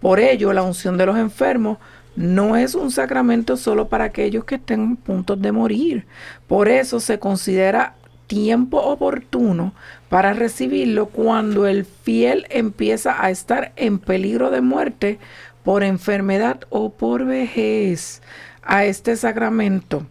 Por 0.00 0.18
ello, 0.18 0.52
la 0.52 0.62
unción 0.62 0.96
de 0.96 1.06
los 1.06 1.18
enfermos 1.18 1.78
no 2.18 2.56
es 2.56 2.74
un 2.74 2.90
sacramento 2.90 3.56
solo 3.56 3.88
para 3.88 4.04
aquellos 4.04 4.44
que 4.44 4.56
estén 4.56 4.98
a 5.00 5.06
punto 5.06 5.36
de 5.36 5.52
morir. 5.52 6.04
Por 6.48 6.68
eso 6.68 6.98
se 6.98 7.20
considera 7.20 7.94
tiempo 8.26 8.78
oportuno 8.78 9.72
para 10.08 10.32
recibirlo 10.32 11.06
cuando 11.06 11.68
el 11.68 11.84
fiel 11.84 12.46
empieza 12.50 13.24
a 13.24 13.30
estar 13.30 13.72
en 13.76 14.00
peligro 14.00 14.50
de 14.50 14.60
muerte 14.60 15.20
por 15.62 15.84
enfermedad 15.84 16.58
o 16.70 16.90
por 16.90 17.24
vejez 17.24 18.20
a 18.62 18.84
este 18.84 19.14
sacramento. 19.14 20.04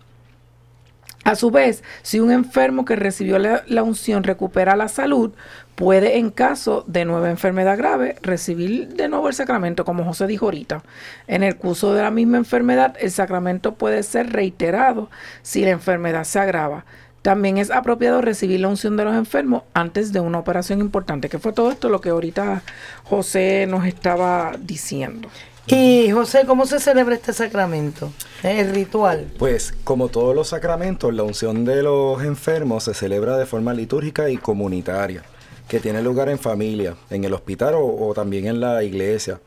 A 1.26 1.36
su 1.36 1.51
vez, 1.51 1.84
si 2.03 2.22
un 2.22 2.32
enfermo 2.32 2.86
que 2.86 2.95
recibió 2.95 3.38
la, 3.38 3.64
la 3.68 3.84
unción 3.84 4.24
recupera 4.24 4.78
la 4.78 4.88
salud, 4.88 5.34
puede 5.78 6.18
en 6.18 6.32
caso 6.32 6.84
de 6.88 7.06
nueva 7.06 7.30
enfermedad 7.30 7.78
grave 7.78 8.16
recibir 8.24 8.88
de 8.88 9.08
nuevo 9.08 9.28
el 9.28 9.36
sacramento, 9.36 9.86
como 9.86 10.04
José 10.04 10.26
dijo 10.26 10.46
ahorita. 10.46 10.82
En 11.28 11.44
el 11.44 11.56
curso 11.56 11.94
de 11.94 12.02
la 12.02 12.10
misma 12.10 12.38
enfermedad, 12.38 12.96
el 13.00 13.12
sacramento 13.12 13.76
puede 13.76 14.02
ser 14.02 14.34
reiterado 14.34 15.12
si 15.44 15.64
la 15.64 15.70
enfermedad 15.70 16.24
se 16.24 16.40
agrava. 16.40 16.84
También 17.22 17.60
es 17.60 17.70
apropiado 17.70 18.22
recibir 18.22 18.60
la 18.60 18.70
unción 18.70 18.98
de 18.98 19.06
los 19.06 19.16
enfermos 19.16 19.64
antes 19.76 20.12
de 20.12 20.20
una 20.20 20.40
operación 20.40 20.80
importante, 20.80 21.30
que 21.30 21.38
fue 21.38 21.54
todo 21.54 21.70
esto 21.70 21.90
lo 21.90 22.02
que 22.02 22.10
ahorita 22.10 22.64
José 23.04 23.68
nos 23.70 23.86
estaba 23.86 24.54
diciendo. 24.60 25.30
Y 25.68 26.10
José, 26.10 26.46
¿cómo 26.48 26.66
se 26.66 26.80
celebra 26.80 27.14
este 27.14 27.34
sacramento? 27.34 28.12
El 28.42 28.74
ritual. 28.74 29.28
Pues 29.38 29.76
como 29.84 30.10
todos 30.10 30.34
los 30.34 30.48
sacramentos, 30.48 31.14
la 31.14 31.22
unción 31.22 31.66
de 31.66 31.84
los 31.84 32.24
enfermos 32.24 32.86
se 32.86 32.96
celebra 32.96 33.38
de 33.38 33.46
forma 33.46 33.76
litúrgica 33.76 34.30
y 34.30 34.38
comunitaria, 34.38 35.22
que 35.68 35.80
tiene 35.80 36.01
lugar 36.01 36.30
en 36.30 36.39
familia, 36.39 36.95
en 37.09 37.24
el 37.24 37.34
hospital 37.34 37.76
o, 37.76 38.07
o 38.07 38.13
también 38.13 38.47
en 38.47 38.59
la 38.59 38.84
iglesia, 38.84 39.39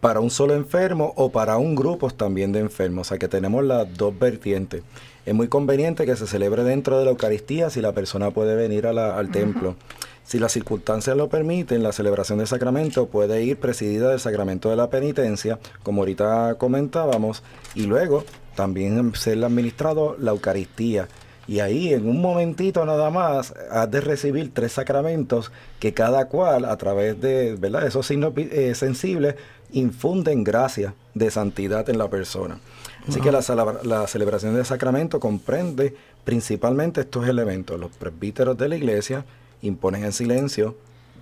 para 0.00 0.20
un 0.20 0.30
solo 0.30 0.54
enfermo 0.54 1.12
o 1.16 1.30
para 1.30 1.58
un 1.58 1.74
grupo 1.74 2.10
también 2.10 2.52
de 2.52 2.60
enfermos, 2.60 3.06
o 3.06 3.08
sea 3.10 3.18
que 3.18 3.28
tenemos 3.28 3.64
las 3.64 3.92
dos 3.96 4.18
vertientes. 4.18 4.82
Es 5.26 5.34
muy 5.34 5.48
conveniente 5.48 6.06
que 6.06 6.16
se 6.16 6.26
celebre 6.26 6.64
dentro 6.64 6.98
de 6.98 7.04
la 7.04 7.10
Eucaristía 7.10 7.68
si 7.68 7.80
la 7.82 7.92
persona 7.92 8.30
puede 8.30 8.56
venir 8.56 8.86
a 8.86 8.92
la- 8.94 9.16
al 9.18 9.30
templo. 9.30 9.76
Si 10.24 10.38
las 10.38 10.52
circunstancias 10.52 11.16
lo 11.16 11.28
permiten, 11.28 11.82
la 11.82 11.92
celebración 11.92 12.38
del 12.38 12.46
sacramento 12.46 13.06
puede 13.06 13.42
ir 13.42 13.58
presidida 13.58 14.08
del 14.10 14.20
sacramento 14.20 14.70
de 14.70 14.76
la 14.76 14.88
penitencia, 14.88 15.58
como 15.82 16.02
ahorita 16.02 16.54
comentábamos, 16.56 17.42
y 17.74 17.82
luego 17.86 18.24
también 18.54 19.14
ser 19.14 19.44
administrado 19.44 20.16
la 20.18 20.30
Eucaristía. 20.30 21.08
Y 21.50 21.58
ahí, 21.58 21.92
en 21.92 22.08
un 22.08 22.20
momentito 22.20 22.86
nada 22.86 23.10
más, 23.10 23.52
has 23.72 23.90
de 23.90 24.00
recibir 24.00 24.54
tres 24.54 24.70
sacramentos 24.70 25.50
que 25.80 25.92
cada 25.92 26.26
cual, 26.26 26.64
a 26.64 26.76
través 26.76 27.20
de 27.20 27.56
¿verdad? 27.56 27.84
esos 27.88 28.06
signos 28.06 28.32
eh, 28.36 28.72
sensibles, 28.76 29.34
infunden 29.72 30.44
gracia 30.44 30.94
de 31.14 31.28
santidad 31.30 31.88
en 31.90 31.98
la 31.98 32.08
persona. 32.08 32.60
Así 33.08 33.20
que 33.20 33.32
la, 33.32 33.40
celebra- 33.42 33.82
la 33.82 34.06
celebración 34.06 34.54
del 34.54 34.64
sacramento 34.64 35.18
comprende 35.18 35.96
principalmente 36.22 37.00
estos 37.00 37.26
elementos. 37.26 37.80
Los 37.80 37.90
presbíteros 37.96 38.56
de 38.56 38.68
la 38.68 38.76
iglesia 38.76 39.24
imponen 39.62 40.04
el 40.04 40.12
silencio, 40.12 40.76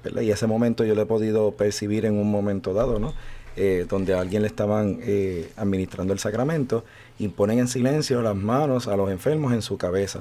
¿verdad? 0.04 0.20
y 0.22 0.30
ese 0.30 0.46
momento 0.46 0.84
yo 0.84 0.94
lo 0.94 1.02
he 1.02 1.06
podido 1.06 1.52
percibir 1.52 2.04
en 2.04 2.14
un 2.18 2.30
momento 2.30 2.74
dado, 2.74 2.98
¿no? 2.98 3.14
Eh, 3.60 3.86
donde 3.88 4.14
a 4.14 4.20
alguien 4.20 4.42
le 4.42 4.46
estaban 4.46 5.00
eh, 5.02 5.50
administrando 5.56 6.12
el 6.12 6.20
sacramento, 6.20 6.84
imponen 7.18 7.58
en 7.58 7.66
silencio 7.66 8.22
las 8.22 8.36
manos 8.36 8.86
a 8.86 8.96
los 8.96 9.10
enfermos 9.10 9.52
en 9.52 9.62
su 9.62 9.76
cabeza. 9.76 10.20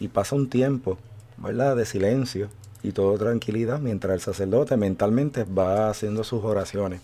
Y 0.00 0.08
pasa 0.08 0.34
un 0.34 0.50
tiempo, 0.50 0.98
¿verdad?, 1.36 1.76
de 1.76 1.86
silencio 1.86 2.48
y 2.82 2.90
todo 2.90 3.16
tranquilidad, 3.18 3.78
mientras 3.78 4.14
el 4.14 4.20
sacerdote 4.20 4.76
mentalmente 4.76 5.44
va 5.44 5.90
haciendo 5.90 6.24
sus 6.24 6.42
oraciones. 6.42 7.00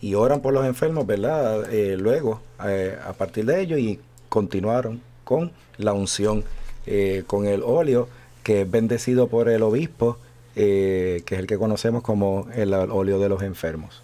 Y 0.00 0.14
oran 0.14 0.40
por 0.40 0.54
los 0.54 0.64
enfermos, 0.64 1.06
¿verdad? 1.06 1.70
Eh, 1.70 1.98
luego, 1.98 2.40
a 2.58 3.12
partir 3.12 3.44
de 3.44 3.60
ello, 3.60 3.76
y 3.76 4.00
continuaron 4.30 5.02
con 5.24 5.52
la 5.76 5.92
unción, 5.92 6.42
con 7.26 7.44
el 7.44 7.62
óleo 7.62 8.08
que 8.42 8.62
es 8.62 8.70
bendecido 8.70 9.28
por 9.28 9.50
el 9.50 9.62
obispo, 9.62 10.16
que 10.54 11.22
es 11.22 11.38
el 11.38 11.46
que 11.46 11.58
conocemos 11.58 12.02
como 12.02 12.48
el 12.54 12.72
óleo 12.72 13.18
de 13.18 13.28
los 13.28 13.42
enfermos. 13.42 14.02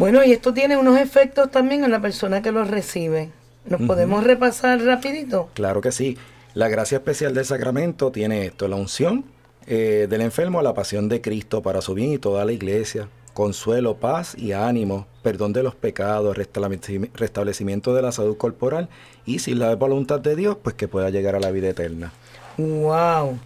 Bueno, 0.00 0.24
y 0.24 0.32
esto 0.32 0.54
tiene 0.54 0.78
unos 0.78 0.98
efectos 0.98 1.50
también 1.50 1.84
en 1.84 1.90
la 1.90 2.00
persona 2.00 2.40
que 2.40 2.52
los 2.52 2.68
recibe. 2.68 3.28
¿Nos 3.66 3.82
podemos 3.82 4.24
repasar 4.24 4.82
rapidito? 4.82 5.50
Claro 5.52 5.82
que 5.82 5.92
sí. 5.92 6.16
La 6.54 6.68
gracia 6.68 6.96
especial 6.96 7.34
del 7.34 7.44
sacramento 7.44 8.10
tiene 8.10 8.46
esto, 8.46 8.66
la 8.66 8.76
unción 8.76 9.26
eh, 9.66 10.06
del 10.08 10.22
enfermo 10.22 10.58
a 10.58 10.62
la 10.62 10.72
pasión 10.72 11.10
de 11.10 11.20
Cristo 11.20 11.60
para 11.60 11.82
su 11.82 11.92
bien 11.92 12.12
y 12.12 12.18
toda 12.18 12.46
la 12.46 12.52
iglesia, 12.52 13.08
consuelo, 13.34 13.96
paz 13.98 14.34
y 14.38 14.52
ánimo, 14.52 15.06
perdón 15.22 15.52
de 15.52 15.62
los 15.62 15.74
pecados, 15.74 16.34
restablecimi- 16.34 17.10
restablecimiento 17.12 17.94
de 17.94 18.00
la 18.00 18.10
salud 18.10 18.38
corporal 18.38 18.88
y 19.26 19.40
si 19.40 19.54
la 19.54 19.76
voluntad 19.76 20.18
de 20.18 20.34
Dios, 20.34 20.56
pues 20.62 20.74
que 20.76 20.88
pueda 20.88 21.10
llegar 21.10 21.36
a 21.36 21.40
la 21.40 21.50
vida 21.50 21.68
eterna. 21.68 22.10
Wow. 22.56 23.38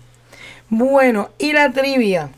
Bueno, 0.71 1.31
y 1.37 1.53
la 1.53 1.73
trivia, 1.73 2.31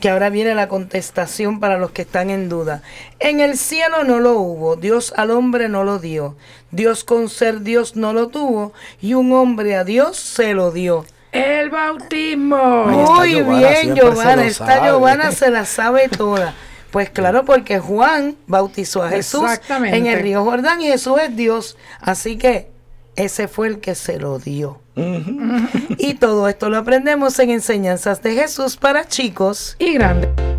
que 0.00 0.10
ahora 0.10 0.30
viene 0.30 0.54
la 0.54 0.68
contestación 0.68 1.60
para 1.60 1.78
los 1.78 1.90
que 1.90 2.02
están 2.02 2.30
en 2.30 2.48
duda. 2.48 2.82
En 3.18 3.40
el 3.40 3.56
cielo 3.56 4.04
no 4.04 4.20
lo 4.20 4.34
hubo, 4.34 4.76
Dios 4.76 5.12
al 5.16 5.30
hombre 5.30 5.68
no 5.68 5.84
lo 5.84 5.98
dio, 5.98 6.36
Dios 6.70 7.04
con 7.04 7.28
ser 7.28 7.60
Dios 7.62 7.96
no 7.96 8.12
lo 8.12 8.28
tuvo, 8.28 8.72
y 9.00 9.14
un 9.14 9.32
hombre 9.32 9.76
a 9.76 9.84
Dios 9.84 10.16
se 10.16 10.54
lo 10.54 10.70
dio. 10.70 11.04
El 11.32 11.70
bautismo. 11.70 12.86
Muy 12.86 13.34
Giovanna, 13.34 13.68
bien, 13.68 13.94
Giovanna, 13.94 14.44
esta 14.44 14.66
sabe. 14.66 14.88
Giovanna 14.88 15.32
se 15.32 15.50
la 15.50 15.64
sabe 15.64 16.08
toda. 16.08 16.54
Pues 16.90 17.10
claro, 17.10 17.44
porque 17.44 17.80
Juan 17.80 18.36
bautizó 18.46 19.02
a 19.02 19.10
Jesús 19.10 19.44
en 19.68 20.06
el 20.06 20.20
río 20.20 20.42
Jordán 20.42 20.80
y 20.80 20.86
Jesús 20.86 21.18
es 21.20 21.36
Dios. 21.36 21.76
Así 22.00 22.38
que 22.38 22.70
ese 23.18 23.48
fue 23.48 23.66
el 23.66 23.80
que 23.80 23.94
se 23.94 24.18
lo 24.18 24.38
dio. 24.38 24.80
Y 25.98 26.14
todo 26.14 26.48
esto 26.48 26.70
lo 26.70 26.78
aprendemos 26.78 27.38
en 27.38 27.50
Enseñanzas 27.50 28.22
de 28.22 28.34
Jesús 28.34 28.76
para 28.76 29.06
chicos. 29.06 29.76
Y 29.78 29.94
grande. 29.94 30.57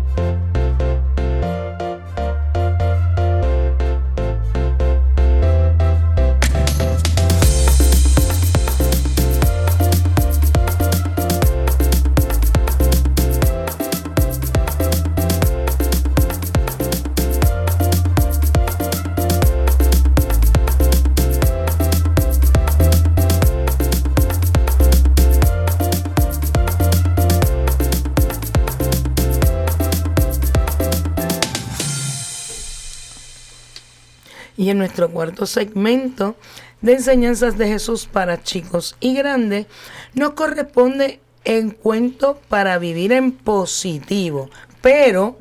Y 34.70 34.72
en 34.72 34.78
nuestro 34.78 35.10
cuarto 35.10 35.46
segmento 35.46 36.36
de 36.80 36.92
Enseñanzas 36.92 37.58
de 37.58 37.66
Jesús 37.66 38.06
para 38.06 38.40
chicos 38.40 38.94
y 39.00 39.14
grandes, 39.14 39.66
nos 40.14 40.34
corresponde 40.34 41.18
encuentro 41.44 42.38
para 42.48 42.78
vivir 42.78 43.10
en 43.10 43.32
positivo. 43.32 44.48
Pero 44.80 45.36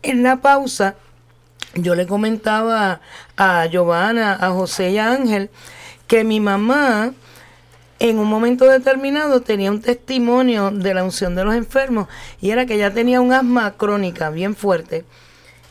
en 0.00 0.22
la 0.22 0.36
pausa, 0.36 0.94
yo 1.74 1.94
le 1.94 2.06
comentaba 2.06 3.02
a 3.36 3.66
Giovanna, 3.66 4.38
a 4.40 4.48
José 4.52 4.92
y 4.92 4.98
a 4.98 5.12
Ángel, 5.12 5.50
que 6.06 6.24
mi 6.24 6.40
mamá 6.40 7.12
en 7.98 8.18
un 8.18 8.28
momento 8.28 8.64
determinado 8.64 9.42
tenía 9.42 9.70
un 9.70 9.82
testimonio 9.82 10.70
de 10.70 10.94
la 10.94 11.04
unción 11.04 11.34
de 11.34 11.44
los 11.44 11.54
enfermos 11.54 12.08
y 12.40 12.48
era 12.48 12.64
que 12.64 12.76
ella 12.76 12.94
tenía 12.94 13.20
un 13.20 13.34
asma 13.34 13.74
crónica 13.74 14.30
bien 14.30 14.56
fuerte 14.56 15.04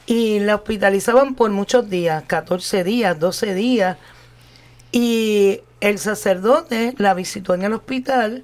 y 0.07 0.39
la 0.39 0.55
hospitalizaban 0.55 1.35
por 1.35 1.51
muchos 1.51 1.89
días, 1.89 2.23
14 2.25 2.83
días, 2.83 3.19
12 3.19 3.53
días 3.53 3.97
y 4.91 5.61
el 5.81 5.99
sacerdote 5.99 6.95
la 6.97 7.13
visitó 7.13 7.53
en 7.53 7.63
el 7.63 7.73
hospital 7.73 8.43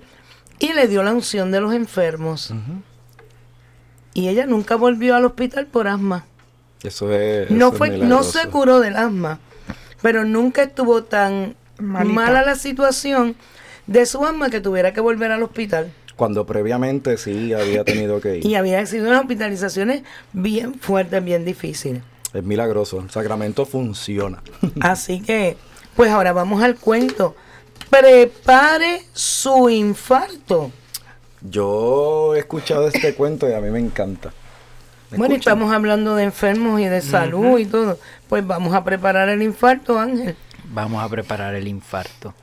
y 0.60 0.74
le 0.74 0.88
dio 0.88 1.02
la 1.02 1.14
unción 1.14 1.52
de 1.52 1.62
los 1.62 1.74
enfermos. 1.74 2.54
Y 4.14 4.28
ella 4.28 4.46
nunca 4.46 4.76
volvió 4.76 5.16
al 5.16 5.26
hospital 5.26 5.66
por 5.66 5.88
asma. 5.88 6.26
Eso 6.84 7.12
es. 7.12 7.50
No, 7.50 7.68
eso 7.68 7.74
es 7.74 7.78
fue, 7.78 7.98
no 7.98 8.24
se 8.24 8.50
curó 8.50 8.82
del 8.82 8.98
asma, 8.98 9.40
pero 10.02 10.26
nunca 10.26 10.64
estuvo 10.64 11.04
tan 11.06 11.56
Malita. 11.80 12.14
mala 12.14 12.44
la 12.44 12.56
situación 12.56 13.36
de 13.88 14.06
su 14.06 14.24
asma 14.26 14.50
que 14.50 14.60
tuviera 14.60 14.94
que 14.94 15.00
volver 15.00 15.32
al 15.32 15.44
hospital. 15.44 15.92
Cuando 16.24 16.46
previamente 16.46 17.18
sí 17.18 17.52
había 17.52 17.84
tenido 17.84 18.22
que 18.22 18.38
ir. 18.38 18.46
Y 18.46 18.56
había 18.56 18.86
sido 18.86 19.10
unas 19.10 19.20
hospitalizaciones 19.20 20.04
bien 20.32 20.74
fuertes, 20.76 21.22
bien 21.22 21.44
difíciles. 21.44 22.02
Es 22.34 22.42
milagroso. 22.46 23.02
El 23.02 23.10
sacramento 23.10 23.66
funciona. 23.66 24.42
Así 24.80 25.20
que, 25.20 25.58
pues 25.98 26.12
ahora 26.12 26.32
vamos 26.32 26.64
al 26.64 26.78
cuento. 26.78 27.36
Prepare 27.90 29.04
su 29.12 29.70
infarto. 29.70 30.72
Yo 31.42 32.36
he 32.36 32.40
escuchado 32.40 32.88
este 32.88 33.16
cuento 33.16 33.50
y 33.50 33.52
a 33.52 33.60
mí 33.60 33.70
me 33.70 33.80
encanta. 33.80 34.32
¿Me 35.12 35.18
Bueno, 35.18 35.34
escuchan? 35.36 35.56
estamos 35.56 35.76
hablando 35.76 36.16
de 36.16 36.24
enfermos 36.24 36.80
y 36.80 36.86
de 36.86 37.02
salud 37.02 37.60
y 37.60 37.66
todo. 37.66 38.00
Pues 38.30 38.48
vamos 38.48 38.74
a 38.74 38.86
preparar 38.86 39.28
el 39.28 39.42
infarto, 39.42 40.00
Ángel. 40.00 40.38
Vamos 40.72 41.04
a 41.04 41.10
preparar 41.10 41.54
el 41.56 41.68
infarto. 41.68 42.34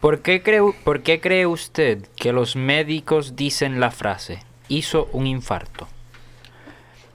¿Por 0.00 0.20
qué, 0.20 0.42
cree, 0.42 0.60
¿Por 0.84 1.02
qué 1.02 1.20
cree 1.20 1.46
usted 1.46 2.06
que 2.16 2.32
los 2.32 2.54
médicos 2.54 3.34
dicen 3.34 3.80
la 3.80 3.90
frase, 3.90 4.40
hizo 4.68 5.08
un 5.12 5.26
infarto? 5.26 5.88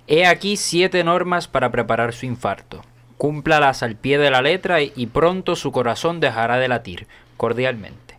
He 0.08 0.26
aquí 0.26 0.58
siete 0.58 1.04
normas 1.04 1.48
para 1.48 1.72
preparar 1.72 2.12
su 2.12 2.26
infarto. 2.26 2.82
Cúmplalas 3.18 3.84
al 3.84 3.96
pie 3.96 4.18
de 4.18 4.32
la 4.32 4.42
letra 4.42 4.82
y, 4.82 5.06
pronto 5.06 5.56
su 5.56 5.72
corazón 5.72 6.20
dejará 6.20 6.58
de 6.58 6.68
latir, 6.68 7.08
cordialmente. 7.38 8.16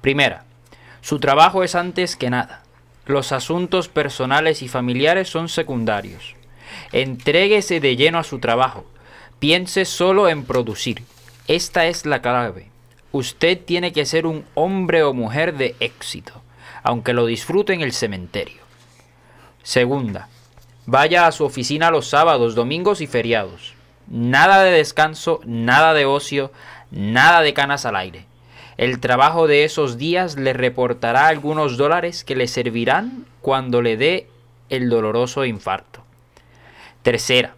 Primera, 0.00 0.44
su 1.02 1.20
trabajo 1.20 1.62
es 1.62 1.74
antes 1.74 2.16
que 2.16 2.30
nada. 2.30 2.62
Los 3.04 3.30
asuntos 3.30 3.88
personales 3.88 4.62
y 4.62 4.68
familiares 4.68 5.28
son 5.28 5.50
secundarios. 5.50 6.34
Entréguese 6.92 7.78
de 7.78 7.94
lleno 7.94 8.18
a 8.18 8.24
su 8.24 8.38
trabajo. 8.38 8.86
Piense 9.38 9.84
solo 9.84 10.28
en 10.28 10.44
producir. 10.44 11.02
Esta 11.46 11.86
es 11.86 12.06
la 12.06 12.22
clave. 12.22 12.71
Usted 13.12 13.60
tiene 13.62 13.92
que 13.92 14.06
ser 14.06 14.26
un 14.26 14.44
hombre 14.54 15.02
o 15.02 15.12
mujer 15.12 15.54
de 15.54 15.76
éxito, 15.80 16.42
aunque 16.82 17.12
lo 17.12 17.26
disfrute 17.26 17.74
en 17.74 17.82
el 17.82 17.92
cementerio. 17.92 18.62
Segunda, 19.62 20.28
vaya 20.86 21.26
a 21.26 21.32
su 21.32 21.44
oficina 21.44 21.90
los 21.90 22.08
sábados, 22.08 22.54
domingos 22.54 23.02
y 23.02 23.06
feriados. 23.06 23.74
Nada 24.08 24.62
de 24.62 24.72
descanso, 24.72 25.40
nada 25.44 25.92
de 25.94 26.06
ocio, 26.06 26.52
nada 26.90 27.42
de 27.42 27.54
canas 27.54 27.84
al 27.84 27.96
aire. 27.96 28.26
El 28.78 28.98
trabajo 28.98 29.46
de 29.46 29.64
esos 29.64 29.98
días 29.98 30.36
le 30.36 30.54
reportará 30.54 31.28
algunos 31.28 31.76
dólares 31.76 32.24
que 32.24 32.34
le 32.34 32.48
servirán 32.48 33.26
cuando 33.42 33.82
le 33.82 33.98
dé 33.98 34.26
el 34.70 34.88
doloroso 34.88 35.44
infarto. 35.44 36.02
Tercera, 37.02 37.54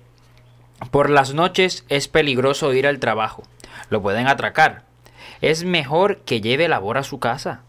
por 0.90 1.10
las 1.10 1.32
noches 1.32 1.84
es 1.88 2.08
peligroso 2.08 2.72
ir 2.74 2.86
al 2.86 2.98
trabajo. 2.98 3.44
Lo 3.88 4.02
pueden 4.02 4.26
atracar. 4.26 4.82
Es 5.40 5.64
mejor 5.64 6.18
que 6.18 6.40
lleve 6.40 6.68
labor 6.68 6.98
a 6.98 7.02
su 7.02 7.18
casa. 7.18 7.62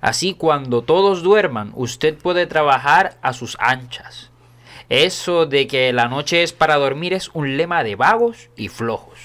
Así 0.00 0.34
cuando 0.34 0.82
todos 0.82 1.22
duerman, 1.22 1.72
usted 1.74 2.16
puede 2.16 2.46
trabajar 2.46 3.16
a 3.22 3.32
sus 3.32 3.56
anchas. 3.60 4.30
Eso 4.88 5.46
de 5.46 5.66
que 5.66 5.92
la 5.92 6.08
noche 6.08 6.42
es 6.42 6.52
para 6.52 6.76
dormir 6.76 7.12
es 7.14 7.30
un 7.34 7.56
lema 7.56 7.82
de 7.82 7.96
vagos 7.96 8.50
y 8.56 8.68
flojos. 8.68 9.18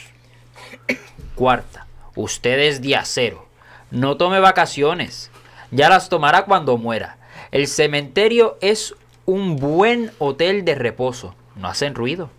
Cuarta, 1.35 1.87
usted 2.15 2.59
es 2.59 2.81
día 2.81 3.03
cero. 3.05 3.47
No 3.91 4.17
tome 4.17 4.39
vacaciones. 4.39 5.31
Ya 5.71 5.89
las 5.89 6.09
tomará 6.09 6.45
cuando 6.45 6.77
muera. 6.77 7.17
El 7.51 7.67
cementerio 7.67 8.57
es 8.61 8.95
un 9.25 9.57
buen 9.57 10.11
hotel 10.19 10.63
de 10.65 10.75
reposo. 10.75 11.35
No 11.55 11.67
hacen 11.67 11.95
ruido. 11.95 12.29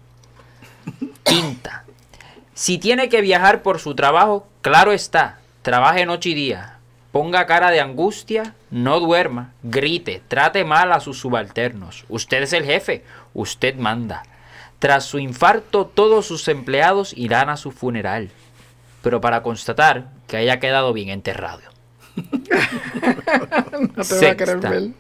Quinta, 1.23 1.85
si 2.59 2.77
tiene 2.79 3.09
que 3.09 3.21
viajar 3.21 3.63
por 3.63 3.79
su 3.79 3.95
trabajo, 3.95 4.49
claro 4.63 4.91
está, 4.91 5.39
trabaje 5.63 6.05
noche 6.07 6.31
y 6.31 6.35
día. 6.35 6.81
Ponga 7.13 7.47
cara 7.47 7.71
de 7.71 7.81
angustia, 7.81 8.53
no 8.73 8.99
duerma, 8.99 9.53
grite, 9.63 10.21
trate 10.27 10.65
mal 10.65 10.91
a 10.91 10.99
sus 10.99 11.21
subalternos. 11.21 12.05
Usted 12.09 12.43
es 12.43 12.53
el 12.53 12.65
jefe, 12.65 13.05
usted 13.33 13.77
manda. 13.77 14.25
Tras 14.81 15.05
su 15.05 15.21
infarto, 15.21 15.87
todos 15.87 16.27
sus 16.27 16.49
empleados 16.49 17.17
irán 17.17 17.49
a 17.49 17.57
su 17.57 17.71
funeral, 17.71 18.29
pero 19.03 19.21
para 19.21 19.45
constatar 19.45 20.09
que 20.27 20.39
haya 20.39 20.59
quedado 20.59 20.93
bien 20.93 21.11
enterrado. 21.11 21.63
No 23.95 24.05
te 24.05 24.27
va 24.27 24.33
a 24.33 24.37
querer 24.37 24.59
ver. 24.59 24.91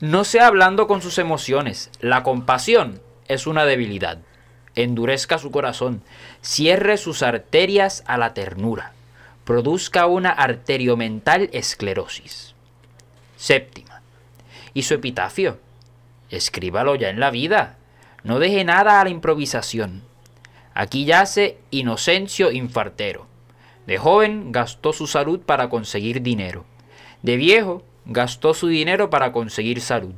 No 0.00 0.24
sea 0.24 0.48
hablando 0.48 0.88
con 0.88 1.02
sus 1.02 1.18
emociones. 1.18 1.90
La 2.00 2.24
compasión 2.24 3.00
es 3.28 3.46
una 3.46 3.64
debilidad. 3.64 4.18
Endurezca 4.74 5.38
su 5.38 5.50
corazón. 5.50 6.02
Cierre 6.42 6.96
sus 6.96 7.22
arterias 7.22 8.02
a 8.06 8.18
la 8.18 8.34
ternura. 8.34 8.92
Produzca 9.44 10.06
una 10.06 10.30
arteriomental 10.30 11.50
esclerosis. 11.52 12.54
Séptima. 13.36 14.00
¿Y 14.72 14.82
su 14.82 14.94
epitafio? 14.94 15.58
Escríbalo 16.30 16.96
ya 16.96 17.10
en 17.10 17.20
la 17.20 17.30
vida. 17.30 17.76
No 18.22 18.38
deje 18.38 18.64
nada 18.64 19.00
a 19.00 19.04
la 19.04 19.10
improvisación. 19.10 20.02
Aquí 20.72 21.04
yace 21.04 21.58
Inocencio 21.70 22.50
Infartero. 22.50 23.26
De 23.86 23.98
joven 23.98 24.50
gastó 24.50 24.92
su 24.92 25.06
salud 25.06 25.40
para 25.40 25.68
conseguir 25.68 26.22
dinero. 26.22 26.64
De 27.22 27.36
viejo 27.36 27.84
gastó 28.06 28.54
su 28.54 28.68
dinero 28.68 29.10
para 29.10 29.30
conseguir 29.30 29.80
salud. 29.80 30.14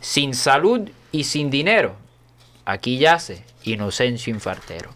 Sin 0.00 0.34
salud 0.34 0.90
y 1.12 1.24
sin 1.24 1.50
dinero. 1.50 1.96
Aquí 2.64 2.98
yace 2.98 3.44
Inocencio 3.64 4.32
Infartero. 4.32 4.90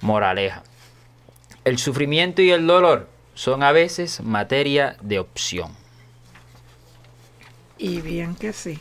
Moraleja. 0.00 0.62
El 1.64 1.78
sufrimiento 1.78 2.42
y 2.42 2.50
el 2.50 2.66
dolor 2.66 3.08
son 3.34 3.62
a 3.62 3.72
veces 3.72 4.20
materia 4.20 4.96
de 5.02 5.18
opción. 5.18 5.72
Y 7.76 8.00
bien 8.00 8.34
que 8.34 8.52
sí. 8.52 8.78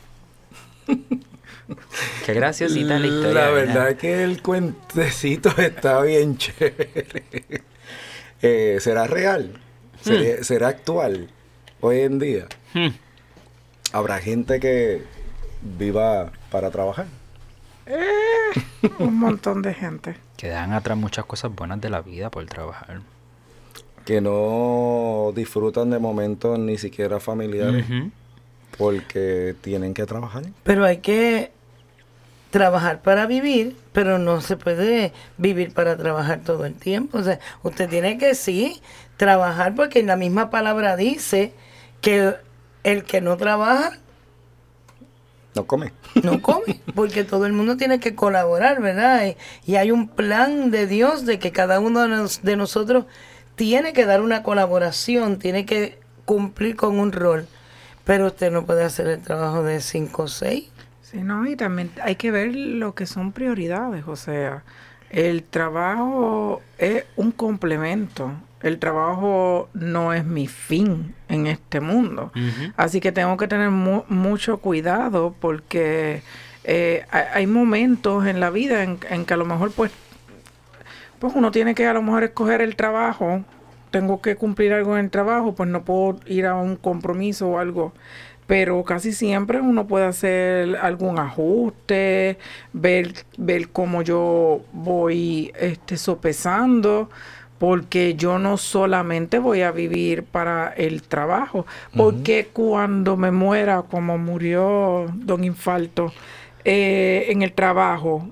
Qué 2.25 2.33
graciosita 2.33 2.97
la 2.99 3.07
historia. 3.07 3.33
La 3.33 3.49
¿verdad? 3.49 3.73
verdad 3.73 3.97
que 3.97 4.23
el 4.23 4.41
cuentecito 4.41 5.49
está 5.57 6.01
bien 6.01 6.37
chévere. 6.37 7.63
Eh, 8.41 8.77
¿Será 8.79 9.07
real? 9.07 9.59
¿Será, 10.01 10.43
será 10.43 10.67
actual 10.69 11.29
hoy 11.81 12.01
en 12.01 12.19
día? 12.19 12.45
Hmm. 12.73 12.89
¿Habrá 13.91 14.19
gente 14.19 14.59
que 14.59 15.01
viva 15.61 16.31
para 16.51 16.71
trabajar? 16.71 17.07
Un 18.99 19.19
montón 19.19 19.61
de 19.61 19.73
gente. 19.73 20.15
Que 20.37 20.49
dejan 20.49 20.71
atrás 20.73 20.95
muchas 20.95 21.25
cosas 21.25 21.53
buenas 21.55 21.81
de 21.81 21.89
la 21.89 22.01
vida 22.01 22.29
por 22.29 22.45
trabajar. 22.45 23.01
Que 24.05 24.21
no 24.21 25.33
disfrutan 25.35 25.89
de 25.89 25.97
momentos 25.97 26.59
ni 26.59 26.77
siquiera 26.77 27.19
familiares 27.19 27.85
porque 28.77 29.55
tienen 29.61 29.95
que 29.95 30.05
trabajar. 30.05 30.43
Pero 30.63 30.85
hay 30.85 30.97
que 30.97 31.51
trabajar 32.51 33.01
para 33.01 33.25
vivir, 33.25 33.75
pero 33.93 34.19
no 34.19 34.41
se 34.41 34.57
puede 34.57 35.11
vivir 35.37 35.73
para 35.73 35.97
trabajar 35.97 36.41
todo 36.45 36.65
el 36.65 36.75
tiempo. 36.75 37.17
O 37.17 37.23
sea, 37.23 37.39
usted 37.63 37.89
tiene 37.89 38.17
que 38.17 38.35
sí 38.35 38.79
trabajar 39.17 39.75
porque 39.75 40.03
la 40.03 40.15
misma 40.15 40.49
palabra 40.49 40.95
dice 40.95 41.53
que 42.01 42.35
el 42.83 43.03
que 43.03 43.21
no 43.21 43.37
trabaja 43.37 43.93
No 45.55 45.65
come. 45.65 45.91
No 46.23 46.41
come, 46.41 46.81
porque 46.95 47.23
todo 47.23 47.45
el 47.45 47.53
mundo 47.53 47.77
tiene 47.77 47.99
que 47.99 48.15
colaborar, 48.15 48.81
¿verdad? 48.81 49.35
Y, 49.65 49.75
hay 49.75 49.91
un 49.91 50.07
plan 50.07 50.71
de 50.71 50.87
Dios 50.87 51.25
de 51.25 51.39
que 51.39 51.51
cada 51.51 51.79
uno 51.79 52.01
de, 52.01 52.09
nos- 52.09 52.41
de 52.43 52.55
nosotros 52.55 53.05
tiene 53.55 53.93
que 53.93 54.05
dar 54.05 54.21
una 54.21 54.43
colaboración, 54.43 55.39
tiene 55.39 55.65
que 55.65 55.99
cumplir 56.25 56.75
con 56.75 56.99
un 56.99 57.11
rol. 57.11 57.47
Pero 58.05 58.27
usted 58.27 58.51
no 58.51 58.65
puede 58.65 58.83
hacer 58.83 59.07
el 59.07 59.21
trabajo 59.21 59.63
de 59.63 59.81
5 59.81 60.23
o 60.23 60.27
6. 60.27 60.65
Sí, 61.01 61.17
no, 61.21 61.47
y 61.47 61.55
también 61.55 61.91
hay 62.01 62.15
que 62.15 62.31
ver 62.31 62.53
lo 62.55 62.93
que 62.95 63.05
son 63.05 63.31
prioridades, 63.31 64.05
o 64.07 64.15
sea, 64.15 64.63
el 65.09 65.43
trabajo 65.43 66.61
es 66.77 67.05
un 67.15 67.31
complemento, 67.31 68.31
el 68.61 68.79
trabajo 68.79 69.69
no 69.73 70.13
es 70.13 70.25
mi 70.25 70.47
fin 70.47 71.13
en 71.29 71.47
este 71.47 71.79
mundo, 71.79 72.31
así 72.75 72.99
que 72.99 73.11
tengo 73.11 73.37
que 73.37 73.47
tener 73.47 73.69
mu- 73.69 74.03
mucho 74.09 74.57
cuidado 74.57 75.33
porque 75.39 76.21
eh, 76.63 77.05
hay, 77.11 77.23
hay 77.33 77.47
momentos 77.47 78.25
en 78.25 78.39
la 78.39 78.49
vida 78.49 78.83
en, 78.83 78.99
en 79.09 79.25
que 79.25 79.33
a 79.33 79.37
lo 79.37 79.45
mejor 79.45 79.71
pues, 79.71 79.91
pues 81.19 81.33
uno 81.35 81.51
tiene 81.51 81.73
que 81.75 81.87
a 81.87 81.93
lo 81.93 82.01
mejor 82.01 82.23
escoger 82.23 82.61
el 82.61 82.75
trabajo. 82.75 83.43
Tengo 83.91 84.21
que 84.21 84.35
cumplir 84.35 84.73
algo 84.73 84.97
en 84.97 85.05
el 85.05 85.11
trabajo, 85.11 85.55
pues 85.55 85.69
no 85.69 85.83
puedo 85.83 86.19
ir 86.25 86.45
a 86.45 86.55
un 86.55 86.75
compromiso 86.75 87.47
o 87.47 87.57
algo. 87.59 87.93
Pero 88.47 88.81
casi 88.83 89.11
siempre 89.11 89.59
uno 89.59 89.87
puede 89.87 90.05
hacer 90.05 90.77
algún 90.77 91.19
ajuste, 91.19 92.37
ver, 92.71 93.13
ver 93.37 93.69
cómo 93.69 94.01
yo 94.01 94.61
voy 94.71 95.51
este, 95.59 95.97
sopesando, 95.97 97.09
porque 97.59 98.15
yo 98.15 98.39
no 98.39 98.57
solamente 98.57 99.39
voy 99.39 99.61
a 99.61 99.71
vivir 99.71 100.23
para 100.23 100.69
el 100.69 101.03
trabajo, 101.03 101.65
porque 101.95 102.47
cuando 102.53 103.17
me 103.17 103.31
muera, 103.31 103.81
como 103.81 104.17
murió 104.17 105.07
don 105.13 105.43
Infalto, 105.43 106.13
eh, 106.63 107.25
en 107.29 107.41
el 107.41 107.53
trabajo, 107.53 108.29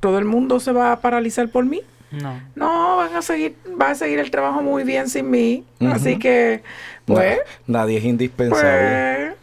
¿todo 0.00 0.18
el 0.18 0.24
mundo 0.24 0.60
se 0.60 0.72
va 0.72 0.92
a 0.92 1.00
paralizar 1.00 1.48
por 1.48 1.64
mí? 1.64 1.80
No. 2.10 2.40
No, 2.54 2.96
van 2.98 3.16
a 3.16 3.22
seguir, 3.22 3.56
va 3.80 3.90
a 3.90 3.94
seguir 3.94 4.18
el 4.18 4.30
trabajo 4.30 4.62
muy 4.62 4.84
bien 4.84 5.08
sin 5.08 5.30
mí. 5.30 5.64
Así 5.80 6.18
que, 6.18 6.62
pues, 7.06 7.38
nadie 7.66 7.98
es 7.98 8.04
indispensable. 8.04 9.28
pues, 9.28 9.41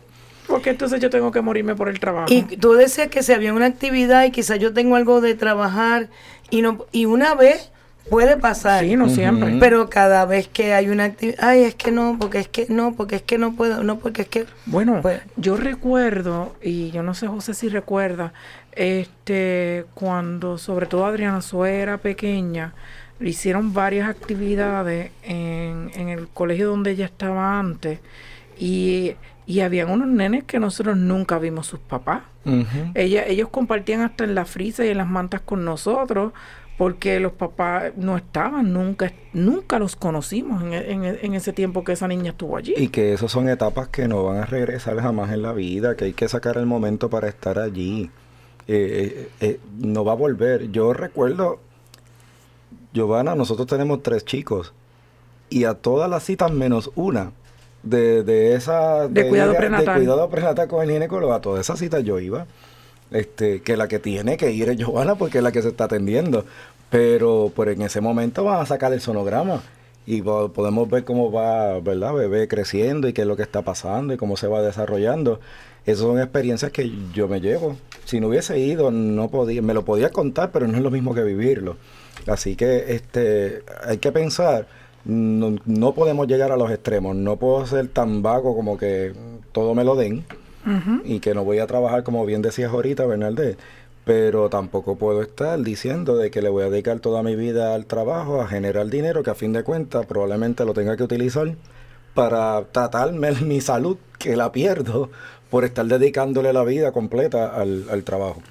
porque 0.50 0.72
entonces 0.72 1.00
yo 1.00 1.10
tengo 1.10 1.32
que 1.32 1.42
morirme 1.42 1.76
por 1.76 1.88
el 1.88 2.00
trabajo. 2.00 2.28
Y 2.30 2.42
tú 2.44 2.74
decías 2.74 3.08
que 3.08 3.24
si 3.24 3.32
había 3.32 3.54
una 3.54 3.68
actividad 3.68 4.26
y 4.26 4.32
quizás 4.32 4.60
yo 4.60 4.74
tengo 4.74 4.96
algo 4.96 5.22
de 5.22 5.36
trabajar 5.36 6.10
y 6.50 6.62
no 6.62 6.86
y 6.92 7.06
una 7.06 7.36
vez 7.36 7.72
puede 8.10 8.38
pasar. 8.38 8.84
sí, 8.84 8.96
no 8.96 9.08
siempre. 9.08 9.58
Pero 9.60 9.90
cada 9.90 10.26
vez 10.26 10.48
que 10.48 10.74
hay 10.74 10.90
una 10.90 11.04
actividad, 11.06 11.38
ay, 11.42 11.64
es 11.64 11.76
que 11.76 11.92
no, 11.92 12.18
porque 12.20 12.40
es 12.40 12.48
que 12.48 12.66
no, 12.70 12.94
porque 12.96 13.18
es 13.18 13.22
que 13.22 13.38
no 13.38 13.54
puedo, 13.56 13.84
no, 13.84 14.00
porque 14.00 14.24
es 14.24 14.28
que 14.28 14.46
Bueno, 14.66 15.00
Pues- 15.02 15.22
yo 15.38 15.56
recuerdo, 15.56 16.56
y 16.62 16.90
yo 16.92 17.04
no 17.04 17.14
sé 17.14 17.28
José 17.28 17.54
si 17.54 17.70
recuerda, 17.70 18.34
este, 18.74 19.86
cuando 19.94 20.58
sobre 20.58 20.88
todo 20.88 21.06
Adriana 21.06 21.42
Zoe 21.42 21.80
era 21.82 21.98
pequeña, 22.00 22.74
le 23.20 23.30
hicieron 23.30 23.74
varias 23.74 24.10
actividades 24.10 25.12
en, 25.24 25.92
en 25.94 26.10
el 26.10 26.28
colegio 26.30 26.70
donde 26.70 26.92
ella 26.92 27.06
estaba 27.06 27.60
antes, 27.60 28.00
y, 28.58 29.14
y 29.50 29.62
habían 29.62 29.90
unos 29.90 30.08
nenes 30.08 30.44
que 30.44 30.60
nosotros 30.60 30.96
nunca 30.96 31.40
vimos 31.40 31.66
sus 31.66 31.80
papás. 31.80 32.22
Ella, 32.94 33.26
ellos 33.26 33.50
compartían 33.50 34.02
hasta 34.02 34.24
en 34.24 34.36
la 34.36 34.46
frisa 34.46 34.86
y 34.86 34.90
en 34.90 34.98
las 34.98 35.08
mantas 35.08 35.42
con 35.42 35.66
nosotros 35.66 36.34
porque 36.78 37.20
los 37.20 37.32
papás 37.32 37.94
no 37.98 38.16
estaban, 38.16 38.72
nunca, 38.72 39.12
nunca 39.34 39.80
los 39.80 39.96
conocimos 39.96 40.62
en, 40.62 40.74
en 40.74 41.04
en 41.04 41.34
ese 41.34 41.52
tiempo 41.52 41.84
que 41.84 41.94
esa 41.94 42.08
niña 42.08 42.30
estuvo 42.30 42.58
allí. 42.58 42.76
Y 42.78 42.90
que 42.90 43.12
esas 43.14 43.32
son 43.32 43.50
etapas 43.50 43.88
que 43.88 44.08
no 44.08 44.24
van 44.24 44.38
a 44.38 44.46
regresar 44.46 45.00
jamás 45.00 45.32
en 45.34 45.42
la 45.42 45.52
vida, 45.52 45.96
que 45.96 46.06
hay 46.06 46.14
que 46.14 46.30
sacar 46.30 46.58
el 46.58 46.68
momento 46.68 47.10
para 47.10 47.28
estar 47.28 47.58
allí. 47.58 48.12
Eh, 48.68 49.30
eh, 49.42 49.48
eh, 49.48 49.60
no 49.80 50.06
va 50.06 50.12
a 50.12 50.16
volver. 50.16 50.72
Yo 50.72 50.94
recuerdo, 50.94 51.60
Giovanna, 52.94 53.34
nosotros 53.34 53.66
tenemos 53.66 54.04
tres 54.04 54.26
chicos 54.26 54.74
y 55.50 55.64
a 55.64 55.74
todas 55.74 56.08
las 56.08 56.24
citas 56.24 56.52
menos 56.52 56.92
una 56.94 57.32
de, 57.84 58.24
de 58.24 58.56
esa 58.56 59.08
De 59.08 59.28
cuidado 59.28 59.56
prenatal. 59.56 59.96
de 59.96 60.02
cuidado 60.02 60.30
prenatal 60.30 60.68
con 60.68 60.84
el 60.84 60.92
ginecólogo, 60.92 61.34
a 61.34 61.42
todas 61.42 61.62
esas 61.62 61.80
citas 61.80 62.04
yo 62.04 62.20
iba. 62.20 62.46
Este, 63.12 63.62
que 63.62 63.76
la 63.76 63.88
que 63.88 63.98
tiene 63.98 64.38
que 64.38 64.52
ir 64.52 64.70
es 64.70 64.78
Giovanna 64.78 65.16
porque 65.16 65.40
es 65.40 65.44
la 65.44 65.52
que 65.52 65.62
se 65.62 65.70
está 65.70 65.86
atendiendo. 65.86 66.46
Pero, 66.90 67.52
pero 67.56 67.72
en 67.72 67.82
ese 67.84 68.02
momento 68.02 68.44
van 68.44 68.62
a 68.62 68.66
sacar 68.66 68.92
el 68.94 69.02
sonograma 69.02 69.62
y 70.06 70.22
po- 70.24 70.50
podemos 70.52 70.90
ver 70.90 71.04
cómo 71.04 71.32
va, 71.32 71.80
¿verdad? 71.80 72.14
Bebé 72.14 72.48
creciendo 72.48 73.08
y 73.08 73.14
qué 73.14 73.22
es 73.22 73.28
lo 73.28 73.36
que 73.36 73.44
está 73.44 73.62
pasando 73.62 74.14
y 74.14 74.18
cómo 74.18 74.38
se 74.38 74.48
va 74.48 74.62
desarrollando. 74.62 75.40
Esas 75.86 76.02
son 76.02 76.20
experiencias 76.20 76.72
que 76.72 76.92
yo 77.14 77.28
me 77.28 77.42
llevo. 77.42 77.78
Si 78.06 78.20
no 78.20 78.28
hubiese 78.28 78.58
ido, 78.60 78.90
no 78.92 79.30
podía, 79.30 79.62
me 79.62 79.74
lo 79.74 79.86
podía 79.86 80.10
contar, 80.10 80.52
pero 80.52 80.68
no 80.68 80.78
es 80.78 80.84
lo 80.84 80.92
mismo 80.92 81.14
que 81.14 81.24
vivirlo. 81.24 81.78
Así 82.28 82.56
que 82.56 82.94
este, 82.94 83.64
hay 83.84 83.98
que 84.00 84.12
pensar, 84.12 84.68
no, 85.06 85.56
no 85.66 85.94
podemos 85.94 86.28
llegar 86.28 86.52
a 86.52 86.58
los 86.58 86.72
extremos, 86.72 87.16
no 87.16 87.38
puedo 87.38 87.66
ser 87.66 87.88
tan 87.88 88.22
vago 88.22 88.56
como 88.56 88.78
que 88.78 89.14
todo 89.52 89.76
me 89.76 89.84
lo 89.84 89.96
den 89.96 90.26
y 91.04 91.20
que 91.20 91.34
no 91.34 91.44
voy 91.44 91.60
a 91.60 91.68
trabajar 91.68 92.04
como 92.04 92.26
bien 92.26 92.42
decías 92.42 92.72
ahorita, 92.72 93.06
Bernaldez. 93.06 93.58
Pero 94.06 94.50
tampoco 94.50 94.98
puedo 94.98 95.22
estar 95.22 95.60
diciendo 95.60 96.18
de 96.18 96.32
que 96.32 96.42
le 96.42 96.50
voy 96.50 96.64
a 96.64 96.70
dedicar 96.70 97.00
toda 97.00 97.22
mi 97.22 97.36
vida 97.36 97.76
al 97.76 97.86
trabajo, 97.86 98.42
a 98.42 98.48
generar 98.48 98.88
dinero, 98.88 99.24
que 99.24 99.30
a 99.30 99.36
fin 99.36 99.54
de 99.54 99.64
cuentas 99.64 100.06
probablemente 100.06 100.66
lo 100.66 100.74
tenga 100.74 100.98
que 100.98 101.04
utilizar 101.04 101.56
para 102.14 102.64
tratarme 102.72 103.32
mi 103.42 103.62
salud, 103.62 103.98
que 104.18 104.36
la 104.36 104.52
pierdo 104.52 105.10
por 105.50 105.66
estar 105.66 105.86
dedicándole 105.86 106.54
la 106.54 106.64
vida 106.64 106.92
completa 106.92 107.56
al, 107.56 107.86
al 107.90 108.04
trabajo. 108.04 108.42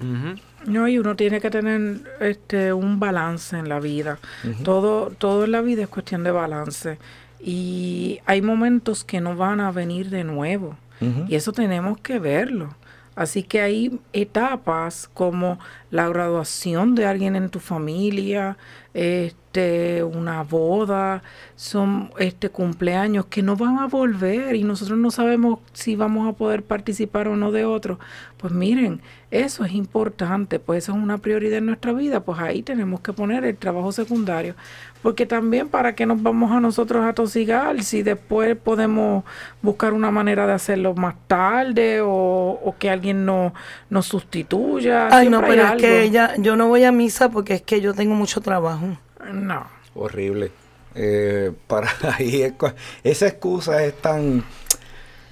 No, 0.65 0.87
y 0.87 0.97
uno 0.97 1.15
tiene 1.15 1.39
que 1.39 1.49
tener 1.49 2.01
este 2.19 2.73
un 2.73 2.99
balance 2.99 3.57
en 3.57 3.69
la 3.69 3.79
vida. 3.79 4.19
Todo, 4.63 5.09
todo 5.11 5.45
en 5.45 5.51
la 5.51 5.61
vida 5.61 5.83
es 5.83 5.89
cuestión 5.89 6.23
de 6.23 6.31
balance. 6.31 6.97
Y 7.39 8.19
hay 8.25 8.41
momentos 8.41 9.03
que 9.03 9.21
no 9.21 9.35
van 9.35 9.61
a 9.61 9.71
venir 9.71 10.09
de 10.09 10.23
nuevo. 10.23 10.77
Y 11.29 11.35
eso 11.35 11.53
tenemos 11.53 11.99
que 12.01 12.19
verlo. 12.19 12.75
Así 13.15 13.43
que 13.43 13.61
hay 13.61 13.99
etapas 14.13 15.09
como 15.13 15.59
la 15.91 16.07
graduación 16.09 16.95
de 16.95 17.05
alguien 17.05 17.35
en 17.35 17.49
tu 17.49 17.59
familia, 17.59 18.57
este, 19.49 20.03
una 20.03 20.43
boda, 20.43 21.23
son 21.55 22.11
este 22.19 22.51
cumpleaños 22.51 23.25
que 23.25 23.41
no 23.41 23.55
van 23.55 23.79
a 23.79 23.87
volver 23.87 24.55
y 24.55 24.63
nosotros 24.63 24.99
no 24.99 25.09
sabemos 25.09 25.57
si 25.73 25.95
vamos 25.95 26.29
a 26.29 26.33
poder 26.33 26.61
participar 26.61 27.27
o 27.27 27.35
no 27.35 27.51
de 27.51 27.65
otro. 27.65 27.97
Pues 28.37 28.53
miren, 28.53 29.01
eso 29.31 29.65
es 29.65 29.73
importante, 29.73 30.59
pues 30.59 30.83
eso 30.83 30.91
es 30.91 30.99
una 30.99 31.17
prioridad 31.17 31.57
en 31.57 31.65
nuestra 31.65 31.93
vida, 31.93 32.19
pues 32.19 32.39
ahí 32.39 32.61
tenemos 32.61 33.01
que 33.01 33.11
poner 33.11 33.43
el 33.43 33.57
trabajo 33.57 33.91
secundario, 33.91 34.53
porque 35.01 35.25
también 35.25 35.67
para 35.67 35.95
qué 35.95 36.05
nos 36.05 36.21
vamos 36.21 36.51
a 36.51 36.59
nosotros 36.59 37.03
a 37.03 37.13
tosigar 37.13 37.81
si 37.83 38.03
después 38.03 38.55
podemos 38.55 39.23
buscar 39.63 39.93
una 39.93 40.11
manera 40.11 40.45
de 40.45 40.53
hacerlo 40.53 40.93
más 40.93 41.15
tarde 41.25 42.01
o, 42.01 42.59
o 42.63 42.75
que 42.77 42.91
alguien 42.91 43.25
no, 43.25 43.55
nos 43.89 44.05
sustituya. 44.05 45.07
Ay, 45.11 45.27
no, 45.27 45.39
Siempre 45.39 45.57
pero 45.57 45.73
es 45.73 45.81
que 45.81 46.03
ella, 46.03 46.35
yo 46.37 46.55
no 46.55 46.67
voy 46.67 46.83
a 46.83 46.91
misa 46.91 47.29
porque 47.29 47.55
es 47.55 47.61
que 47.63 47.81
yo 47.81 47.95
tengo 47.95 48.13
mucho 48.13 48.41
trabajo. 48.41 48.95
No. 49.33 49.65
Horrible. 49.95 50.51
Eh, 50.95 51.51
para 51.67 51.89
ahí 52.17 52.41
es 52.41 52.53
esa 53.03 53.27
excusa 53.27 53.83
es 53.83 53.93
tan, 54.01 54.43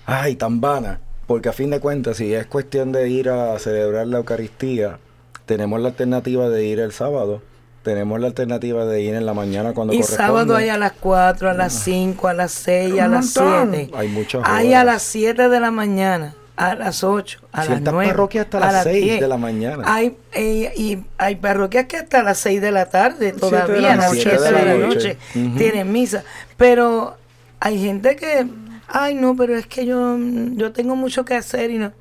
ay, 0.06 0.36
tan 0.36 0.62
vana, 0.62 1.00
porque 1.26 1.50
a 1.50 1.54
fin 1.54 1.70
de 1.72 1.80
cuentas, 1.80 2.18
si 2.18 2.34
es 2.34 2.46
cuestión 2.46 2.92
de 2.92 3.10
ir 3.10 3.30
a 3.30 3.58
celebrar 3.60 4.08
la 4.08 4.18
Eucaristía, 4.20 5.00
tenemos 5.46 5.80
la 5.82 5.90
alternativa 5.90 6.50
de 6.50 6.66
ir 6.66 6.80
el 6.80 6.92
sábado, 6.92 7.42
tenemos 7.84 8.20
la 8.20 8.28
alternativa 8.28 8.86
de 8.86 9.02
ir 9.02 9.16
en 9.16 9.26
la 9.26 9.34
mañana 9.34 9.74
cuando 9.74 9.94
Y 9.94 9.98
corresponde. 9.98 10.24
sábado 10.26 10.56
hay 10.58 10.70
a 10.70 10.78
las 10.78 10.92
4, 10.94 11.50
a 11.50 11.54
las 11.54 11.74
5, 11.74 12.28
a 12.28 12.34
las 12.34 12.52
6, 12.52 13.00
a 13.00 13.08
las 13.08 13.36
montón. 13.36 13.70
7. 13.74 13.92
Hay 13.96 14.08
muchas 14.10 14.42
Hay 14.46 14.74
a 14.74 14.82
horas. 14.82 14.86
las 14.94 15.04
7 15.04 15.50
de 15.50 15.60
la 15.60 15.72
mañana, 15.72 16.36
a 16.58 16.74
las 16.76 17.04
8, 17.04 17.40
a 17.52 17.58
las 17.58 17.68
Ciertas 17.68 17.94
9. 17.94 18.10
parroquias 18.12 18.46
hasta 18.46 18.68
a 18.68 18.72
las 18.72 18.84
6 18.84 19.04
10. 19.04 19.22
de 19.22 19.28
la 19.28 19.38
mañana. 19.38 19.84
Hay, 19.86 20.18
eh, 20.34 20.74
y 20.76 20.98
hay 21.18 21.36
parroquias 21.36 21.86
que 21.86 21.98
hasta 21.98 22.24
las 22.24 22.40
6 22.40 22.62
de 22.62 22.72
la 22.72 22.88
tarde 22.88 23.32
de 23.32 23.40
todavía, 23.40 23.94
a 23.94 23.96
las 23.96 24.12
noche. 24.12 24.22
7 24.24 24.30
de 24.30 24.52
la 24.52 24.58
Siete 24.58 24.66
de 24.66 24.80
la 24.80 24.88
noche, 24.88 25.18
tienen 25.58 25.92
misa. 25.92 26.24
Pero 26.58 27.16
hay 27.60 27.80
gente 27.80 28.16
que, 28.16 28.48
ay 28.88 29.14
no, 29.14 29.36
pero 29.36 29.56
es 29.56 29.68
que 29.68 29.86
yo, 29.86 30.18
yo 30.56 30.72
tengo 30.72 30.96
mucho 30.96 31.24
que 31.26 31.36
hacer 31.36 31.70
y 31.70 31.78
no. 31.78 31.94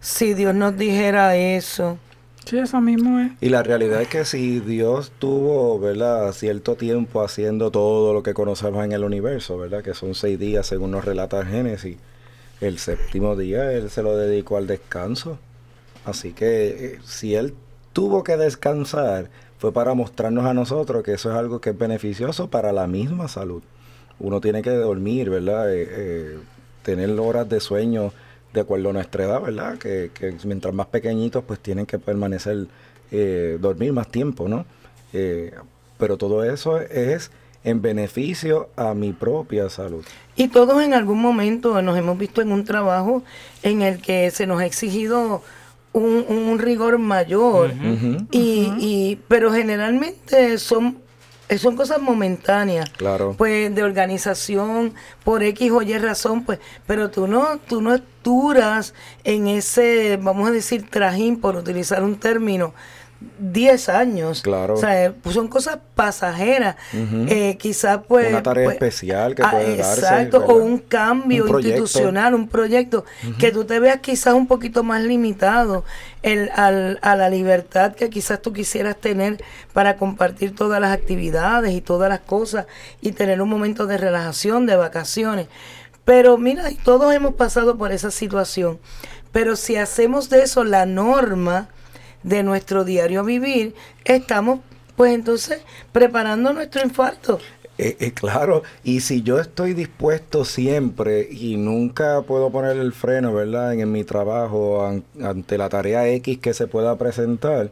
Si 0.00 0.32
Dios 0.32 0.54
nos 0.54 0.76
dijera 0.76 1.36
eso. 1.36 1.98
Sí, 2.46 2.56
eso 2.58 2.80
mismo 2.80 3.18
es. 3.20 3.32
Y 3.42 3.50
la 3.50 3.62
realidad 3.62 4.00
es 4.00 4.08
que 4.08 4.24
si 4.24 4.60
Dios 4.60 5.12
tuvo, 5.18 5.78
¿verdad?, 5.78 6.32
cierto 6.32 6.76
tiempo 6.76 7.22
haciendo 7.22 7.70
todo 7.70 8.14
lo 8.14 8.22
que 8.22 8.32
conocemos 8.32 8.82
en 8.86 8.92
el 8.92 9.04
universo, 9.04 9.58
¿verdad?, 9.58 9.82
que 9.82 9.92
son 9.92 10.14
seis 10.14 10.38
días 10.38 10.66
según 10.66 10.92
nos 10.92 11.04
relata 11.04 11.40
el 11.40 11.46
Génesis, 11.46 11.98
el 12.60 12.78
séptimo 12.78 13.36
día 13.36 13.72
Él 13.72 13.90
se 13.90 14.02
lo 14.02 14.16
dedicó 14.16 14.56
al 14.56 14.66
descanso. 14.66 15.38
Así 16.04 16.32
que 16.32 16.68
eh, 16.68 16.98
si 17.04 17.34
Él 17.34 17.54
tuvo 17.92 18.24
que 18.24 18.36
descansar, 18.36 19.30
fue 19.58 19.72
para 19.72 19.94
mostrarnos 19.94 20.46
a 20.46 20.54
nosotros 20.54 21.02
que 21.02 21.14
eso 21.14 21.30
es 21.30 21.36
algo 21.36 21.60
que 21.60 21.70
es 21.70 21.78
beneficioso 21.78 22.48
para 22.48 22.72
la 22.72 22.86
misma 22.86 23.28
salud. 23.28 23.62
Uno 24.18 24.40
tiene 24.40 24.62
que 24.62 24.70
dormir, 24.70 25.30
¿verdad?, 25.30 25.72
Eh, 25.72 25.86
eh, 25.90 26.38
tener 26.82 27.10
horas 27.20 27.46
de 27.48 27.60
sueño 27.60 28.12
de 28.54 28.60
acuerdo 28.62 28.90
a 28.90 28.92
nuestra 28.94 29.24
edad, 29.24 29.42
¿verdad? 29.42 29.76
Que, 29.76 30.10
que 30.14 30.34
mientras 30.44 30.72
más 30.72 30.86
pequeñitos, 30.86 31.44
pues 31.44 31.60
tienen 31.60 31.84
que 31.84 31.98
permanecer, 31.98 32.66
dormir 33.60 33.92
más 33.92 34.08
tiempo, 34.08 34.48
¿no? 34.48 34.64
Pero 35.98 36.16
todo 36.16 36.44
eso 36.44 36.80
es 36.80 37.30
en 37.62 37.82
beneficio 37.82 38.70
a 38.74 38.94
mi 38.94 39.12
propia 39.12 39.68
salud. 39.68 40.02
Y 40.38 40.46
todos 40.46 40.80
en 40.84 40.94
algún 40.94 41.20
momento 41.20 41.82
nos 41.82 41.98
hemos 41.98 42.16
visto 42.16 42.40
en 42.40 42.52
un 42.52 42.64
trabajo 42.64 43.24
en 43.64 43.82
el 43.82 44.00
que 44.00 44.30
se 44.30 44.46
nos 44.46 44.60
ha 44.60 44.66
exigido 44.66 45.42
un, 45.92 46.24
un 46.28 46.60
rigor 46.60 46.96
mayor. 46.98 47.72
Y, 48.30 48.72
y, 48.78 49.20
pero 49.26 49.52
generalmente 49.52 50.58
son, 50.58 50.98
eh, 51.48 51.58
son 51.58 51.74
cosas 51.74 52.00
momentáneas. 52.00 52.88
Claro. 52.90 53.34
Pues 53.36 53.74
de 53.74 53.82
organización, 53.82 54.94
por 55.24 55.42
X 55.42 55.72
o 55.72 55.82
Y 55.82 55.98
razón, 55.98 56.44
pues, 56.44 56.60
pero 56.86 57.10
tú 57.10 57.26
no, 57.26 57.58
tú 57.58 57.82
no 57.82 57.98
duras 58.22 58.94
en 59.24 59.48
ese, 59.48 60.20
vamos 60.22 60.48
a 60.48 60.52
decir, 60.52 60.88
trajín, 60.88 61.40
por 61.40 61.56
utilizar 61.56 62.04
un 62.04 62.14
término, 62.14 62.74
10 63.40 63.88
años. 63.88 64.42
Claro. 64.42 64.74
O 64.74 64.76
sea, 64.76 65.06
eh, 65.06 65.10
pues 65.10 65.34
son 65.34 65.48
cosas 65.48 65.78
pasajeras. 65.94 66.76
Eh, 66.92 67.56
quizás 67.58 68.00
pues... 68.06 68.28
Una 68.28 68.42
tarea 68.42 68.64
pues, 68.64 68.74
especial 68.74 69.34
que 69.34 69.42
ah, 69.42 69.50
puede 69.50 69.76
darse. 69.76 70.00
Exacto, 70.00 70.44
o 70.46 70.54
un 70.54 70.78
cambio 70.78 71.44
Un 71.44 71.60
institucional, 71.60 72.34
un 72.34 72.48
proyecto, 72.48 73.04
que 73.38 73.50
tú 73.50 73.64
te 73.64 73.80
veas 73.80 74.00
quizás 74.00 74.34
un 74.34 74.46
poquito 74.46 74.84
más 74.84 75.02
limitado 75.02 75.84
el, 76.22 76.50
al- 76.54 76.98
a 77.02 77.16
la 77.16 77.28
libertad 77.28 77.94
que 77.94 78.08
quizás 78.08 78.40
tú 78.40 78.52
quisieras 78.52 78.96
tener 78.96 79.42
para 79.72 79.96
compartir 79.96 80.54
todas 80.54 80.80
las 80.80 80.92
actividades 80.92 81.72
y 81.72 81.80
todas 81.80 82.08
las 82.08 82.20
cosas 82.20 82.66
y 83.00 83.12
tener 83.12 83.42
un 83.42 83.48
momento 83.48 83.86
de 83.86 83.98
relajación, 83.98 84.66
de 84.66 84.76
vacaciones. 84.76 85.48
Pero 86.04 86.38
mira, 86.38 86.64
todos 86.84 87.12
hemos 87.12 87.34
pasado 87.34 87.76
por 87.76 87.90
esa 87.92 88.10
situación. 88.10 88.78
Pero 89.32 89.56
si 89.56 89.76
hacemos 89.76 90.30
de 90.30 90.42
eso 90.42 90.64
la 90.64 90.86
norma 90.86 91.68
de 92.22 92.42
nuestro 92.42 92.84
diario 92.84 93.24
vivir, 93.24 93.74
estamos 94.04 94.60
pues 94.96 95.14
entonces 95.14 95.60
preparando 95.92 96.52
nuestro 96.52 96.82
infarto. 96.82 97.38
Eh, 97.80 97.96
eh, 98.00 98.12
claro, 98.12 98.64
y 98.82 99.00
si 99.00 99.22
yo 99.22 99.38
estoy 99.38 99.72
dispuesto 99.72 100.44
siempre 100.44 101.28
y 101.30 101.56
nunca 101.56 102.22
puedo 102.22 102.50
poner 102.50 102.76
el 102.76 102.92
freno, 102.92 103.32
¿verdad? 103.32 103.72
En, 103.72 103.80
en 103.80 103.92
mi 103.92 104.02
trabajo 104.02 104.84
an- 104.84 105.04
ante 105.22 105.56
la 105.58 105.68
tarea 105.68 106.08
X 106.08 106.38
que 106.38 106.54
se 106.54 106.66
pueda 106.66 106.96
presentar, 106.98 107.70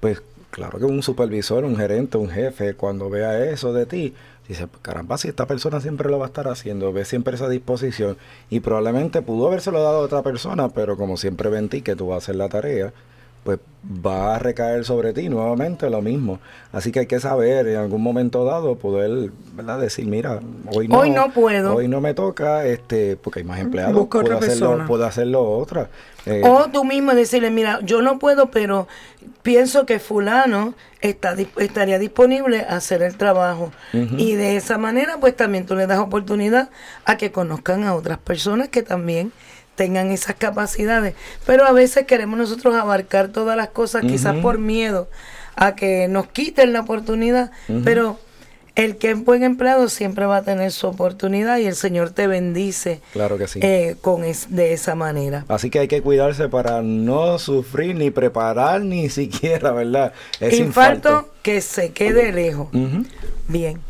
pues 0.00 0.22
claro 0.50 0.78
que 0.78 0.84
un 0.84 1.02
supervisor, 1.02 1.64
un 1.64 1.76
gerente, 1.76 2.16
un 2.18 2.30
jefe, 2.30 2.74
cuando 2.74 3.10
vea 3.10 3.50
eso 3.50 3.72
de 3.72 3.86
ti, 3.86 4.14
dice, 4.48 4.68
caramba, 4.82 5.18
si 5.18 5.28
esta 5.28 5.46
persona 5.46 5.80
siempre 5.80 6.10
lo 6.10 6.18
va 6.18 6.26
a 6.26 6.28
estar 6.28 6.48
haciendo, 6.48 6.92
ve 6.92 7.04
siempre 7.04 7.34
esa 7.36 7.48
disposición 7.48 8.18
y 8.50 8.60
probablemente 8.60 9.22
pudo 9.22 9.48
habérselo 9.48 9.82
dado 9.82 9.98
a 9.98 10.04
otra 10.04 10.22
persona, 10.22 10.68
pero 10.68 10.96
como 10.96 11.16
siempre 11.16 11.50
ven 11.50 11.68
ti 11.68 11.82
que 11.82 11.96
tú 11.96 12.08
vas 12.08 12.16
a 12.16 12.18
hacer 12.18 12.36
la 12.36 12.48
tarea, 12.48 12.92
pues 13.42 13.58
va 14.06 14.36
a 14.36 14.38
recaer 14.38 14.84
sobre 14.84 15.12
ti 15.14 15.28
nuevamente 15.30 15.88
lo 15.88 16.02
mismo. 16.02 16.38
Así 16.72 16.92
que 16.92 17.00
hay 17.00 17.06
que 17.06 17.18
saber 17.20 17.66
en 17.66 17.76
algún 17.78 18.02
momento 18.02 18.44
dado 18.44 18.76
poder, 18.76 19.30
¿verdad? 19.54 19.80
Decir, 19.80 20.06
mira, 20.06 20.40
hoy 20.70 20.86
no, 20.86 20.98
Hoy 20.98 21.10
no 21.10 21.30
puedo. 21.32 21.74
Hoy 21.74 21.88
no 21.88 22.00
me 22.02 22.12
toca, 22.12 22.66
este, 22.66 23.16
porque 23.16 23.40
hay 23.40 23.44
más 23.44 23.58
empleados. 23.58 23.94
Busca 23.94 24.18
otra 24.18 24.36
puedo 24.38 24.50
hacerlo, 24.50 24.66
persona. 24.68 24.86
puedo 24.86 25.06
hacerlo 25.06 25.50
otra. 25.50 25.88
Eh, 26.26 26.42
O 26.44 26.68
tú 26.70 26.84
mismo 26.84 27.14
decirle, 27.14 27.50
mira, 27.50 27.80
yo 27.82 28.02
no 28.02 28.18
puedo, 28.18 28.50
pero 28.50 28.86
pienso 29.42 29.86
que 29.86 29.98
fulano 29.98 30.74
está, 31.00 31.34
estaría 31.56 31.98
disponible 31.98 32.60
a 32.68 32.76
hacer 32.76 33.02
el 33.02 33.16
trabajo. 33.16 33.72
Y 33.94 34.34
de 34.34 34.56
esa 34.56 34.76
manera, 34.76 35.16
pues 35.18 35.34
también 35.34 35.64
tú 35.64 35.74
le 35.74 35.86
das 35.86 35.98
oportunidad 35.98 36.68
a 37.06 37.16
que 37.16 37.32
conozcan 37.32 37.84
a 37.84 37.94
otras 37.94 38.18
personas 38.18 38.68
que 38.68 38.82
también 38.82 39.32
tengan 39.80 40.10
esas 40.10 40.34
capacidades. 40.34 41.14
Pero 41.46 41.64
a 41.64 41.72
veces 41.72 42.04
queremos 42.04 42.38
nosotros 42.38 42.74
abarcar 42.74 43.28
todas 43.28 43.56
las 43.56 43.70
cosas, 43.70 44.02
quizás 44.02 44.36
por 44.42 44.58
miedo 44.58 45.08
a 45.56 45.74
que 45.74 46.06
nos 46.06 46.26
quiten 46.26 46.74
la 46.74 46.80
oportunidad, 46.80 47.50
pero 47.82 48.18
el 48.74 48.98
que 48.98 49.12
es 49.12 49.24
buen 49.24 49.42
empleado 49.42 49.88
siempre 49.88 50.26
va 50.26 50.36
a 50.38 50.42
tener 50.42 50.70
su 50.70 50.86
oportunidad 50.86 51.56
y 51.56 51.64
el 51.64 51.74
Señor 51.76 52.10
te 52.10 52.26
bendice 52.26 53.00
Claro 53.14 53.38
que 53.38 53.48
sí. 53.48 53.58
eh, 53.62 53.96
con 54.02 54.22
es- 54.24 54.48
de 54.54 54.74
esa 54.74 54.94
manera. 54.94 55.46
Así 55.48 55.70
que 55.70 55.78
hay 55.78 55.88
que 55.88 56.02
cuidarse 56.02 56.48
para 56.50 56.82
no 56.82 57.38
sufrir 57.38 57.94
ni 57.96 58.10
preparar 58.10 58.82
ni 58.82 59.08
siquiera, 59.20 59.72
¿verdad? 59.72 60.12
Infarto, 60.52 61.32
que 61.42 61.62
se 61.62 61.92
quede 61.92 62.32
lejos. 62.32 62.68
Bien. 63.48 63.80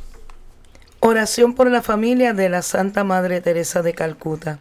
Oración 1.00 1.54
por 1.54 1.68
la 1.68 1.82
familia 1.82 2.32
de 2.32 2.48
la 2.48 2.62
Santa 2.62 3.02
Madre 3.02 3.40
Teresa 3.40 3.82
de 3.82 3.92
Calcuta. 3.94 4.60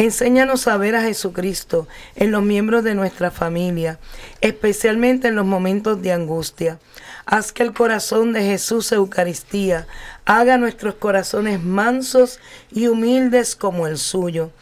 Enséñanos 0.00 0.66
a 0.66 0.78
ver 0.78 0.96
a 0.96 1.02
Jesucristo 1.02 1.86
en 2.16 2.30
los 2.30 2.42
miembros 2.42 2.82
de 2.84 2.94
nuestra 2.94 3.30
familia, 3.30 3.98
especialmente 4.40 5.28
en 5.28 5.34
los 5.34 5.44
momentos 5.44 6.00
de 6.00 6.10
angustia. 6.10 6.78
Haz 7.26 7.52
que 7.52 7.62
el 7.62 7.74
corazón 7.74 8.32
de 8.32 8.40
Jesús 8.40 8.92
Eucaristía 8.92 9.86
haga 10.24 10.56
nuestros 10.56 10.94
corazones 10.94 11.62
mansos 11.62 12.40
y 12.72 12.86
humildes 12.86 13.54
como 13.54 13.86
el 13.86 13.98
suyo, 13.98 14.52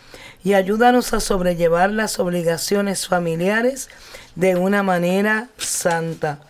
y 0.43 0.55
ayúdanos 0.55 1.15
a 1.15 1.21
sobrellevar 1.21 1.91
las 1.91 2.19
obligaciones 2.19 3.07
familiares 3.07 3.91
de 4.35 4.57
una 4.57 4.83
manera 4.83 5.51
santa. 5.57 6.41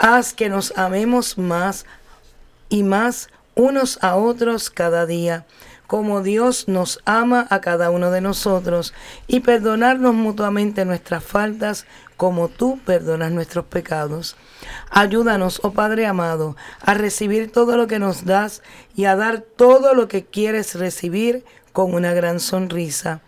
Haz 0.00 0.34
que 0.34 0.48
nos 0.48 0.76
amemos 0.76 1.38
más 1.38 1.86
y 2.68 2.82
más 2.82 3.28
unos 3.54 3.98
a 4.02 4.16
otros 4.16 4.70
cada 4.70 5.06
día, 5.06 5.44
como 5.88 6.22
Dios 6.22 6.68
nos 6.68 7.00
ama 7.06 7.46
a 7.48 7.60
cada 7.62 7.90
uno 7.90 8.10
de 8.10 8.20
nosotros, 8.20 8.92
y 9.26 9.40
perdonarnos 9.40 10.14
mutuamente 10.14 10.84
nuestras 10.84 11.24
faltas, 11.24 11.86
como 12.18 12.48
tú 12.48 12.78
perdonas 12.84 13.32
nuestros 13.32 13.64
pecados. 13.64 14.36
Ayúdanos, 14.90 15.60
oh 15.62 15.72
Padre 15.72 16.06
amado, 16.06 16.56
a 16.82 16.92
recibir 16.92 17.50
todo 17.50 17.78
lo 17.78 17.86
que 17.86 17.98
nos 17.98 18.26
das 18.26 18.62
y 18.94 19.06
a 19.06 19.16
dar 19.16 19.40
todo 19.40 19.94
lo 19.94 20.08
que 20.08 20.26
quieres 20.26 20.74
recibir 20.74 21.44
con 21.72 21.94
una 21.94 22.12
gran 22.12 22.38
sonrisa. 22.38 23.22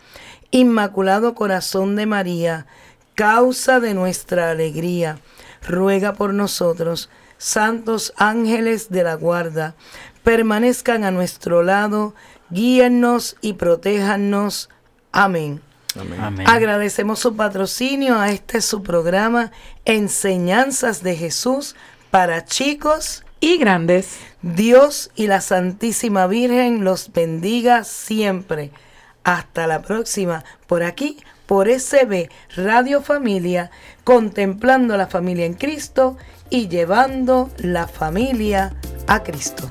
Inmaculado 0.50 1.34
Corazón 1.34 1.96
de 1.96 2.04
María, 2.04 2.66
causa 3.14 3.80
de 3.80 3.94
nuestra 3.94 4.50
alegría, 4.50 5.18
ruega 5.66 6.12
por 6.12 6.34
nosotros, 6.34 7.08
santos 7.38 8.12
ángeles 8.18 8.90
de 8.90 9.02
la 9.02 9.14
guarda, 9.14 9.74
permanezcan 10.24 11.04
a 11.04 11.10
nuestro 11.10 11.62
lado, 11.62 12.14
guíennos 12.50 13.36
y 13.40 13.54
protéjanos. 13.54 14.68
Amén. 15.12 15.60
Amén. 15.96 16.46
Agradecemos 16.46 17.18
su 17.18 17.34
patrocinio 17.34 18.18
a 18.18 18.30
este 18.30 18.60
su 18.60 18.82
programa 18.82 19.50
Enseñanzas 19.84 21.02
de 21.02 21.16
Jesús 21.16 21.74
para 22.10 22.44
chicos. 22.44 23.24
Y 23.42 23.56
grandes. 23.56 24.18
Dios 24.42 25.10
y 25.16 25.26
la 25.26 25.40
Santísima 25.40 26.26
Virgen 26.26 26.84
los 26.84 27.10
bendiga 27.12 27.84
siempre. 27.84 28.70
Hasta 29.24 29.66
la 29.66 29.80
próxima, 29.80 30.44
por 30.66 30.82
aquí, 30.82 31.16
por 31.46 31.68
SB 31.68 32.28
Radio 32.54 33.00
Familia, 33.00 33.70
contemplando 34.04 34.96
la 34.98 35.06
familia 35.06 35.46
en 35.46 35.54
Cristo 35.54 36.18
y 36.50 36.68
llevando 36.68 37.50
la 37.58 37.88
familia 37.88 38.74
a 39.06 39.22
Cristo. 39.22 39.68